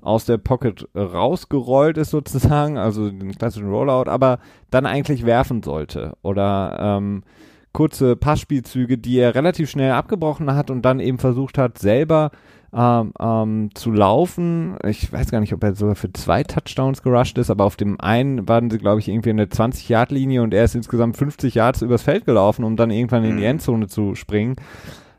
aus 0.00 0.24
der 0.24 0.38
Pocket 0.38 0.88
rausgerollt 0.94 1.98
ist 1.98 2.10
sozusagen, 2.10 2.78
also 2.78 3.10
den 3.10 3.36
klassischen 3.36 3.68
Rollout, 3.68 4.08
aber 4.08 4.38
dann 4.70 4.86
eigentlich 4.86 5.26
werfen 5.26 5.62
sollte 5.62 6.16
oder 6.22 6.78
ähm, 6.80 7.22
kurze 7.72 8.16
Passspielzüge, 8.16 8.96
die 8.96 9.18
er 9.18 9.34
relativ 9.34 9.68
schnell 9.68 9.92
abgebrochen 9.92 10.54
hat 10.54 10.70
und 10.70 10.82
dann 10.82 11.00
eben 11.00 11.18
versucht 11.18 11.58
hat, 11.58 11.78
selber 11.78 12.30
ähm, 12.72 13.12
ähm, 13.18 13.70
zu 13.74 13.90
laufen. 13.90 14.76
Ich 14.84 15.12
weiß 15.12 15.30
gar 15.30 15.40
nicht, 15.40 15.54
ob 15.54 15.62
er 15.62 15.74
sogar 15.74 15.94
für 15.94 16.12
zwei 16.12 16.42
Touchdowns 16.42 17.02
gerusht 17.02 17.38
ist, 17.38 17.50
aber 17.50 17.64
auf 17.64 17.76
dem 17.76 18.00
einen 18.00 18.48
waren 18.48 18.70
sie, 18.70 18.78
glaube 18.78 19.00
ich, 19.00 19.08
irgendwie 19.08 19.30
in 19.30 19.38
der 19.38 19.48
20-Yard-Linie 19.48 20.42
und 20.42 20.52
er 20.52 20.64
ist 20.64 20.74
insgesamt 20.74 21.16
50 21.16 21.54
Yards 21.54 21.82
übers 21.82 22.02
Feld 22.02 22.26
gelaufen, 22.26 22.64
um 22.64 22.76
dann 22.76 22.90
irgendwann 22.90 23.24
in 23.24 23.36
die 23.36 23.42
mhm. 23.42 23.50
Endzone 23.50 23.86
zu 23.86 24.14
springen. 24.14 24.56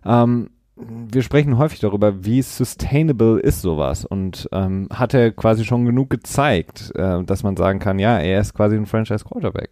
Ähm, 0.06 0.50
wir 0.76 1.24
sprechen 1.24 1.58
häufig 1.58 1.80
darüber, 1.80 2.24
wie 2.24 2.42
sustainable 2.42 3.40
ist 3.40 3.62
sowas 3.62 4.06
und 4.06 4.48
ähm, 4.52 4.88
hat 4.94 5.14
er 5.14 5.32
quasi 5.32 5.66
schon 5.66 5.86
genug 5.86 6.10
gezeigt, 6.10 6.92
äh, 6.96 7.24
dass 7.24 7.44
man 7.44 7.58
sagen 7.58 7.80
kann, 7.80 8.00
ja, 8.00 8.18
er 8.18 8.40
ist 8.40 8.54
quasi 8.54 8.76
ein 8.76 8.86
Franchise 8.86 9.26
Quarterback. 9.26 9.72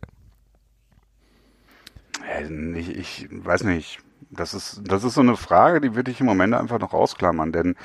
Ich, 2.75 2.89
ich 2.89 3.28
weiß 3.32 3.63
nicht, 3.63 3.99
das 4.30 4.53
ist, 4.53 4.82
das 4.84 5.03
ist 5.03 5.13
so 5.13 5.21
eine 5.21 5.38
Frage, 5.38 5.82
die 5.82 5.95
würde 5.95 6.11
ich 6.11 6.19
im 6.19 6.25
Moment 6.25 6.53
einfach 6.53 6.80
noch 6.80 6.93
ausklammern, 6.93 7.51
denn 7.51 7.75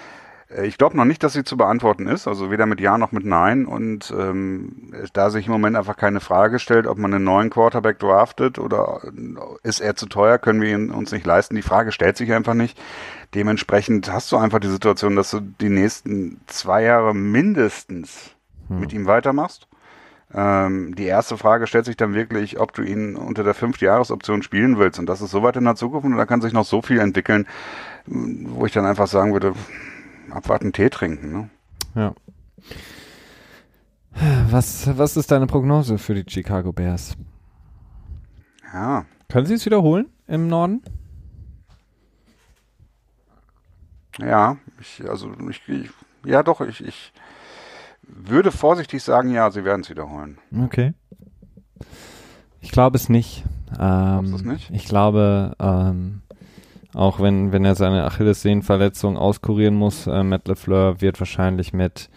äh, 0.52 0.66
ich 0.66 0.78
glaube 0.78 0.96
noch 0.96 1.04
nicht, 1.04 1.22
dass 1.22 1.32
sie 1.32 1.44
zu 1.44 1.56
beantworten 1.56 2.06
ist, 2.06 2.28
also 2.28 2.50
weder 2.50 2.66
mit 2.66 2.80
Ja 2.80 2.98
noch 2.98 3.12
mit 3.12 3.24
Nein. 3.24 3.66
Und 3.66 4.12
ähm, 4.16 4.92
da 5.12 5.30
sich 5.30 5.46
im 5.46 5.52
Moment 5.52 5.76
einfach 5.76 5.96
keine 5.96 6.20
Frage 6.20 6.58
stellt, 6.58 6.86
ob 6.86 6.98
man 6.98 7.12
einen 7.12 7.24
neuen 7.24 7.50
Quarterback 7.50 7.98
draftet 7.98 8.58
oder 8.58 9.00
äh, 9.04 9.68
ist 9.68 9.80
er 9.80 9.96
zu 9.96 10.06
teuer, 10.06 10.38
können 10.38 10.60
wir 10.60 10.74
ihn 10.74 10.90
uns 10.90 11.12
nicht 11.12 11.26
leisten. 11.26 11.56
Die 11.56 11.62
Frage 11.62 11.92
stellt 11.92 12.16
sich 12.16 12.32
einfach 12.32 12.54
nicht. 12.54 12.80
Dementsprechend 13.34 14.12
hast 14.12 14.30
du 14.32 14.36
einfach 14.36 14.60
die 14.60 14.68
Situation, 14.68 15.16
dass 15.16 15.30
du 15.30 15.40
die 15.40 15.70
nächsten 15.70 16.40
zwei 16.46 16.82
Jahre 16.82 17.14
mindestens 17.14 18.30
hm. 18.68 18.80
mit 18.80 18.92
ihm 18.92 19.06
weitermachst. 19.06 19.68
Ähm, 20.34 20.94
die 20.94 21.04
erste 21.04 21.36
Frage 21.36 21.66
stellt 21.66 21.84
sich 21.84 21.96
dann 21.96 22.14
wirklich, 22.14 22.58
ob 22.58 22.72
du 22.72 22.82
ihn 22.82 23.16
unter 23.16 23.44
der 23.44 23.54
Fünf-Jahres-Option 23.54 24.42
spielen 24.42 24.78
willst. 24.78 24.98
Und 24.98 25.06
das 25.06 25.20
ist 25.20 25.30
so 25.30 25.42
weit 25.42 25.56
in 25.56 25.64
der 25.64 25.74
Zukunft 25.74 26.06
und 26.06 26.16
da 26.16 26.26
kann 26.26 26.40
sich 26.40 26.52
noch 26.52 26.64
so 26.64 26.80
viel 26.80 27.00
entwickeln, 27.00 27.46
wo 28.06 28.64
ich 28.64 28.72
dann 28.72 28.86
einfach 28.86 29.06
sagen 29.06 29.32
würde, 29.32 29.54
abwarten, 30.30 30.72
Tee 30.72 30.88
trinken. 30.88 31.32
Ne? 31.32 31.50
Ja. 31.94 32.14
Was, 34.50 34.96
was 34.98 35.16
ist 35.16 35.30
deine 35.30 35.46
Prognose 35.46 35.98
für 35.98 36.14
die 36.14 36.30
Chicago 36.30 36.72
Bears? 36.72 37.16
Ja. 38.72 39.04
Können 39.28 39.46
sie 39.46 39.54
es 39.54 39.66
wiederholen 39.66 40.06
im 40.26 40.48
Norden? 40.48 40.82
Ja, 44.18 44.58
ich, 44.78 45.02
also 45.08 45.32
ich, 45.48 45.66
ich 45.68 45.90
ja 46.24 46.42
doch, 46.42 46.60
ich, 46.60 46.84
ich 46.84 47.12
würde 48.14 48.50
vorsichtig 48.52 49.02
sagen, 49.02 49.30
ja, 49.30 49.50
sie 49.50 49.64
werden 49.64 49.82
es 49.82 49.90
wiederholen. 49.90 50.38
Okay. 50.64 50.92
Ich 52.60 52.70
glaube 52.70 52.96
es 52.96 53.08
nicht. 53.08 53.44
Ähm, 53.80 54.34
es 54.34 54.44
nicht? 54.44 54.70
Ich 54.70 54.84
glaube, 54.84 55.54
ähm, 55.58 56.22
Auch 56.94 57.20
wenn, 57.20 57.52
wenn 57.52 57.64
er 57.64 57.74
seine 57.74 58.04
Achillessehnenverletzung 58.04 59.16
auskurieren 59.16 59.74
muss, 59.74 60.06
äh, 60.06 60.22
Matt 60.22 60.46
LeFleur 60.46 61.00
wird 61.00 61.18
wahrscheinlich 61.20 61.72
mit 61.72 62.10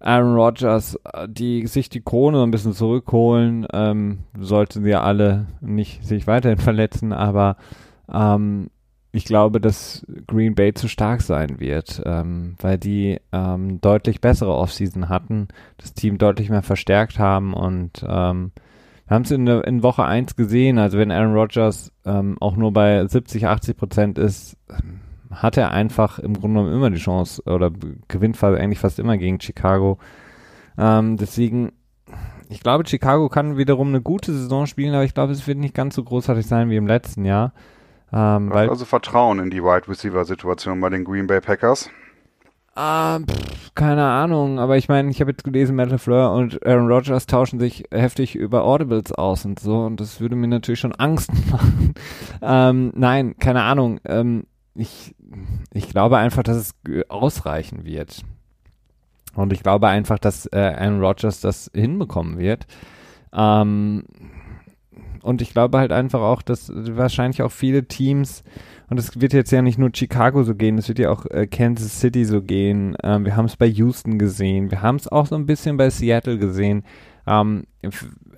Aaron 0.00 0.34
Rodgers, 0.34 0.98
äh, 1.12 1.26
die 1.28 1.66
sich 1.66 1.88
die 1.88 2.02
Krone 2.02 2.42
ein 2.42 2.50
bisschen 2.50 2.74
zurückholen, 2.74 3.66
ähm, 3.72 4.18
sollten 4.38 4.84
sie 4.84 4.94
alle 4.94 5.46
nicht 5.62 6.04
sich 6.04 6.26
weiterhin 6.26 6.58
verletzen, 6.68 7.12
aber 7.14 7.56
ähm, 8.12 8.68
ich 9.12 9.26
glaube, 9.26 9.60
dass 9.60 10.06
Green 10.26 10.54
Bay 10.54 10.72
zu 10.72 10.88
stark 10.88 11.20
sein 11.20 11.60
wird, 11.60 12.02
ähm, 12.06 12.56
weil 12.60 12.78
die 12.78 13.20
ähm, 13.30 13.80
deutlich 13.80 14.20
bessere 14.20 14.54
Offseason 14.54 15.10
hatten, 15.10 15.48
das 15.76 15.92
Team 15.92 16.16
deutlich 16.16 16.48
mehr 16.48 16.62
verstärkt 16.62 17.18
haben 17.18 17.52
und 17.52 18.04
ähm, 18.08 18.52
wir 19.06 19.14
haben 19.14 19.24
es 19.24 19.30
in, 19.30 19.46
in 19.46 19.82
Woche 19.82 20.04
1 20.04 20.36
gesehen, 20.36 20.78
also 20.78 20.96
wenn 20.96 21.10
Aaron 21.10 21.34
Rodgers 21.34 21.92
ähm, 22.06 22.38
auch 22.40 22.56
nur 22.56 22.72
bei 22.72 23.06
70, 23.06 23.46
80 23.46 23.76
Prozent 23.76 24.18
ist, 24.18 24.56
hat 25.30 25.58
er 25.58 25.72
einfach 25.72 26.18
im 26.18 26.32
Grunde 26.32 26.60
genommen 26.60 26.74
immer 26.74 26.90
die 26.90 26.96
Chance 26.96 27.42
oder 27.44 27.70
gewinnt 28.08 28.42
eigentlich 28.42 28.78
fast 28.78 28.98
immer 28.98 29.18
gegen 29.18 29.40
Chicago. 29.40 29.98
Ähm, 30.78 31.18
deswegen, 31.18 31.72
ich 32.48 32.60
glaube, 32.60 32.86
Chicago 32.86 33.28
kann 33.28 33.58
wiederum 33.58 33.88
eine 33.88 34.00
gute 34.00 34.32
Saison 34.32 34.66
spielen, 34.66 34.94
aber 34.94 35.04
ich 35.04 35.14
glaube, 35.14 35.32
es 35.32 35.46
wird 35.46 35.58
nicht 35.58 35.74
ganz 35.74 35.94
so 35.94 36.04
großartig 36.04 36.46
sein 36.46 36.70
wie 36.70 36.76
im 36.76 36.86
letzten 36.86 37.26
Jahr. 37.26 37.52
Ähm, 38.12 38.50
weil, 38.50 38.68
also 38.68 38.84
Vertrauen 38.84 39.38
in 39.38 39.50
die 39.50 39.62
Wide 39.62 39.88
Receiver 39.88 40.24
Situation 40.24 40.80
bei 40.80 40.90
den 40.90 41.04
Green 41.04 41.26
Bay 41.26 41.40
Packers. 41.40 41.90
Ah, 42.74 43.18
pff, 43.20 43.74
keine 43.74 44.04
Ahnung, 44.04 44.58
aber 44.58 44.76
ich 44.78 44.88
meine, 44.88 45.10
ich 45.10 45.20
habe 45.20 45.30
jetzt 45.30 45.44
gelesen, 45.44 45.76
Metal 45.76 45.98
Fleur 45.98 46.32
und 46.32 46.64
Aaron 46.66 46.90
Rodgers 46.90 47.26
tauschen 47.26 47.60
sich 47.60 47.84
heftig 47.90 48.34
über 48.34 48.64
Audibles 48.64 49.12
aus 49.12 49.44
und 49.44 49.60
so 49.60 49.80
und 49.84 50.00
das 50.00 50.20
würde 50.20 50.36
mir 50.36 50.48
natürlich 50.48 50.80
schon 50.80 50.94
Angst 50.94 51.30
machen. 51.50 51.94
ähm, 52.40 52.92
nein, 52.94 53.36
keine 53.38 53.62
Ahnung. 53.62 54.00
Ähm, 54.06 54.44
ich, 54.74 55.14
ich 55.72 55.88
glaube 55.90 56.16
einfach, 56.16 56.42
dass 56.42 56.56
es 56.56 56.74
ausreichen 57.10 57.84
wird. 57.84 58.22
Und 59.34 59.52
ich 59.52 59.62
glaube 59.62 59.88
einfach, 59.88 60.18
dass 60.18 60.46
äh, 60.46 60.58
Aaron 60.58 61.02
Rodgers 61.02 61.40
das 61.40 61.70
hinbekommen 61.74 62.38
wird. 62.38 62.66
Ähm, 63.34 64.04
und 65.22 65.42
ich 65.42 65.50
glaube 65.50 65.78
halt 65.78 65.92
einfach 65.92 66.20
auch, 66.20 66.42
dass 66.42 66.70
wahrscheinlich 66.74 67.42
auch 67.42 67.52
viele 67.52 67.86
Teams, 67.86 68.42
und 68.88 68.98
es 68.98 69.20
wird 69.20 69.32
jetzt 69.32 69.52
ja 69.52 69.62
nicht 69.62 69.78
nur 69.78 69.90
Chicago 69.94 70.42
so 70.42 70.54
gehen, 70.54 70.78
es 70.78 70.88
wird 70.88 70.98
ja 70.98 71.10
auch 71.10 71.26
äh, 71.26 71.46
Kansas 71.46 72.00
City 72.00 72.24
so 72.24 72.42
gehen. 72.42 72.96
Ähm, 73.02 73.24
wir 73.24 73.36
haben 73.36 73.46
es 73.46 73.56
bei 73.56 73.66
Houston 73.66 74.18
gesehen, 74.18 74.70
wir 74.70 74.82
haben 74.82 74.96
es 74.96 75.08
auch 75.08 75.26
so 75.26 75.34
ein 75.34 75.46
bisschen 75.46 75.76
bei 75.76 75.88
Seattle 75.90 76.38
gesehen. 76.38 76.84
Ähm, 77.26 77.64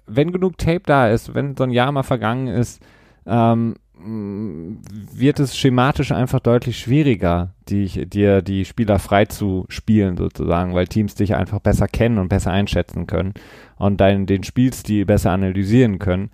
wenn 0.07 0.32
genug 0.32 0.59
Tape 0.59 0.82
da 0.84 1.09
ist, 1.09 1.34
wenn 1.34 1.57
so 1.57 1.64
ein 1.64 1.70
Jahr 1.70 1.90
mal 1.90 2.02
vergangen 2.02 2.48
ist, 2.48 2.82
ähm, 3.26 3.74
wird 3.97 5.40
es 5.40 5.57
schematisch 5.57 6.12
einfach 6.12 6.40
deutlich 6.40 6.78
schwieriger, 6.78 7.55
die, 7.68 8.07
dir 8.07 8.42
die 8.42 8.64
Spieler 8.64 8.99
frei 8.99 9.24
zu 9.24 9.66
spielen 9.68 10.16
sozusagen, 10.16 10.74
weil 10.74 10.88
Teams 10.88 11.14
dich 11.14 11.34
einfach 11.34 11.61
besser 11.61 11.86
kennen 11.86 12.18
und 12.18 12.28
besser 12.28 12.51
einschätzen 12.51 13.07
können 13.07 13.34
und 13.76 14.01
deinen 14.01 14.26
den 14.26 14.42
Spielstil 14.42 15.07
besser 15.07 15.30
analysieren 15.30 15.99
können. 15.99 16.30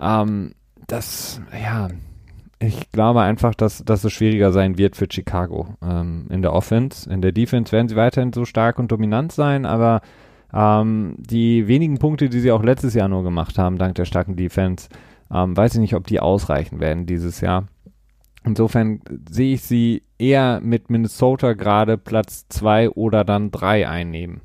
Ähm, 0.00 0.52
das, 0.86 1.40
ja, 1.52 1.88
ich 2.60 2.92
glaube 2.92 3.22
einfach, 3.22 3.54
dass, 3.54 3.84
dass 3.84 4.04
es 4.04 4.12
schwieriger 4.12 4.52
sein 4.52 4.78
wird 4.78 4.94
für 4.94 5.08
Chicago 5.10 5.76
ähm, 5.82 6.26
in 6.30 6.42
der 6.42 6.52
Offense. 6.52 7.10
In 7.10 7.20
der 7.20 7.32
Defense 7.32 7.72
werden 7.72 7.88
sie 7.88 7.96
weiterhin 7.96 8.32
so 8.32 8.44
stark 8.44 8.78
und 8.78 8.92
dominant 8.92 9.32
sein, 9.32 9.66
aber 9.66 10.00
ähm, 10.54 11.16
die 11.18 11.66
wenigen 11.66 11.98
Punkte, 11.98 12.28
die 12.28 12.40
sie 12.40 12.52
auch 12.52 12.62
letztes 12.62 12.94
Jahr 12.94 13.08
nur 13.08 13.24
gemacht 13.24 13.58
haben, 13.58 13.78
dank 13.78 13.96
der 13.96 14.04
starken 14.04 14.36
Defense, 14.36 14.88
ähm, 15.32 15.56
weiß 15.56 15.74
ich 15.74 15.80
nicht, 15.80 15.94
ob 15.94 16.06
die 16.06 16.20
ausreichen 16.20 16.80
werden 16.80 17.06
dieses 17.06 17.40
Jahr. 17.40 17.66
Insofern 18.44 19.00
sehe 19.30 19.54
ich 19.54 19.62
sie 19.62 20.02
eher 20.18 20.60
mit 20.60 20.90
Minnesota 20.90 21.52
gerade 21.52 21.96
Platz 21.96 22.46
zwei 22.48 22.90
oder 22.90 23.24
dann 23.24 23.50
drei 23.50 23.88
einnehmen. 23.88 24.40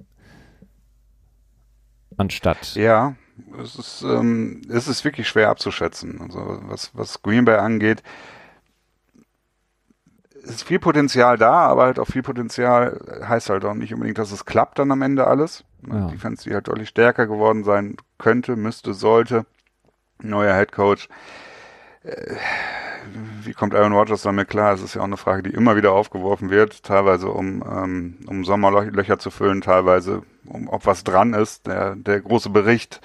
Anstatt. 2.15 2.75
Ja, 2.75 3.15
es 3.61 3.75
ist, 3.75 4.03
ähm, 4.03 4.61
es 4.69 4.87
ist 4.87 5.03
wirklich 5.03 5.27
schwer 5.27 5.49
abzuschätzen. 5.49 6.21
Also 6.21 6.59
was, 6.63 6.91
was 6.95 7.21
Green 7.21 7.45
Bay 7.45 7.57
angeht, 7.57 8.01
ist 10.43 10.63
viel 10.63 10.79
Potenzial 10.79 11.37
da, 11.37 11.53
aber 11.53 11.83
halt 11.83 11.99
auch 11.99 12.07
viel 12.07 12.23
Potenzial 12.23 12.99
heißt 13.27 13.49
halt 13.49 13.65
auch 13.65 13.73
nicht 13.73 13.93
unbedingt, 13.93 14.17
dass 14.17 14.31
es 14.31 14.45
klappt 14.45 14.79
dann 14.79 14.91
am 14.91 15.01
Ende 15.01 15.27
alles. 15.27 15.63
Ja. 15.87 16.07
Die 16.07 16.17
Fans, 16.17 16.43
die 16.43 16.53
halt 16.53 16.67
deutlich 16.67 16.89
stärker 16.89 17.27
geworden 17.27 17.63
sein 17.63 17.97
könnte, 18.17 18.55
müsste, 18.55 18.93
sollte. 18.93 19.45
Neuer 20.21 20.55
Head 20.55 20.71
Coach. 20.71 21.09
Äh, 22.03 22.35
wie 23.43 23.53
kommt 23.53 23.73
Aaron 23.73 23.93
Rodgers 23.93 24.21
damit 24.23 24.49
klar? 24.49 24.73
Es 24.73 24.81
ist 24.81 24.95
ja 24.95 25.01
auch 25.01 25.05
eine 25.05 25.17
Frage, 25.17 25.43
die 25.43 25.55
immer 25.55 25.75
wieder 25.75 25.93
aufgeworfen 25.93 26.49
wird, 26.49 26.83
teilweise 26.83 27.29
um, 27.29 27.63
ähm, 27.63 28.17
um 28.27 28.43
Sommerlöcher 28.43 29.19
zu 29.19 29.31
füllen, 29.31 29.61
teilweise 29.61 30.23
um, 30.45 30.67
ob 30.67 30.85
was 30.85 31.03
dran 31.03 31.33
ist. 31.33 31.67
Der, 31.67 31.95
der 31.95 32.19
große 32.21 32.49
Bericht, 32.49 33.01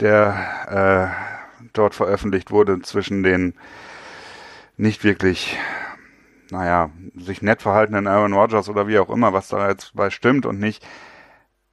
der 0.00 1.14
äh, 1.60 1.66
dort 1.72 1.94
veröffentlicht 1.94 2.50
wurde 2.50 2.80
zwischen 2.82 3.22
den 3.22 3.54
nicht 4.76 5.04
wirklich, 5.04 5.56
naja, 6.50 6.90
sich 7.14 7.42
nett 7.42 7.62
verhaltenen 7.62 8.06
Aaron 8.06 8.34
Rodgers 8.34 8.68
oder 8.68 8.88
wie 8.88 8.98
auch 8.98 9.10
immer, 9.10 9.32
was 9.32 9.48
da 9.48 9.68
jetzt 9.68 9.94
bei 9.94 10.10
stimmt 10.10 10.46
und 10.46 10.58
nicht. 10.58 10.86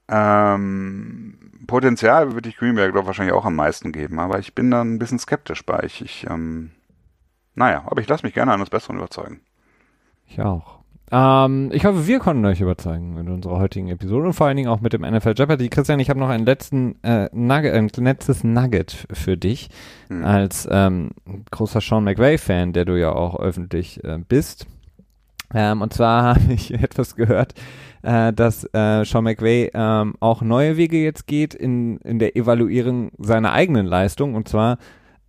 Ähm, 0.08 1.43
Potenzial 1.68 2.34
würde 2.34 2.50
ich 2.50 2.58
Greenberg 2.58 2.94
doch 2.94 3.06
wahrscheinlich 3.06 3.34
auch 3.34 3.46
am 3.46 3.56
meisten 3.56 3.92
geben, 3.92 4.20
aber 4.20 4.40
ich 4.40 4.54
bin 4.54 4.72
da 4.72 4.82
ein 4.82 5.00
bisschen 5.00 5.20
skeptisch 5.20 5.66
bei. 5.66 5.82
Ich, 5.84 6.02
ich 6.02 6.26
ähm, 6.30 6.72
naja, 7.56 7.84
aber 7.86 8.02
ich 8.02 8.08
lasse 8.08 8.26
mich 8.26 8.34
gerne 8.34 8.54
eines 8.54 8.70
Besseren 8.70 8.98
überzeugen. 8.98 9.42
Ich 10.28 10.42
auch. 10.42 10.80
Ähm, 11.12 11.70
ich 11.72 11.86
hoffe, 11.86 12.08
wir 12.08 12.20
konnten 12.20 12.46
euch 12.46 12.62
überzeugen 12.62 13.18
in 13.18 13.30
unserer 13.30 13.60
heutigen 13.60 13.90
Episode 13.90 14.28
und 14.28 14.34
vor 14.34 14.48
allen 14.48 14.58
Dingen 14.58 14.70
auch 14.70 14.82
mit 14.82 14.94
dem 14.94 15.02
NFL 15.02 15.34
Jeopardy. 15.38 15.70
Christian, 15.70 16.00
ich 16.00 16.10
habe 16.10 16.20
noch 16.20 16.30
einen 16.30 16.46
letzten 16.46 16.96
äh, 17.04 17.30
Nugget, 17.32 17.74
ein 17.74 17.90
letztes 18.04 18.44
Nugget 18.44 19.06
für 19.12 19.38
dich 19.38 19.70
hm. 20.08 20.26
als 20.26 20.68
ähm, 20.72 21.12
großer 21.52 21.82
Sean 21.82 22.04
McVay-Fan, 22.04 22.74
der 22.74 22.86
du 22.86 23.00
ja 23.00 23.12
auch 23.12 23.40
öffentlich 23.40 24.04
äh, 24.04 24.18
bist. 24.18 24.66
Ähm, 25.54 25.82
und 25.82 25.94
zwar 25.94 26.24
habe 26.36 26.54
ich 26.54 26.74
etwas 26.74 27.16
gehört, 27.16 27.54
äh, 28.02 28.34
dass 28.34 28.66
äh, 28.74 29.04
Sean 29.06 29.24
McVay 29.24 29.72
ähm, 29.74 30.16
auch 30.20 30.42
neue 30.42 30.78
Wege 30.78 30.98
jetzt 31.04 31.28
geht 31.28 31.54
in, 31.54 31.98
in 31.98 32.20
der 32.20 32.36
Evaluierung 32.36 33.12
seiner 33.18 33.54
eigenen 33.54 33.86
Leistung. 33.86 34.36
Und 34.36 34.48
zwar 34.48 34.78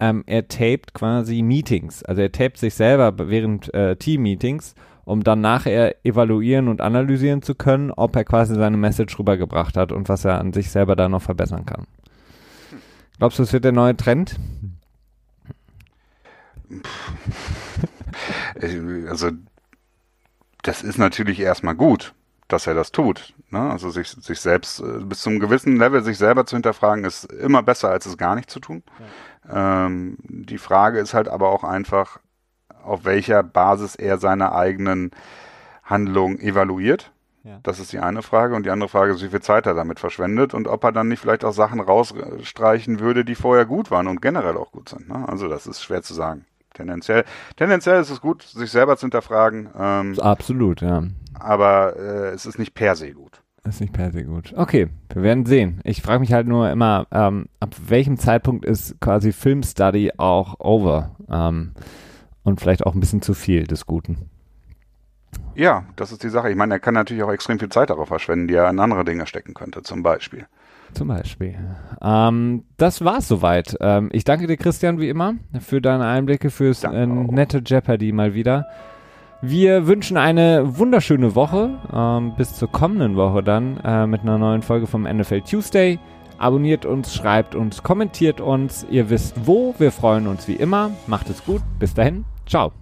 ähm, 0.00 0.24
er 0.26 0.48
taped 0.48 0.94
quasi 0.94 1.42
Meetings. 1.42 2.02
Also 2.02 2.22
er 2.22 2.32
taped 2.32 2.58
sich 2.58 2.74
selber 2.74 3.28
während 3.28 3.72
äh, 3.74 3.96
Team-Meetings, 3.96 4.74
um 5.04 5.22
dann 5.22 5.40
nachher 5.40 6.04
evaluieren 6.04 6.68
und 6.68 6.80
analysieren 6.80 7.42
zu 7.42 7.54
können, 7.54 7.90
ob 7.90 8.16
er 8.16 8.24
quasi 8.24 8.54
seine 8.54 8.76
Message 8.76 9.18
rübergebracht 9.18 9.76
hat 9.76 9.92
und 9.92 10.08
was 10.08 10.24
er 10.24 10.40
an 10.40 10.52
sich 10.52 10.70
selber 10.70 10.96
da 10.96 11.08
noch 11.08 11.22
verbessern 11.22 11.66
kann. 11.66 11.86
Glaubst 13.18 13.38
du, 13.38 13.44
es 13.44 13.52
wird 13.52 13.64
der 13.64 13.72
neue 13.72 13.96
Trend? 13.96 14.36
Also, 19.08 19.30
das 20.64 20.82
ist 20.82 20.98
natürlich 20.98 21.40
erstmal 21.40 21.74
gut, 21.74 22.14
dass 22.48 22.66
er 22.66 22.74
das 22.74 22.90
tut. 22.92 23.34
Ne? 23.50 23.70
Also 23.70 23.90
sich, 23.90 24.08
sich 24.08 24.40
selbst 24.40 24.80
äh, 24.80 25.00
bis 25.00 25.20
zum 25.20 25.38
gewissen 25.38 25.76
Level 25.76 26.02
sich 26.02 26.18
selber 26.18 26.46
zu 26.46 26.56
hinterfragen, 26.56 27.04
ist 27.04 27.24
immer 27.24 27.62
besser, 27.62 27.90
als 27.90 28.06
es 28.06 28.18
gar 28.18 28.34
nicht 28.34 28.50
zu 28.50 28.60
tun. 28.60 28.82
Ja. 29.48 29.86
Ähm, 29.86 30.16
die 30.20 30.58
Frage 30.58 30.98
ist 30.98 31.14
halt 31.14 31.28
aber 31.28 31.50
auch 31.50 31.64
einfach, 31.64 32.18
auf 32.82 33.04
welcher 33.04 33.42
Basis 33.42 33.94
er 33.94 34.18
seine 34.18 34.52
eigenen 34.52 35.10
Handlungen 35.84 36.38
evaluiert. 36.40 37.12
Ja. 37.44 37.60
Das 37.62 37.78
ist 37.78 37.92
die 37.92 37.98
eine 37.98 38.22
Frage. 38.22 38.54
Und 38.54 38.64
die 38.64 38.70
andere 38.70 38.88
Frage 38.88 39.12
ist, 39.12 39.22
wie 39.22 39.28
viel 39.28 39.42
Zeit 39.42 39.66
er 39.66 39.74
damit 39.74 40.00
verschwendet 40.00 40.54
und 40.54 40.66
ob 40.66 40.82
er 40.84 40.92
dann 40.92 41.08
nicht 41.08 41.20
vielleicht 41.20 41.44
auch 41.44 41.52
Sachen 41.52 41.80
rausstreichen 41.80 43.00
würde, 43.00 43.24
die 43.24 43.34
vorher 43.34 43.66
gut 43.66 43.90
waren 43.90 44.08
und 44.08 44.22
generell 44.22 44.56
auch 44.56 44.72
gut 44.72 44.88
sind. 44.88 45.08
Ne? 45.08 45.28
Also 45.28 45.48
das 45.48 45.66
ist 45.66 45.82
schwer 45.82 46.02
zu 46.02 46.14
sagen. 46.14 46.46
Tendenziell, 46.74 47.24
tendenziell 47.56 48.00
ist 48.00 48.10
es 48.10 48.20
gut, 48.20 48.42
sich 48.42 48.70
selber 48.70 48.96
zu 48.96 49.06
hinterfragen. 49.06 49.68
Ähm, 49.78 50.18
Absolut, 50.18 50.80
ja. 50.82 51.04
Aber 51.32 51.96
äh, 51.96 52.28
es 52.34 52.46
ist 52.46 52.58
nicht 52.58 52.74
per 52.74 52.96
se 52.96 53.12
gut. 53.12 53.42
Ist 53.66 53.80
nicht 53.80 53.94
per 53.94 54.12
se 54.12 54.24
gut. 54.24 54.52
Okay, 54.56 54.88
wir 55.12 55.22
werden 55.22 55.46
sehen. 55.46 55.80
Ich 55.84 56.02
frage 56.02 56.20
mich 56.20 56.32
halt 56.32 56.46
nur 56.46 56.68
immer, 56.70 57.06
ähm, 57.10 57.46
ab 57.60 57.74
welchem 57.86 58.18
Zeitpunkt 58.18 58.66
ist 58.66 59.00
quasi 59.00 59.32
Filmstudy 59.32 60.12
auch 60.18 60.60
over? 60.60 61.16
Ähm, 61.30 61.72
und 62.42 62.60
vielleicht 62.60 62.84
auch 62.84 62.94
ein 62.94 63.00
bisschen 63.00 63.22
zu 63.22 63.34
viel 63.34 63.66
des 63.66 63.86
Guten. 63.86 64.30
Ja, 65.54 65.84
das 65.96 66.12
ist 66.12 66.22
die 66.22 66.28
Sache. 66.28 66.50
Ich 66.50 66.56
meine, 66.56 66.74
er 66.74 66.80
kann 66.80 66.94
natürlich 66.94 67.22
auch 67.22 67.32
extrem 67.32 67.58
viel 67.58 67.70
Zeit 67.70 67.90
darauf 67.90 68.08
verschwenden, 68.08 68.48
die 68.48 68.54
er 68.54 68.68
in 68.68 68.78
andere 68.78 69.04
Dinge 69.04 69.26
stecken 69.26 69.54
könnte, 69.54 69.82
zum 69.82 70.02
Beispiel. 70.02 70.46
Zum 70.94 71.08
Beispiel. 71.08 71.56
Ähm, 72.00 72.64
das 72.76 73.04
war's 73.04 73.28
soweit. 73.28 73.76
Ähm, 73.80 74.10
ich 74.12 74.24
danke 74.24 74.46
dir, 74.46 74.56
Christian, 74.56 75.00
wie 75.00 75.08
immer, 75.08 75.34
für 75.60 75.80
deine 75.80 76.06
Einblicke, 76.06 76.50
fürs 76.50 76.84
äh, 76.84 77.06
nette 77.06 77.62
Jeopardy 77.64 78.12
mal 78.12 78.34
wieder. 78.34 78.66
Wir 79.42 79.86
wünschen 79.86 80.16
eine 80.16 80.78
wunderschöne 80.78 81.34
Woche. 81.34 81.78
Ähm, 81.92 82.34
bis 82.36 82.54
zur 82.54 82.70
kommenden 82.70 83.16
Woche 83.16 83.42
dann 83.42 83.78
äh, 83.84 84.06
mit 84.06 84.22
einer 84.22 84.38
neuen 84.38 84.62
Folge 84.62 84.86
vom 84.86 85.02
NFL 85.02 85.42
Tuesday. 85.42 85.98
Abonniert 86.38 86.86
uns, 86.86 87.14
schreibt 87.14 87.54
uns, 87.54 87.82
kommentiert 87.82 88.40
uns. 88.40 88.86
Ihr 88.90 89.10
wisst 89.10 89.46
wo. 89.46 89.74
Wir 89.78 89.92
freuen 89.92 90.26
uns 90.26 90.48
wie 90.48 90.54
immer. 90.54 90.90
Macht 91.06 91.28
es 91.28 91.44
gut. 91.44 91.62
Bis 91.78 91.94
dahin. 91.94 92.24
Ciao. 92.46 92.72